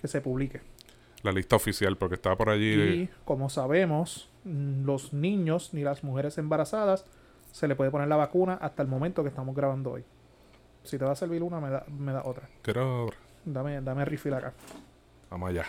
que 0.00 0.08
se 0.08 0.20
publique. 0.20 0.60
La 1.22 1.32
lista 1.32 1.56
oficial, 1.56 1.96
porque 1.96 2.16
está 2.16 2.36
por 2.36 2.50
allí. 2.50 2.72
Y 2.74 3.10
como 3.24 3.48
sabemos, 3.48 4.28
mm, 4.44 4.84
los 4.84 5.12
niños 5.12 5.74
ni 5.74 5.82
las 5.82 6.04
mujeres 6.04 6.38
embarazadas 6.38 7.04
se 7.52 7.66
le 7.66 7.74
puede 7.74 7.90
poner 7.90 8.08
la 8.08 8.16
vacuna 8.16 8.54
hasta 8.60 8.82
el 8.82 8.88
momento 8.88 9.22
que 9.22 9.28
estamos 9.28 9.54
grabando 9.54 9.92
hoy. 9.92 10.04
Si 10.84 10.98
te 10.98 11.04
va 11.04 11.12
a 11.12 11.16
servir 11.16 11.42
una, 11.42 11.60
me 11.60 11.70
da, 11.70 11.84
me 11.88 12.12
da 12.12 12.22
otra. 12.24 12.48
Quiero. 12.62 13.10
Dame, 13.44 13.80
dame 13.80 14.04
refill 14.04 14.34
acá. 14.34 14.52
Vamos 15.30 15.50
allá. 15.50 15.64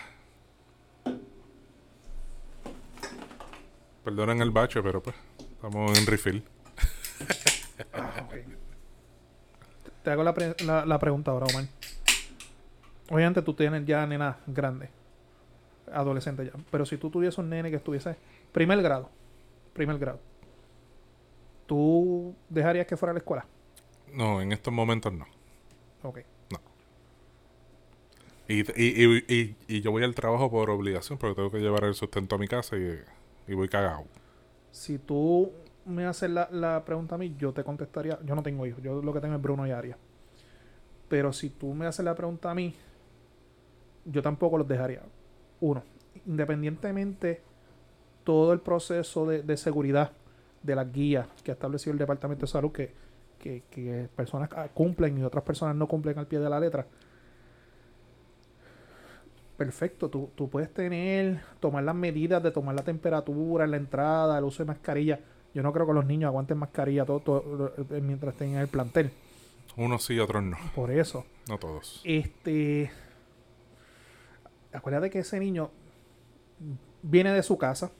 Perdonen 4.03 4.41
el 4.41 4.51
bache, 4.51 4.81
pero 4.81 5.01
pues 5.01 5.15
estamos 5.39 5.97
en 5.97 6.05
refill. 6.05 6.43
Ah. 7.93 8.27
Te 10.03 10.11
hago 10.11 10.23
la, 10.23 10.33
pre- 10.33 10.55
la- 10.65 10.85
la 10.85 10.99
pregunta 10.99 11.31
ahora, 11.31 11.45
Omar. 11.49 11.65
Obviamente 13.11 13.41
tú 13.41 13.53
tienes 13.53 13.85
ya 13.85 14.05
nena 14.05 14.37
grande, 14.47 14.89
adolescente 15.91 16.45
ya. 16.45 16.51
Pero 16.71 16.85
si 16.85 16.97
tú 16.97 17.09
tuvieses 17.09 17.37
un 17.37 17.49
nene 17.49 17.69
que 17.69 17.77
estuviese 17.77 18.15
primer 18.51 18.81
grado, 18.81 19.09
primer 19.73 19.97
grado, 19.97 20.19
¿tú 21.65 22.35
dejarías 22.49 22.85
que 22.87 22.97
fuera 22.97 23.11
a 23.11 23.13
la 23.15 23.19
escuela? 23.19 23.45
No, 24.13 24.41
en 24.41 24.51
estos 24.51 24.73
momentos 24.73 25.11
no. 25.13 25.25
Ok. 26.03 26.19
Y, 28.47 28.61
y, 28.61 29.05
y, 29.05 29.25
y, 29.27 29.55
y 29.67 29.81
yo 29.81 29.91
voy 29.91 30.03
al 30.03 30.15
trabajo 30.15 30.49
por 30.49 30.71
obligación, 30.71 31.19
porque 31.19 31.35
tengo 31.35 31.51
que 31.51 31.59
llevar 31.59 31.83
el 31.83 31.93
sustento 31.93 32.33
a 32.35 32.37
mi 32.39 32.47
casa 32.47 32.77
y, 32.77 32.99
y 33.47 33.53
voy 33.53 33.69
cagado. 33.69 34.05
Si 34.71 34.97
tú 34.97 35.51
me 35.85 36.05
haces 36.05 36.29
la, 36.29 36.47
la 36.51 36.83
pregunta 36.85 37.15
a 37.15 37.17
mí, 37.17 37.35
yo 37.37 37.53
te 37.53 37.63
contestaría. 37.63 38.19
Yo 38.23 38.35
no 38.35 38.43
tengo 38.43 38.65
hijos, 38.65 38.81
yo 38.83 39.01
lo 39.01 39.13
que 39.13 39.21
tengo 39.21 39.35
es 39.35 39.41
Bruno 39.41 39.65
y 39.67 39.71
Aria. 39.71 39.97
Pero 41.07 41.33
si 41.33 41.49
tú 41.49 41.73
me 41.73 41.87
haces 41.87 42.05
la 42.05 42.15
pregunta 42.15 42.51
a 42.51 42.55
mí, 42.55 42.75
yo 44.05 44.21
tampoco 44.21 44.57
los 44.57 44.67
dejaría. 44.67 45.01
Uno, 45.59 45.83
independientemente 46.25 47.41
todo 48.23 48.53
el 48.53 48.59
proceso 48.59 49.25
de, 49.25 49.41
de 49.41 49.57
seguridad 49.57 50.11
de 50.61 50.75
las 50.75 50.91
guías 50.91 51.27
que 51.43 51.51
ha 51.51 51.53
establecido 51.53 51.93
el 51.93 51.99
Departamento 51.99 52.45
de 52.45 52.51
Salud, 52.51 52.71
que, 52.71 52.93
que, 53.39 53.63
que 53.71 54.07
personas 54.15 54.49
ah, 54.55 54.67
cumplen 54.73 55.17
y 55.17 55.23
otras 55.23 55.43
personas 55.43 55.75
no 55.75 55.87
cumplen 55.87 56.19
al 56.19 56.27
pie 56.27 56.39
de 56.39 56.49
la 56.49 56.59
letra. 56.59 56.85
Perfecto, 59.57 60.09
tú, 60.09 60.29
tú 60.35 60.49
puedes 60.49 60.73
tener, 60.73 61.41
tomar 61.59 61.83
las 61.83 61.95
medidas 61.95 62.41
de 62.41 62.51
tomar 62.51 62.75
la 62.75 62.83
temperatura 62.83 63.65
en 63.65 63.71
la 63.71 63.77
entrada, 63.77 64.37
el 64.37 64.43
uso 64.45 64.63
de 64.63 64.67
mascarilla. 64.67 65.19
Yo 65.53 65.63
no 65.63 65.73
creo 65.73 65.87
que 65.87 65.93
los 65.93 66.05
niños 66.05 66.27
aguanten 66.27 66.57
mascarilla 66.57 67.05
todo, 67.05 67.19
todo, 67.19 67.73
eh, 67.77 68.01
mientras 68.01 68.33
estén 68.33 68.49
en 68.49 68.59
el 68.59 68.67
plantel. 68.67 69.11
Unos 69.75 70.03
sí, 70.03 70.19
otros 70.19 70.43
no. 70.43 70.57
Por 70.75 70.91
eso. 70.91 71.25
No 71.47 71.57
todos. 71.57 72.01
Este. 72.03 72.91
Acuérdate 74.73 75.09
que 75.09 75.19
ese 75.19 75.39
niño 75.39 75.71
viene 77.01 77.33
de 77.33 77.43
su 77.43 77.57
casa. 77.57 77.91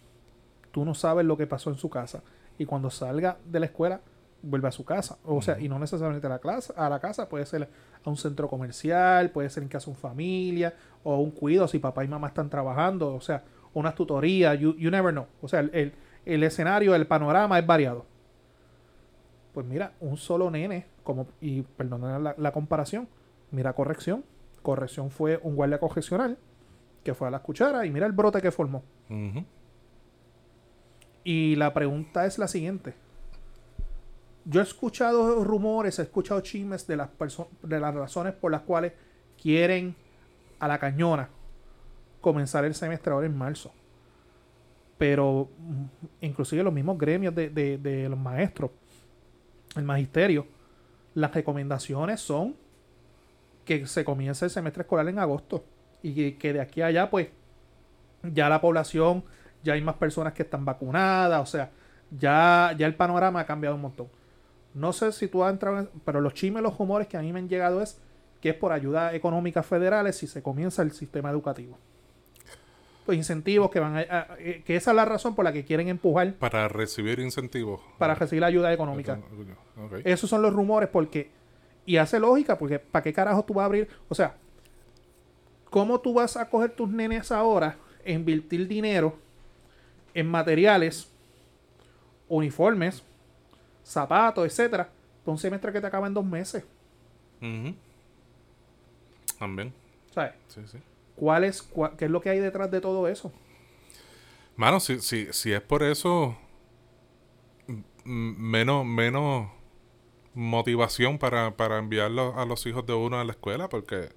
Tú 0.71 0.85
no 0.85 0.93
sabes 0.93 1.25
lo 1.25 1.38
que 1.38 1.47
pasó 1.47 1.69
en 1.69 1.77
su 1.77 1.89
casa. 1.89 2.21
Y 2.57 2.65
cuando 2.65 2.89
salga 2.89 3.38
de 3.45 3.59
la 3.59 3.65
escuela, 3.67 4.01
vuelve 4.41 4.67
a 4.67 4.71
su 4.71 4.85
casa. 4.85 5.17
O 5.23 5.41
sea, 5.41 5.59
y 5.59 5.69
no 5.69 5.79
necesariamente 5.79 6.27
a 6.27 6.29
la, 6.29 6.39
clase, 6.39 6.73
a 6.75 6.89
la 6.89 6.99
casa, 6.99 7.29
puede 7.29 7.45
ser 7.45 7.69
a 8.03 8.09
un 8.09 8.17
centro 8.17 8.47
comercial, 8.47 9.31
puede 9.31 9.49
ser 9.49 9.63
en 9.63 9.69
casa 9.69 9.85
de 9.85 9.91
una 9.91 9.99
familia, 9.99 10.73
o 11.03 11.17
un 11.17 11.31
cuido 11.31 11.67
si 11.67 11.79
papá 11.79 12.03
y 12.03 12.07
mamá 12.07 12.27
están 12.27 12.49
trabajando. 12.49 13.15
O 13.15 13.21
sea, 13.21 13.43
unas 13.73 13.95
tutorías, 13.95 14.59
you, 14.59 14.75
you 14.75 14.91
never 14.91 15.12
know. 15.12 15.27
O 15.41 15.47
sea, 15.47 15.62
el, 15.62 15.71
el, 15.73 15.93
el 16.25 16.43
escenario, 16.43 16.95
el 16.95 17.08
panorama 17.08 17.60
es 17.60 17.65
variado. 17.65 18.05
Pues 19.53 19.65
mira, 19.65 19.93
un 19.99 20.17
solo 20.17 20.51
nene, 20.51 20.86
como, 21.03 21.27
y 21.41 21.62
perdona 21.62 22.19
la, 22.19 22.36
la 22.38 22.51
comparación, 22.51 23.08
mira 23.51 23.73
corrección. 23.73 24.23
Corrección 24.62 25.10
fue 25.10 25.39
un 25.41 25.55
guardia 25.55 25.79
correccional 25.79 26.38
que 27.03 27.13
fue 27.13 27.27
a 27.27 27.32
las 27.32 27.41
cucharas 27.41 27.86
y 27.86 27.89
mira 27.89 28.05
el 28.05 28.12
brote 28.12 28.41
que 28.41 28.51
formó. 28.51 28.84
Y 31.23 31.55
la 31.55 31.73
pregunta 31.73 32.25
es 32.25 32.38
la 32.38 32.47
siguiente. 32.47 32.93
Yo 34.45 34.62
he 34.62 34.63
escuchado 34.63 35.43
rumores, 35.43 35.99
he 35.99 36.03
escuchado 36.03 36.41
chismes 36.41 36.88
de 36.88 36.97
las, 36.97 37.10
de 37.62 37.79
las 37.79 37.93
razones 37.95 38.34
por 38.34 38.51
las 38.51 38.62
cuales 38.62 38.93
quieren 39.41 39.95
a 40.60 40.67
la 40.67 40.77
cañona 40.77 41.29
comenzar 42.21 42.65
el 42.65 42.75
semestre 42.75 43.13
ahora 43.13 43.27
en 43.27 43.38
marzo. 43.38 43.71
Pero 44.99 45.49
inclusive 46.21 46.62
los 46.62 46.73
mismos 46.73 46.99
gremios 46.99 47.33
de, 47.33 47.49
de- 47.49 48.07
los 48.09 48.19
maestros, 48.19 48.69
el 49.75 49.83
magisterio, 49.83 50.45
las 51.15 51.33
recomendaciones 51.33 52.19
son 52.21 52.55
que 53.65 53.88
se 53.88 54.03
comience 54.05 54.45
el 54.45 54.51
semestre 54.51 54.81
escolar 54.81 55.07
en 55.07 55.17
agosto 55.19 55.63
y 56.03 56.33
que, 56.33 56.53
de 56.53 56.62
aquí 56.62 56.81
a 56.81 56.88
allá 56.88 57.09
pues 57.09 57.29
ya 58.23 58.49
la 58.49 58.59
población, 58.62 59.23
ya 59.63 59.73
hay 59.73 59.81
más 59.81 59.95
personas 59.95 60.33
que 60.33 60.43
están 60.43 60.65
vacunadas, 60.65 61.41
o 61.41 61.45
sea, 61.45 61.71
ya, 62.12 62.75
ya 62.77 62.85
el 62.85 62.95
panorama 62.95 63.39
ha 63.41 63.45
cambiado 63.45 63.75
un 63.75 63.81
montón. 63.83 64.07
No 64.73 64.91
sé 64.93 65.12
si 65.13 65.27
tú 65.27 65.43
has 65.43 65.53
entrado, 65.53 65.79
en- 65.79 65.89
pero 66.05 66.19
los 66.21 66.33
chismes, 66.33 66.62
los 66.62 66.77
rumores 66.77 67.07
que 67.07 67.17
a 67.17 67.21
mí 67.21 67.31
me 67.31 67.39
han 67.39 67.49
llegado 67.49 67.81
es 67.81 67.99
que 68.41 68.49
es 68.49 68.55
por 68.55 68.71
ayudas 68.73 69.13
económicas 69.13 69.65
federales 69.65 70.17
si 70.17 70.27
se 70.27 70.41
comienza 70.43 70.81
el 70.81 70.91
sistema 70.91 71.29
educativo. 71.31 71.77
Incentivos 73.13 73.69
que 73.72 73.80
van 73.80 73.95
a, 73.98 74.00
a- 74.00 74.28
eh, 74.39 74.63
que 74.65 74.76
esa 74.76 74.91
es 74.91 74.95
la 74.95 75.06
razón 75.06 75.36
por 75.36 75.45
la 75.45 75.52
que 75.54 75.63
quieren 75.65 75.88
empujar 75.88 76.34
Para 76.36 76.68
recibir 76.68 77.20
incentivos. 77.20 77.82
para 77.97 78.16
recibir 78.16 78.43
ayuda 78.43 78.72
económica. 78.74 79.20
Esos 80.03 80.30
son 80.30 80.41
los 80.41 80.53
rumores 80.53 80.89
porque... 80.89 81.32
Y 81.86 81.97
hace 81.97 82.20
lógica 82.20 82.57
porque 82.57 82.78
¿para 82.80 83.01
qué 83.03 83.12
carajo 83.14 83.43
tú 83.43 83.53
vas 83.55 83.64
a 83.64 83.66
abrir? 83.66 83.89
O 84.10 84.16
sea, 84.16 84.36
¿cómo 85.70 85.99
tú 85.99 86.14
vas 86.14 86.38
a 86.38 86.47
coger 86.49 86.72
tus 86.72 86.88
nenes 86.89 87.32
ahora 87.32 87.78
e 88.05 88.14
invertir 88.14 88.68
dinero 88.68 89.18
en 90.14 90.28
materiales, 90.28 91.10
uniformes, 92.28 93.03
zapatos, 93.84 94.45
etcétera, 94.45 94.89
para 95.24 95.32
un 95.32 95.38
semestre 95.39 95.72
que 95.72 95.82
te 95.82 95.88
acaba 95.88 96.05
en 96.07 96.14
dos 96.14 96.26
meses? 96.26 96.64
También. 99.39 99.74
¿Sabes? 100.14 100.34
Sí, 100.47 100.62
sí. 100.68 100.78
¿Cuál 101.20 101.43
es, 101.43 101.63
cua- 101.72 101.95
¿Qué 101.97 102.05
es 102.05 102.11
lo 102.11 102.22
que 102.22 102.30
hay 102.30 102.39
detrás 102.39 102.72
de 102.72 102.82
todo 102.82 103.07
eso? 103.07 103.32
Mano, 104.55 104.80
si, 104.80 104.99
si, 104.99 105.28
si 105.32 105.53
es 105.53 105.61
por 105.61 105.84
eso, 105.84 106.38
menos, 108.05 108.86
menos 108.86 109.49
motivación 110.36 111.20
para, 111.20 111.57
para 111.57 111.80
enviarlo 111.80 112.39
a 112.39 112.45
los 112.45 112.65
hijos 112.67 112.86
de 112.86 112.93
uno 112.93 113.20
a 113.20 113.26
la 113.26 113.34
escuela, 113.34 113.70
porque 113.70 114.09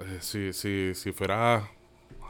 eh, 0.00 0.18
si, 0.20 0.52
si, 0.52 0.94
si 0.94 1.12
fuera 1.12 1.70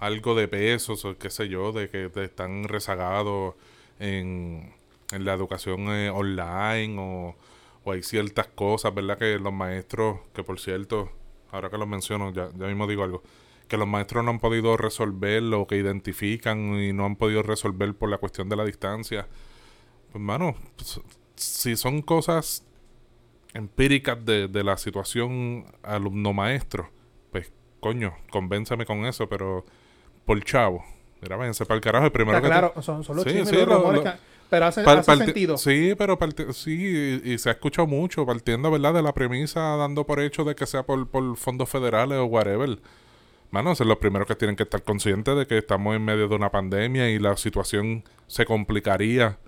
algo 0.01 0.35
de 0.35 0.49
pesos 0.49 1.05
o 1.05 1.19
qué 1.19 1.31
sé 1.31 1.49
yo, 1.49 1.73
de 1.73 1.89
que 1.91 2.09
te 2.09 2.25
están 2.25 2.65
rezagados 2.65 3.55
en, 3.99 4.75
en 5.13 5.25
la 5.25 5.35
educación 5.35 5.89
eh, 5.91 6.11
online 6.11 6.97
o, 7.01 7.37
o 7.85 7.93
hay 7.93 8.03
ciertas 8.03 8.49
cosas, 8.49 8.95
¿verdad? 8.95 9.19
Que 9.19 9.39
los 9.39 9.53
maestros, 9.53 10.21
que 10.35 10.43
por 10.45 10.61
cierto, 10.61 11.11
ahora 11.51 11.71
que 11.71 11.79
los 11.79 11.89
menciono, 11.89 12.33
ya, 12.33 12.49
ya 12.57 12.67
mismo 12.67 12.87
digo 12.87 13.05
algo, 13.05 13.23
que 13.69 13.77
los 13.77 13.87
maestros 13.89 14.25
no 14.25 14.31
han 14.31 14.39
podido 14.41 14.77
resolver 14.77 15.43
lo 15.43 15.67
que 15.67 15.77
identifican 15.77 16.75
y 16.81 16.93
no 16.93 17.05
han 17.05 17.17
podido 17.17 17.43
resolver 17.43 17.95
por 17.95 18.09
la 18.09 18.19
cuestión 18.19 18.49
de 18.49 18.57
la 18.57 18.65
distancia. 18.65 19.27
Pues, 20.13 20.23
mano, 20.23 20.55
pues, 20.77 21.01
si 21.37 21.77
son 21.77 22.01
cosas 22.03 22.65
empíricas 23.55 24.25
de, 24.25 24.49
de 24.49 24.65
la 24.65 24.77
situación 24.77 25.67
alumno-maestro, 25.83 26.91
pues, 27.33 27.53
coño, 27.81 28.15
convénceme 28.31 28.85
con 28.87 29.05
eso, 29.07 29.29
pero 29.29 29.65
por 30.25 30.43
chavo. 30.45 30.85
Mira, 31.21 31.37
váyanse 31.37 31.65
para 31.67 31.77
el 31.77 31.81
carajo. 31.83 32.07
El 32.07 32.13
primero 32.13 32.39
Está 32.39 32.49
que 32.49 32.55
te- 32.55 32.61
claro, 32.61 32.83
son, 32.83 33.03
son 33.05 33.17
los 33.17 33.25
Sí, 33.25 33.31
chismes 33.31 33.49
sí, 33.49 33.57
lo- 33.57 33.93
lo- 33.93 34.03
que- 34.03 34.13
Pero 34.51 34.67
hace, 34.67 34.83
Par- 34.83 34.99
hace 34.99 35.13
parti- 35.13 35.25
sentido. 35.27 35.59
Sí, 35.59 35.95
pero 35.99 36.19
sí, 36.53 37.21
y, 37.25 37.33
y 37.33 37.39
se 37.39 37.51
ha 37.51 37.53
escuchado 37.53 37.87
mucho, 37.87 38.25
partiendo, 38.25 38.71
¿verdad? 38.71 38.95
De 38.95 39.03
la 39.03 39.13
premisa, 39.13 39.61
dando 39.77 40.07
por 40.07 40.21
hecho 40.21 40.45
de 40.45 40.55
que 40.55 40.67
sea 40.67 40.85
por, 40.85 41.07
por 41.09 41.37
fondos 41.37 41.69
federales 41.69 42.19
o 42.19 42.25
whatever. 42.25 42.79
Mano, 43.51 43.75
son 43.75 43.89
los 43.89 43.99
primeros 43.99 44.27
que 44.27 44.35
tienen 44.35 44.57
que 44.57 44.63
estar 44.63 44.83
conscientes 44.83 45.37
de 45.37 45.47
que 45.47 45.59
estamos 45.59 45.95
en 45.97 46.05
medio 46.05 46.29
de 46.29 46.35
una 46.35 46.51
pandemia 46.51 47.11
y 47.11 47.19
la 47.19 47.37
situación 47.37 48.05
se 48.27 48.45
complicaría. 48.47 49.39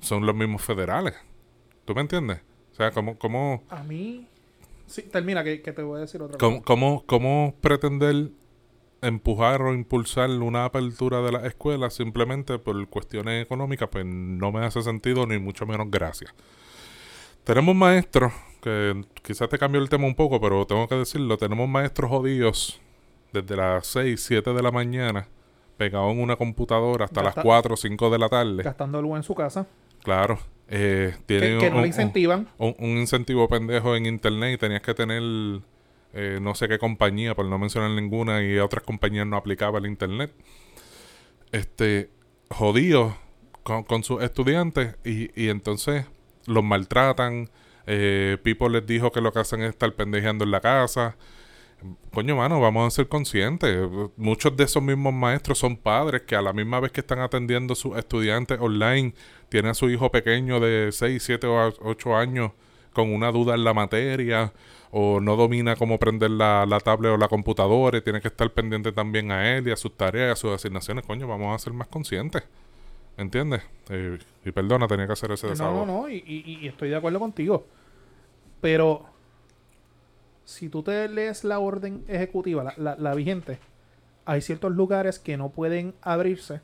Son 0.00 0.24
los 0.26 0.34
mismos 0.34 0.62
federales. 0.62 1.14
¿Tú 1.84 1.94
me 1.94 2.00
entiendes? 2.00 2.40
O 2.72 2.74
sea, 2.74 2.90
¿cómo, 2.92 3.18
cómo, 3.18 3.64
A 3.68 3.82
mí... 3.82 4.26
Sí, 4.86 5.02
termina, 5.02 5.44
que, 5.44 5.62
que 5.62 5.72
te 5.72 5.82
voy 5.82 5.98
a 5.98 6.00
decir 6.00 6.20
otra 6.22 6.38
cómo, 6.38 6.56
cosa. 6.56 6.64
cómo, 6.64 7.04
cómo 7.06 7.54
pretender 7.60 8.30
empujar 9.02 9.62
o 9.62 9.72
impulsar 9.72 10.28
una 10.30 10.64
apertura 10.66 11.20
de 11.22 11.32
las 11.32 11.44
escuelas 11.44 11.94
simplemente 11.94 12.58
por 12.58 12.86
cuestiones 12.88 13.42
económicas, 13.44 13.88
pues 13.90 14.04
no 14.06 14.52
me 14.52 14.64
hace 14.64 14.82
sentido 14.82 15.26
ni 15.26 15.38
mucho 15.38 15.66
menos 15.66 15.90
gracias. 15.90 16.34
Tenemos 17.44 17.74
maestros, 17.74 18.32
que 18.62 19.02
quizás 19.22 19.48
te 19.48 19.58
cambio 19.58 19.80
el 19.80 19.88
tema 19.88 20.06
un 20.06 20.14
poco, 20.14 20.40
pero 20.40 20.66
tengo 20.66 20.86
que 20.86 20.94
decirlo, 20.96 21.38
tenemos 21.38 21.68
maestros 21.68 22.10
jodidos 22.10 22.80
desde 23.32 23.56
las 23.56 23.86
6, 23.86 24.20
7 24.22 24.52
de 24.52 24.62
la 24.62 24.70
mañana, 24.70 25.26
pegados 25.76 26.12
en 26.12 26.20
una 26.20 26.36
computadora 26.36 27.06
hasta 27.06 27.22
las 27.22 27.34
Gasta- 27.34 27.42
4 27.42 27.74
o 27.74 27.76
5 27.76 28.10
de 28.10 28.18
la 28.18 28.28
tarde. 28.28 28.62
Gastando 28.62 29.00
luz 29.00 29.16
en 29.16 29.22
su 29.22 29.34
casa. 29.34 29.66
Claro. 30.02 30.38
Eh, 30.68 31.14
Que, 31.26 31.38
tienen 31.40 31.58
que 31.58 31.70
no 31.70 31.76
un- 31.76 31.82
le 31.82 31.88
incentivan. 31.88 32.48
un, 32.58 32.76
un 32.78 32.90
incentivo 32.98 33.48
pendejo 33.48 33.96
en 33.96 34.06
internet 34.06 34.54
y 34.54 34.58
tenías 34.58 34.82
que 34.82 34.94
tener 34.94 35.22
eh, 36.12 36.38
no 36.40 36.54
sé 36.54 36.68
qué 36.68 36.78
compañía, 36.78 37.34
por 37.34 37.46
no 37.46 37.58
mencionar 37.58 37.90
ninguna, 37.90 38.42
y 38.42 38.58
otras 38.58 38.84
compañías 38.84 39.26
no 39.26 39.36
aplicaba 39.36 39.78
el 39.78 39.86
internet. 39.86 40.32
Este, 41.52 42.10
jodidos 42.48 43.14
con, 43.62 43.84
con 43.84 44.02
sus 44.04 44.22
estudiantes 44.22 44.96
y, 45.04 45.30
y 45.40 45.48
entonces 45.48 46.06
los 46.46 46.64
maltratan. 46.64 47.50
Eh, 47.86 48.38
Pipo 48.42 48.68
les 48.68 48.86
dijo 48.86 49.10
que 49.10 49.20
lo 49.20 49.32
que 49.32 49.40
hacen 49.40 49.62
es 49.62 49.70
estar 49.70 49.92
pendejeando 49.94 50.44
en 50.44 50.50
la 50.50 50.60
casa. 50.60 51.16
Coño, 52.12 52.36
mano, 52.36 52.60
vamos 52.60 52.86
a 52.86 52.94
ser 52.94 53.08
conscientes. 53.08 53.88
Muchos 54.16 54.56
de 54.56 54.64
esos 54.64 54.82
mismos 54.82 55.14
maestros 55.14 55.58
son 55.58 55.76
padres 55.76 56.22
que 56.22 56.36
a 56.36 56.42
la 56.42 56.52
misma 56.52 56.78
vez 56.80 56.92
que 56.92 57.00
están 57.00 57.20
atendiendo 57.20 57.72
a 57.72 57.76
sus 57.76 57.96
estudiantes 57.96 58.58
online, 58.60 59.14
tienen 59.48 59.70
a 59.70 59.74
su 59.74 59.88
hijo 59.88 60.10
pequeño 60.10 60.60
de 60.60 60.90
6, 60.92 61.22
7 61.22 61.46
o 61.46 61.72
8 61.80 62.16
años 62.16 62.52
con 62.92 63.12
una 63.12 63.30
duda 63.32 63.54
en 63.54 63.64
la 63.64 63.72
materia 63.74 64.52
o 64.90 65.20
no 65.20 65.36
domina 65.36 65.76
cómo 65.76 65.98
prender 65.98 66.30
la, 66.32 66.66
la 66.66 66.80
tablet 66.80 67.12
o 67.12 67.16
la 67.16 67.28
computadora 67.28 67.98
y 67.98 68.02
tiene 68.02 68.20
que 68.20 68.28
estar 68.28 68.50
pendiente 68.50 68.90
también 68.92 69.30
a 69.30 69.56
él 69.56 69.68
y 69.68 69.70
a 69.70 69.76
sus 69.76 69.96
tareas, 69.96 70.32
a 70.32 70.36
sus 70.36 70.50
asignaciones. 70.52 71.04
Coño, 71.06 71.28
vamos 71.28 71.54
a 71.54 71.58
ser 71.62 71.72
más 71.72 71.86
conscientes. 71.88 72.42
¿Entiendes? 73.16 73.62
Eh, 73.90 74.18
y 74.44 74.50
perdona, 74.52 74.88
tenía 74.88 75.06
que 75.06 75.12
hacer 75.12 75.30
ese 75.32 75.46
No, 75.46 75.52
desahogo. 75.52 75.86
no, 75.86 76.02
no, 76.02 76.08
y, 76.08 76.16
y- 76.26 76.58
y 76.62 76.68
estoy 76.68 76.88
de 76.88 76.96
acuerdo 76.96 77.18
contigo. 77.20 77.66
Pero 78.60 79.04
si 80.44 80.68
tú 80.68 80.82
te 80.82 81.08
lees 81.08 81.44
la 81.44 81.58
orden 81.58 82.04
ejecutiva, 82.08 82.64
la, 82.64 82.74
la- 82.76 82.96
la 82.96 83.14
vigente, 83.14 83.58
hay 84.24 84.40
ciertos 84.40 84.72
lugares 84.72 85.18
que 85.18 85.36
no 85.36 85.50
pueden 85.50 85.94
abrirse 86.02 86.60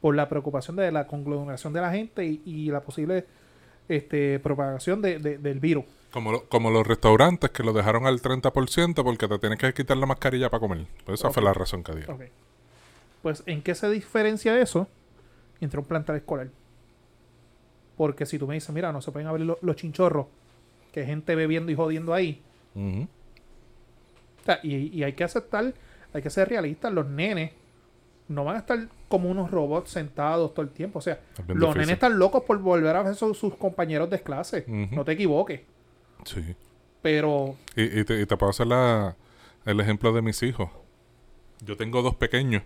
por 0.00 0.14
la 0.14 0.28
preocupación 0.28 0.76
de 0.76 0.90
la 0.92 1.06
conglomeración 1.06 1.72
de 1.72 1.80
la 1.80 1.92
gente 1.92 2.24
y, 2.24 2.42
y 2.44 2.66
la 2.70 2.80
posible 2.80 3.26
este, 3.88 4.38
propagación 4.40 5.02
de- 5.02 5.18
de- 5.18 5.38
del 5.38 5.60
virus. 5.60 5.84
Como, 6.12 6.30
lo- 6.32 6.48
como 6.48 6.70
los 6.70 6.86
restaurantes 6.86 7.50
que 7.50 7.62
lo 7.62 7.72
dejaron 7.72 8.06
al 8.06 8.20
30% 8.22 9.02
porque 9.04 9.26
te 9.28 9.38
tienes 9.38 9.58
que 9.58 9.72
quitar 9.74 9.96
la 9.96 10.06
mascarilla 10.06 10.48
para 10.50 10.60
comer. 10.60 10.86
Pues 11.04 11.20
esa 11.20 11.30
fue 11.30 11.42
la 11.42 11.52
razón 11.52 11.82
que 11.82 11.92
dio. 11.94 12.04
Ok. 12.12 12.22
Pues, 13.22 13.42
¿en 13.46 13.62
qué 13.62 13.74
se 13.74 13.90
diferencia 13.90 14.60
eso 14.60 14.86
entre 15.60 15.80
un 15.80 15.86
plantel 15.86 16.16
escolar? 16.16 16.48
Porque 17.96 18.26
si 18.26 18.38
tú 18.38 18.46
me 18.46 18.54
dices, 18.54 18.70
mira, 18.74 18.92
no 18.92 19.00
se 19.02 19.10
pueden 19.12 19.28
abrir 19.28 19.46
lo- 19.46 19.58
los 19.62 19.76
chinchorros, 19.76 20.26
que 20.92 21.00
hay 21.00 21.06
gente 21.06 21.34
bebiendo 21.34 21.72
y 21.72 21.74
jodiendo 21.74 22.12
ahí. 22.14 22.42
O 22.76 24.44
sea, 24.44 24.60
y, 24.62 24.74
y 24.96 25.02
hay 25.04 25.14
que 25.14 25.24
aceptar, 25.24 25.72
hay 26.12 26.22
que 26.22 26.30
ser 26.30 26.48
realistas, 26.48 26.92
los 26.92 27.06
nenes 27.06 27.52
no 28.28 28.44
van 28.44 28.56
a 28.56 28.58
estar 28.60 28.88
como 29.08 29.28
unos 29.30 29.50
robots 29.50 29.90
sentados 29.90 30.54
todo 30.54 30.64
el 30.64 30.70
tiempo. 30.72 30.98
O 30.98 31.02
sea, 31.02 31.20
los 31.48 31.56
difícil. 31.58 31.74
nenes 31.76 31.90
están 31.90 32.18
locos 32.18 32.42
por 32.44 32.58
volver 32.58 32.96
a 32.96 33.02
ver 33.02 33.14
sus, 33.14 33.36
sus 33.38 33.54
compañeros 33.56 34.08
de 34.10 34.20
clase. 34.22 34.64
No 34.92 35.04
te 35.04 35.12
equivoques. 35.12 35.60
Sí. 36.24 36.56
Pero, 37.02 37.56
Y, 37.76 38.00
y 38.00 38.04
te, 38.04 38.20
y 38.20 38.26
te 38.26 38.36
puedo 38.36 38.50
hacer 38.50 38.66
la- 38.66 39.14
el 39.66 39.78
ejemplo 39.80 40.12
de 40.12 40.22
mis 40.22 40.42
hijos. 40.42 40.70
Yo 41.60 41.76
tengo 41.76 42.00
dos 42.02 42.14
pequeños. 42.16 42.62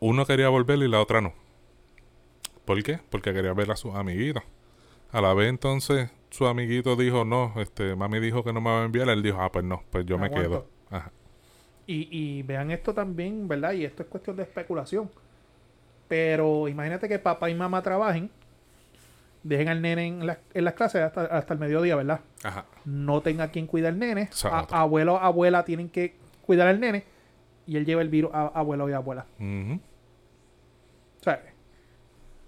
Uno 0.00 0.26
quería 0.26 0.48
volver 0.48 0.78
y 0.78 0.88
la 0.88 1.00
otra 1.00 1.20
no. 1.20 1.32
¿Por 2.64 2.82
qué? 2.82 2.98
Porque 3.10 3.32
quería 3.32 3.52
ver 3.52 3.70
a 3.70 3.76
sus 3.76 3.94
amiguitos. 3.94 4.42
A 5.12 5.20
la 5.20 5.32
vez 5.34 5.48
entonces 5.48 6.10
su 6.30 6.46
amiguito 6.46 6.96
dijo, 6.96 7.24
no, 7.24 7.52
este, 7.56 7.94
mami 7.96 8.18
dijo 8.20 8.42
que 8.44 8.52
no 8.52 8.60
me 8.60 8.70
va 8.70 8.82
a 8.82 8.84
enviar. 8.84 9.08
Él 9.08 9.22
dijo, 9.22 9.40
ah, 9.40 9.50
pues 9.52 9.64
no, 9.64 9.82
pues 9.90 10.04
yo 10.04 10.18
me 10.18 10.26
Aguanto. 10.26 10.48
quedo. 10.48 10.66
Ajá. 10.90 11.12
Y, 11.86 12.08
y 12.10 12.42
vean 12.42 12.70
esto 12.70 12.92
también, 12.94 13.46
¿verdad? 13.48 13.72
Y 13.72 13.84
esto 13.84 14.02
es 14.02 14.08
cuestión 14.08 14.36
de 14.36 14.42
especulación. 14.42 15.10
Pero 16.08 16.68
imagínate 16.68 17.08
que 17.08 17.18
papá 17.18 17.50
y 17.50 17.54
mamá 17.54 17.82
trabajen, 17.82 18.30
dejen 19.42 19.68
al 19.68 19.80
nene 19.82 20.06
en, 20.06 20.26
la- 20.26 20.38
en 20.54 20.64
las 20.64 20.74
clases 20.74 21.02
hasta, 21.02 21.22
hasta 21.26 21.54
el 21.54 21.60
mediodía, 21.60 21.96
¿verdad? 21.96 22.20
Ajá. 22.44 22.64
no 22.84 23.20
tenga 23.22 23.48
quien 23.48 23.66
cuidar 23.66 23.92
al 23.92 23.98
nene. 23.98 24.28
A- 24.72 24.82
abuelo 24.82 25.16
abuela 25.18 25.64
tienen 25.64 25.88
que 25.88 26.14
cuidar 26.44 26.68
al 26.68 26.78
nene. 26.80 27.04
Y 27.66 27.76
él 27.76 27.84
lleva 27.84 28.02
el 28.02 28.08
virus 28.08 28.30
a 28.32 28.46
abuelo 28.54 28.88
y 28.88 28.92
abuela. 28.92 29.26
O 31.20 31.24
sea, 31.24 31.42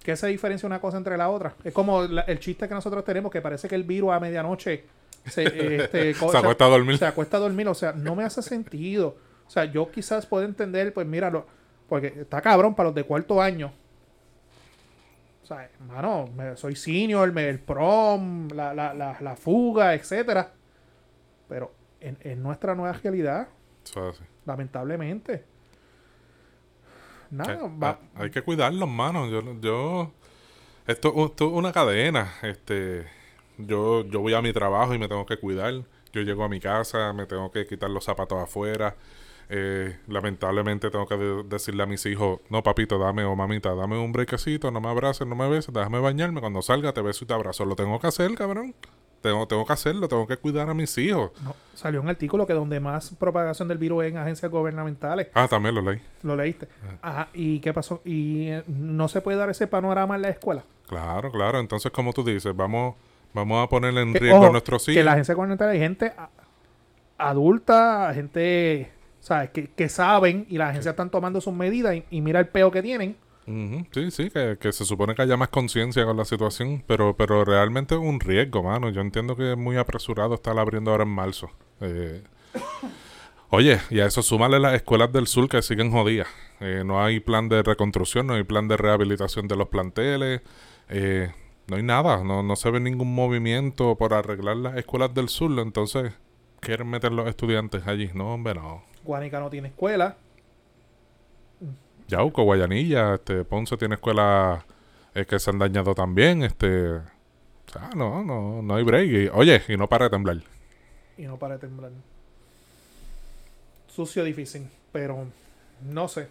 ¿qué 0.04 0.16
se 0.16 0.28
diferencia 0.28 0.66
una 0.66 0.80
cosa 0.80 0.96
entre 0.98 1.16
la 1.16 1.28
otra? 1.28 1.54
Es 1.64 1.72
como 1.72 2.02
la- 2.04 2.22
el 2.22 2.38
chiste 2.38 2.68
que 2.68 2.74
nosotros 2.74 3.04
tenemos, 3.04 3.32
que 3.32 3.40
parece 3.40 3.68
que 3.68 3.74
el 3.74 3.82
virus 3.84 4.12
a 4.12 4.20
medianoche 4.20 4.84
se, 5.26 5.42
este, 5.82 6.14
Se 6.14 6.24
acuesta 6.38 6.66
a 6.66 6.68
dormir. 6.68 6.98
Se 6.98 7.06
acuesta 7.06 7.36
a 7.38 7.40
dormir. 7.40 7.66
O 7.68 7.74
sea, 7.74 7.92
no 7.92 8.14
me 8.14 8.22
hace 8.24 8.42
sentido. 8.42 9.16
O 9.48 9.50
sea, 9.50 9.64
yo 9.64 9.90
quizás 9.90 10.26
puedo 10.26 10.44
entender, 10.44 10.94
pues 10.94 11.06
míralo, 11.08 11.46
porque 11.88 12.08
está 12.20 12.40
cabrón 12.40 12.74
para 12.76 12.90
los 12.90 12.94
de 12.94 13.02
cuarto 13.04 13.42
año. 13.42 13.72
O 15.42 15.46
sea, 15.46 15.64
hermano, 15.80 16.28
soy 16.56 16.76
senior, 16.76 17.32
me, 17.32 17.48
el 17.48 17.58
prom, 17.58 18.48
la, 18.48 18.74
la, 18.74 18.92
la, 18.94 19.16
la 19.20 19.34
fuga, 19.36 19.94
etcétera. 19.94 20.52
Pero 21.48 21.72
en, 22.00 22.18
en 22.20 22.42
nuestra 22.42 22.74
nueva 22.74 22.92
realidad, 22.92 23.48
Eso 23.84 24.10
es 24.10 24.16
así. 24.16 24.24
lamentablemente. 24.44 25.44
Nada, 27.30 27.52
Hay- 27.52 27.78
va- 27.78 27.98
ah, 28.14 28.22
hay 28.22 28.30
que 28.30 28.42
cuidarlos, 28.42 28.88
mano. 28.88 29.28
Yo, 29.28 29.40
yo 29.60 30.12
esto, 30.86 31.12
esto 31.26 31.46
es 31.46 31.52
una 31.52 31.72
cadena. 31.72 32.34
Este, 32.42 33.06
yo, 33.58 34.04
yo 34.04 34.20
voy 34.20 34.34
a 34.34 34.42
mi 34.42 34.52
trabajo 34.52 34.94
y 34.94 34.98
me 34.98 35.08
tengo 35.08 35.26
que 35.26 35.38
cuidar. 35.38 35.72
Yo 36.12 36.22
llego 36.22 36.44
a 36.44 36.48
mi 36.48 36.60
casa, 36.60 37.12
me 37.12 37.26
tengo 37.26 37.50
que 37.50 37.66
quitar 37.66 37.90
los 37.90 38.04
zapatos 38.04 38.42
afuera. 38.42 38.96
Eh, 39.50 39.96
lamentablemente 40.08 40.90
tengo 40.90 41.06
que 41.06 41.16
de- 41.16 41.42
decirle 41.44 41.82
a 41.82 41.86
mis 41.86 42.04
hijos, 42.06 42.40
no 42.50 42.62
papito, 42.62 42.98
dame 42.98 43.24
o 43.24 43.34
mamita, 43.34 43.74
dame 43.74 43.98
un 43.98 44.12
brequecito, 44.12 44.70
no 44.70 44.80
me 44.80 44.88
abraces, 44.90 45.26
no 45.26 45.34
me 45.34 45.48
beses, 45.48 45.72
déjame 45.72 46.00
bañarme, 46.00 46.40
cuando 46.40 46.60
salga 46.60 46.92
te 46.92 47.00
beso 47.00 47.24
y 47.24 47.28
te 47.28 47.32
abrazo. 47.34 47.64
Lo 47.64 47.74
tengo 47.74 47.98
que 47.98 48.06
hacer, 48.08 48.34
cabrón. 48.34 48.74
Tengo, 49.22 49.48
tengo 49.48 49.66
que 49.66 49.72
hacerlo, 49.72 50.06
tengo 50.06 50.26
que 50.28 50.36
cuidar 50.36 50.68
a 50.70 50.74
mis 50.74 50.96
hijos. 50.98 51.32
No, 51.42 51.56
salió 51.74 52.00
un 52.00 52.08
artículo 52.08 52.46
que 52.46 52.52
donde 52.52 52.78
más 52.78 53.10
propagación 53.18 53.66
del 53.66 53.76
virus 53.78 54.04
es 54.04 54.10
en 54.12 54.18
agencias 54.18 54.48
gubernamentales. 54.50 55.26
Ah, 55.34 55.48
también 55.48 55.74
lo 55.74 55.80
leí. 55.82 56.00
Lo 56.22 56.36
leíste. 56.36 56.68
Ah. 57.02 57.10
Ajá. 57.10 57.28
¿Y 57.34 57.58
qué 57.58 57.72
pasó? 57.72 58.00
¿Y 58.04 58.48
eh, 58.48 58.62
no 58.68 59.08
se 59.08 59.20
puede 59.20 59.36
dar 59.38 59.50
ese 59.50 59.66
panorama 59.66 60.14
en 60.14 60.22
la 60.22 60.28
escuela? 60.28 60.62
Claro, 60.86 61.32
claro. 61.32 61.58
Entonces, 61.58 61.90
como 61.90 62.12
tú 62.12 62.22
dices, 62.22 62.54
vamos, 62.54 62.94
vamos 63.34 63.64
a 63.64 63.68
poner 63.68 63.96
en 63.98 64.12
Que, 64.12 64.20
riesgo 64.20 64.38
ojo, 64.38 64.46
a 64.48 64.50
nuestros 64.52 64.84
que 64.84 64.92
hijos. 64.92 65.04
la 65.04 65.12
agencia 65.12 65.34
gubernamental 65.34 65.70
hay 65.70 65.78
gente 65.80 66.12
adulta, 67.16 68.12
gente 68.14 68.90
¿sabes? 69.28 69.50
Que, 69.50 69.68
que 69.68 69.88
saben 69.88 70.46
y 70.48 70.58
las 70.58 70.70
agencias 70.70 70.94
están 70.94 71.10
tomando 71.10 71.40
sus 71.40 71.54
medidas 71.54 71.94
y, 71.94 72.04
y 72.10 72.20
mira 72.20 72.40
el 72.40 72.48
peo 72.48 72.70
que 72.70 72.82
tienen. 72.82 73.16
Sí, 73.92 74.10
sí, 74.10 74.28
que, 74.28 74.58
que 74.60 74.72
se 74.72 74.84
supone 74.84 75.14
que 75.14 75.22
haya 75.22 75.38
más 75.38 75.48
conciencia 75.48 76.04
con 76.04 76.18
la 76.18 76.26
situación, 76.26 76.84
pero, 76.86 77.16
pero 77.16 77.46
realmente 77.46 77.94
es 77.94 78.00
un 78.00 78.20
riesgo, 78.20 78.62
mano. 78.62 78.90
Yo 78.90 79.00
entiendo 79.00 79.36
que 79.36 79.52
es 79.52 79.56
muy 79.56 79.78
apresurado 79.78 80.34
estar 80.34 80.58
abriendo 80.58 80.90
ahora 80.90 81.04
en 81.04 81.08
marzo. 81.08 81.50
Eh, 81.80 82.22
oye, 83.48 83.78
y 83.88 84.00
a 84.00 84.06
eso 84.06 84.22
súmale 84.22 84.60
las 84.60 84.74
escuelas 84.74 85.10
del 85.12 85.26
sur 85.26 85.48
que 85.48 85.62
siguen 85.62 85.90
jodidas. 85.90 86.28
Eh, 86.60 86.82
no 86.84 87.02
hay 87.02 87.20
plan 87.20 87.48
de 87.48 87.62
reconstrucción, 87.62 88.26
no 88.26 88.34
hay 88.34 88.42
plan 88.42 88.68
de 88.68 88.76
rehabilitación 88.76 89.48
de 89.48 89.56
los 89.56 89.68
planteles, 89.68 90.42
eh, 90.90 91.32
no 91.68 91.76
hay 91.76 91.82
nada, 91.82 92.22
no, 92.24 92.42
no 92.42 92.54
se 92.54 92.70
ve 92.70 92.80
ningún 92.80 93.14
movimiento 93.14 93.96
por 93.96 94.12
arreglar 94.12 94.58
las 94.58 94.76
escuelas 94.76 95.14
del 95.14 95.30
sur, 95.30 95.58
entonces 95.58 96.12
quieren 96.60 96.90
meter 96.90 97.12
los 97.12 97.26
estudiantes 97.26 97.86
allí. 97.86 98.10
No, 98.12 98.34
hombre, 98.34 98.54
no. 98.54 98.82
Guanica 99.08 99.40
no 99.40 99.48
tiene 99.48 99.68
escuela. 99.68 100.16
Yauco, 102.08 102.42
Guayanilla, 102.42 103.14
este, 103.14 103.42
Ponce 103.44 103.76
tiene 103.78 103.94
escuelas 103.94 104.62
eh, 105.14 105.24
que 105.24 105.38
se 105.38 105.48
han 105.50 105.58
dañado 105.58 105.94
también, 105.94 106.42
este... 106.42 106.96
O 106.96 107.70
sea, 107.72 107.90
no, 107.96 108.22
no, 108.22 108.60
no 108.62 108.74
hay 108.74 108.84
break. 108.84 109.08
Y, 109.10 109.28
oye, 109.28 109.62
y 109.66 109.76
no 109.78 109.88
para 109.88 110.04
de 110.06 110.10
temblar. 110.10 110.38
y 111.16 111.22
no 111.22 111.38
para 111.38 111.54
de 111.54 111.60
temblar. 111.60 111.90
Sucio, 113.88 114.24
difícil, 114.24 114.68
pero 114.92 115.26
no 115.82 116.08
sé. 116.08 116.28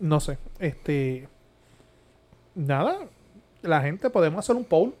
No 0.00 0.18
sé. 0.20 0.38
Este. 0.58 1.28
Nada. 2.56 3.06
La 3.62 3.80
gente 3.82 4.10
podemos 4.10 4.38
hacer 4.40 4.56
un 4.56 4.64
poll, 4.64 4.94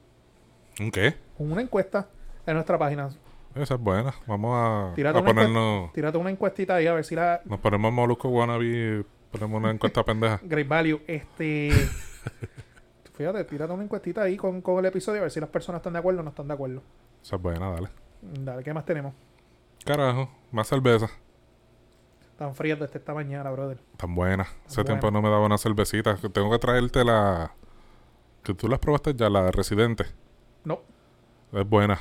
¿Un 0.80 0.90
qué? 0.92 1.14
una 1.38 1.60
encuesta 1.62 2.08
en 2.46 2.54
nuestra 2.54 2.78
página. 2.78 3.08
Esa 3.58 3.74
es 3.74 3.80
buena. 3.80 4.14
Vamos 4.26 4.52
a, 4.54 4.94
Tírate 4.94 5.18
a 5.18 5.20
una 5.20 5.30
ponernos... 5.30 5.92
Tírate 5.92 6.18
una 6.18 6.30
encuestita 6.30 6.76
ahí 6.76 6.86
a 6.86 6.94
ver 6.94 7.04
si 7.04 7.14
la 7.14 7.40
Nos 7.44 7.58
ponemos 7.60 7.92
Molusco 7.92 8.28
Wannabe 8.28 9.04
ponemos 9.30 9.58
una 9.58 9.70
encuesta 9.70 10.04
pendeja. 10.04 10.40
Great 10.42 10.68
Value. 10.68 11.00
Este. 11.06 11.70
Fíjate, 13.14 13.44
tírate 13.44 13.72
una 13.72 13.82
encuestita 13.82 14.22
ahí 14.22 14.36
con, 14.36 14.62
con 14.62 14.78
el 14.78 14.86
episodio 14.86 15.18
a 15.18 15.22
ver 15.22 15.30
si 15.30 15.40
las 15.40 15.48
personas 15.48 15.80
están 15.80 15.92
de 15.94 15.98
acuerdo 15.98 16.20
o 16.20 16.22
no 16.22 16.30
están 16.30 16.46
de 16.46 16.54
acuerdo. 16.54 16.82
Esa 17.20 17.36
es 17.36 17.42
buena, 17.42 17.70
dale. 17.70 17.88
Dale, 18.22 18.62
¿qué 18.62 18.72
más 18.72 18.84
tenemos? 18.84 19.12
Carajo, 19.84 20.30
más 20.52 20.68
cerveza. 20.68 21.08
Tan 22.38 22.54
frías 22.54 22.78
desde 22.78 22.98
esta 22.98 23.12
mañana, 23.14 23.50
brother. 23.50 23.80
Tan 23.96 24.14
buena. 24.14 24.44
Hace 24.64 24.82
Buena. 24.82 25.00
tiempo 25.00 25.10
no 25.10 25.20
me 25.20 25.28
daba 25.28 25.44
una 25.44 25.58
cervecita. 25.58 26.14
Que 26.16 26.28
Tengo 26.28 26.50
que 26.52 26.58
traerte 26.60 27.04
la... 27.04 27.52
Que 28.44 28.54
tú 28.54 28.68
las 28.68 28.78
probaste 28.78 29.14
ya, 29.14 29.28
la 29.28 29.50
Residente. 29.50 30.06
No, 30.62 30.80
Es 31.52 31.68
buena. 31.68 31.98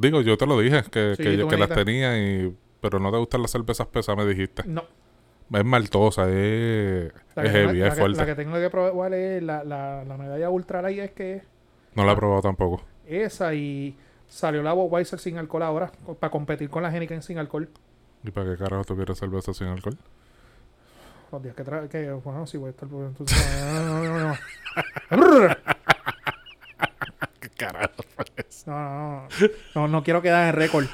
Digo, 0.00 0.20
yo 0.20 0.36
te 0.38 0.46
lo 0.46 0.58
dije, 0.60 0.82
que, 0.90 1.14
Sí, 1.16 1.22
que, 1.22 1.56
las 1.56 1.68
tenía 1.70 2.16
y... 2.18 2.54
Pero 2.80 3.00
no 3.00 3.10
te 3.10 3.18
gustan 3.18 3.42
las 3.42 3.50
cervezas 3.50 3.86
pesadas, 3.88 4.24
me 4.24 4.30
dijiste. 4.32 4.62
no. 4.66 4.84
Es 5.50 5.64
maltosa, 5.64 6.28
es, 6.30 7.10
La 7.34 7.42
es 7.44 7.50
heavy, 7.50 7.78
la 7.78 7.86
es 7.88 7.98
fuerte. 7.98 8.18
la 8.18 8.26
que 8.26 8.34
tengo 8.34 8.54
que 8.56 8.68
probar 8.68 9.14
es 9.14 9.42
la, 9.42 9.64
la, 9.64 10.04
la 10.04 10.16
medalla 10.18 10.50
ultra 10.50 10.82
light 10.82 10.98
es 11.00 11.10
que 11.12 11.42
No 11.94 12.04
la 12.04 12.12
he 12.12 12.16
probado 12.16 12.42
tampoco. 12.42 12.82
esa 13.06 13.54
y 13.54 13.96
salió 14.28 14.62
la 14.62 14.74
Weiser 14.74 15.18
sin 15.18 15.38
alcohol 15.38 15.62
ahora 15.62 15.90
para 16.20 16.30
competir 16.30 16.68
con 16.68 16.82
la 16.82 16.90
Heineken 16.94 17.22
sin 17.22 17.38
alcohol. 17.38 17.66
¿Y 18.24 18.30
para 18.30 18.50
qué 18.50 18.58
carajo 18.58 18.84
tú 18.84 18.94
quieres 18.94 19.18
cerveza 19.18 19.54
sin 19.54 19.68
alcohol? 19.68 19.96
Los 21.32 21.42
días 21.42 21.54
que 21.56 21.64
trae 21.64 21.88
que 21.88 22.12
bueno, 22.12 22.46
sí 22.46 22.58
voy 22.58 22.66
a 22.68 22.70
estar 22.70 22.86
entonces, 22.90 23.38
no, 23.72 24.04
no, 24.04 24.18
no, 24.18 24.28
no. 24.28 25.48
¿Qué 27.58 27.66
carajo? 27.66 27.92
No, 28.66 28.74
no, 28.74 29.22
no. 29.22 29.28
No, 29.74 29.88
no 29.88 30.04
quiero 30.04 30.20
quedar 30.20 30.48
en 30.48 30.54
récord. 30.54 30.86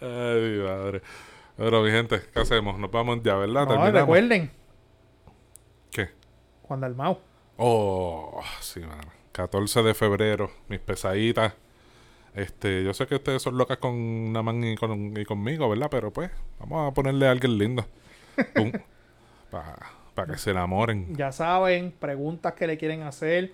Ay, 0.00 0.40
mi 0.40 0.62
madre. 0.62 1.02
Pero, 1.56 1.82
mi 1.82 1.90
gente, 1.90 2.22
¿qué 2.32 2.40
hacemos? 2.40 2.78
Nos 2.78 2.90
vamos 2.90 3.20
ya, 3.22 3.34
¿verdad? 3.34 3.66
No, 3.66 3.90
recuerden, 3.90 4.50
¿Qué? 5.90 6.10
Juan 6.62 6.80
Dalmau. 6.80 7.18
Oh, 7.56 8.40
sí, 8.60 8.80
mano. 8.80 9.10
14 9.32 9.82
de 9.82 9.94
febrero, 9.94 10.50
mis 10.68 10.80
pesaditas. 10.80 11.54
Este, 12.34 12.84
yo 12.84 12.94
sé 12.94 13.06
que 13.06 13.16
ustedes 13.16 13.42
son 13.42 13.58
locas 13.58 13.78
con 13.78 14.32
Naman 14.32 14.62
y, 14.64 14.76
con, 14.76 15.16
y 15.16 15.24
conmigo, 15.24 15.68
¿verdad? 15.68 15.88
Pero 15.90 16.12
pues, 16.12 16.30
vamos 16.60 16.90
a 16.90 16.94
ponerle 16.94 17.26
a 17.26 17.32
alguien 17.32 17.58
lindo. 17.58 17.84
Para 20.14 20.32
que 20.32 20.38
se 20.38 20.50
enamoren. 20.52 21.14
Ya 21.16 21.32
saben, 21.32 21.92
preguntas 21.98 22.52
que 22.54 22.66
le 22.66 22.78
quieren 22.78 23.02
hacer. 23.02 23.52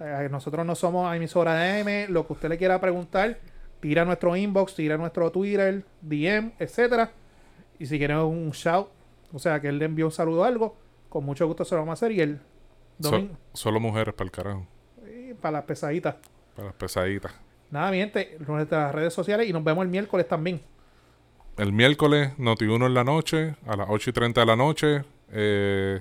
Eh, 0.00 0.28
nosotros 0.30 0.64
no 0.66 0.74
somos 0.74 1.14
emisora 1.14 1.54
de 1.54 1.80
M. 1.80 2.06
Lo 2.08 2.26
que 2.26 2.32
usted 2.32 2.48
le 2.48 2.58
quiera 2.58 2.80
preguntar, 2.80 3.38
tira 3.80 4.04
nuestro 4.04 4.34
inbox, 4.34 4.74
tira 4.74 4.96
nuestro 4.96 5.30
Twitter, 5.30 5.84
DM, 6.00 6.52
etcétera. 6.58 7.10
Y 7.78 7.86
si 7.86 7.98
quieren 7.98 8.16
un 8.18 8.50
shout, 8.50 8.88
o 9.32 9.38
sea, 9.38 9.60
que 9.60 9.68
él 9.68 9.78
le 9.78 9.84
envíe 9.84 10.02
un 10.04 10.10
saludo 10.12 10.40
o 10.40 10.44
algo, 10.44 10.76
con 11.08 11.24
mucho 11.24 11.46
gusto 11.46 11.64
se 11.64 11.74
lo 11.74 11.82
vamos 11.82 11.92
a 11.92 11.94
hacer. 12.04 12.12
Y 12.12 12.20
el 12.20 12.40
So- 13.00 13.10
domingo, 13.10 13.36
solo 13.52 13.80
mujeres 13.80 14.14
para 14.14 14.24
el 14.26 14.30
carajo. 14.30 14.66
eh, 15.04 15.34
para 15.40 15.52
las 15.58 15.64
pesaditas. 15.64 16.16
Para 16.56 16.66
las 16.68 16.74
pesaditas. 16.76 17.32
Nada, 17.70 17.90
mi 17.90 17.98
gente, 17.98 18.36
nuestras 18.46 18.94
redes 18.94 19.12
sociales 19.14 19.48
y 19.48 19.52
nos 19.52 19.62
vemos 19.64 19.82
el 19.84 19.88
miércoles 19.90 20.26
también. 20.28 20.60
El 21.58 21.72
miércoles, 21.72 22.32
Noti1 22.38 22.86
en 22.86 22.94
la 22.94 23.04
noche, 23.04 23.56
a 23.66 23.76
las 23.76 23.86
8 23.90 24.10
y 24.10 24.12
30 24.12 24.40
de 24.40 24.46
la 24.46 24.56
noche, 24.56 25.04
eh, 25.32 26.00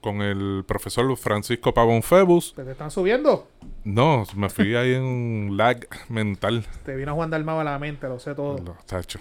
con 0.00 0.22
el 0.22 0.64
profesor 0.66 1.16
Francisco 1.16 1.72
Pavón 1.74 2.02
Febus. 2.02 2.54
¿Te 2.54 2.70
están 2.70 2.90
subiendo? 2.90 3.48
No, 3.84 4.24
me 4.34 4.48
fui 4.48 4.74
ahí 4.76 4.94
en 4.94 5.02
un 5.02 5.56
lag 5.56 5.86
mental. 6.08 6.64
Te 6.84 6.94
vino 6.96 7.14
Juan 7.14 7.30
Dalmau 7.30 7.60
a 7.60 7.64
la 7.64 7.78
mente, 7.78 8.08
lo 8.08 8.18
sé 8.18 8.34
todo. 8.34 8.58
Lo- 8.58 8.76
tacho. 8.86 9.18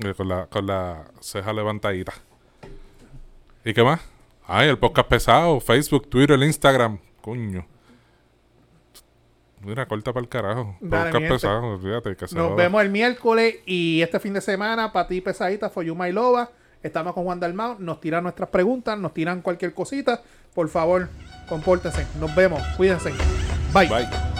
Eh, 0.00 0.14
Con 0.16 0.28
la, 0.28 0.46
con 0.46 0.66
la 0.66 1.04
ceja 1.20 1.52
levantadita. 1.52 2.12
¿Y 3.64 3.74
qué 3.74 3.82
más? 3.84 4.00
Ay, 4.46 4.68
el 4.68 4.78
podcast 4.78 5.08
pesado, 5.08 5.60
Facebook, 5.60 6.08
Twitter, 6.08 6.38
Instagram. 6.42 6.98
Coño. 7.20 7.66
Mira, 9.62 9.86
corta 9.86 10.12
para 10.12 10.22
el 10.24 10.28
carajo. 10.28 10.76
Dale, 10.80 11.10
podcast 11.12 11.28
pesado, 11.32 11.78
fíjate 11.78 12.16
que 12.16 12.26
se 12.26 12.34
Nos 12.34 12.56
vemos 12.56 12.80
el 12.82 12.88
miércoles 12.88 13.56
y 13.66 14.00
este 14.00 14.18
fin 14.18 14.32
de 14.32 14.40
semana, 14.40 14.90
para 14.90 15.06
ti 15.06 15.20
pesadita, 15.20 15.68
for 15.68 15.84
you 15.84 15.94
my 15.94 16.10
loba. 16.10 16.50
Estamos 16.82 17.12
con 17.12 17.24
Juan 17.24 17.40
Dalmau, 17.40 17.76
nos 17.78 18.00
tiran 18.00 18.22
nuestras 18.22 18.48
preguntas, 18.48 18.98
nos 18.98 19.12
tiran 19.12 19.42
cualquier 19.42 19.74
cosita. 19.74 20.22
Por 20.54 20.68
favor, 20.68 21.08
compórtense. 21.48 22.06
Nos 22.18 22.34
vemos, 22.34 22.62
cuídense. 22.76 23.12
Bye. 23.72 23.88
Bye. 23.88 24.39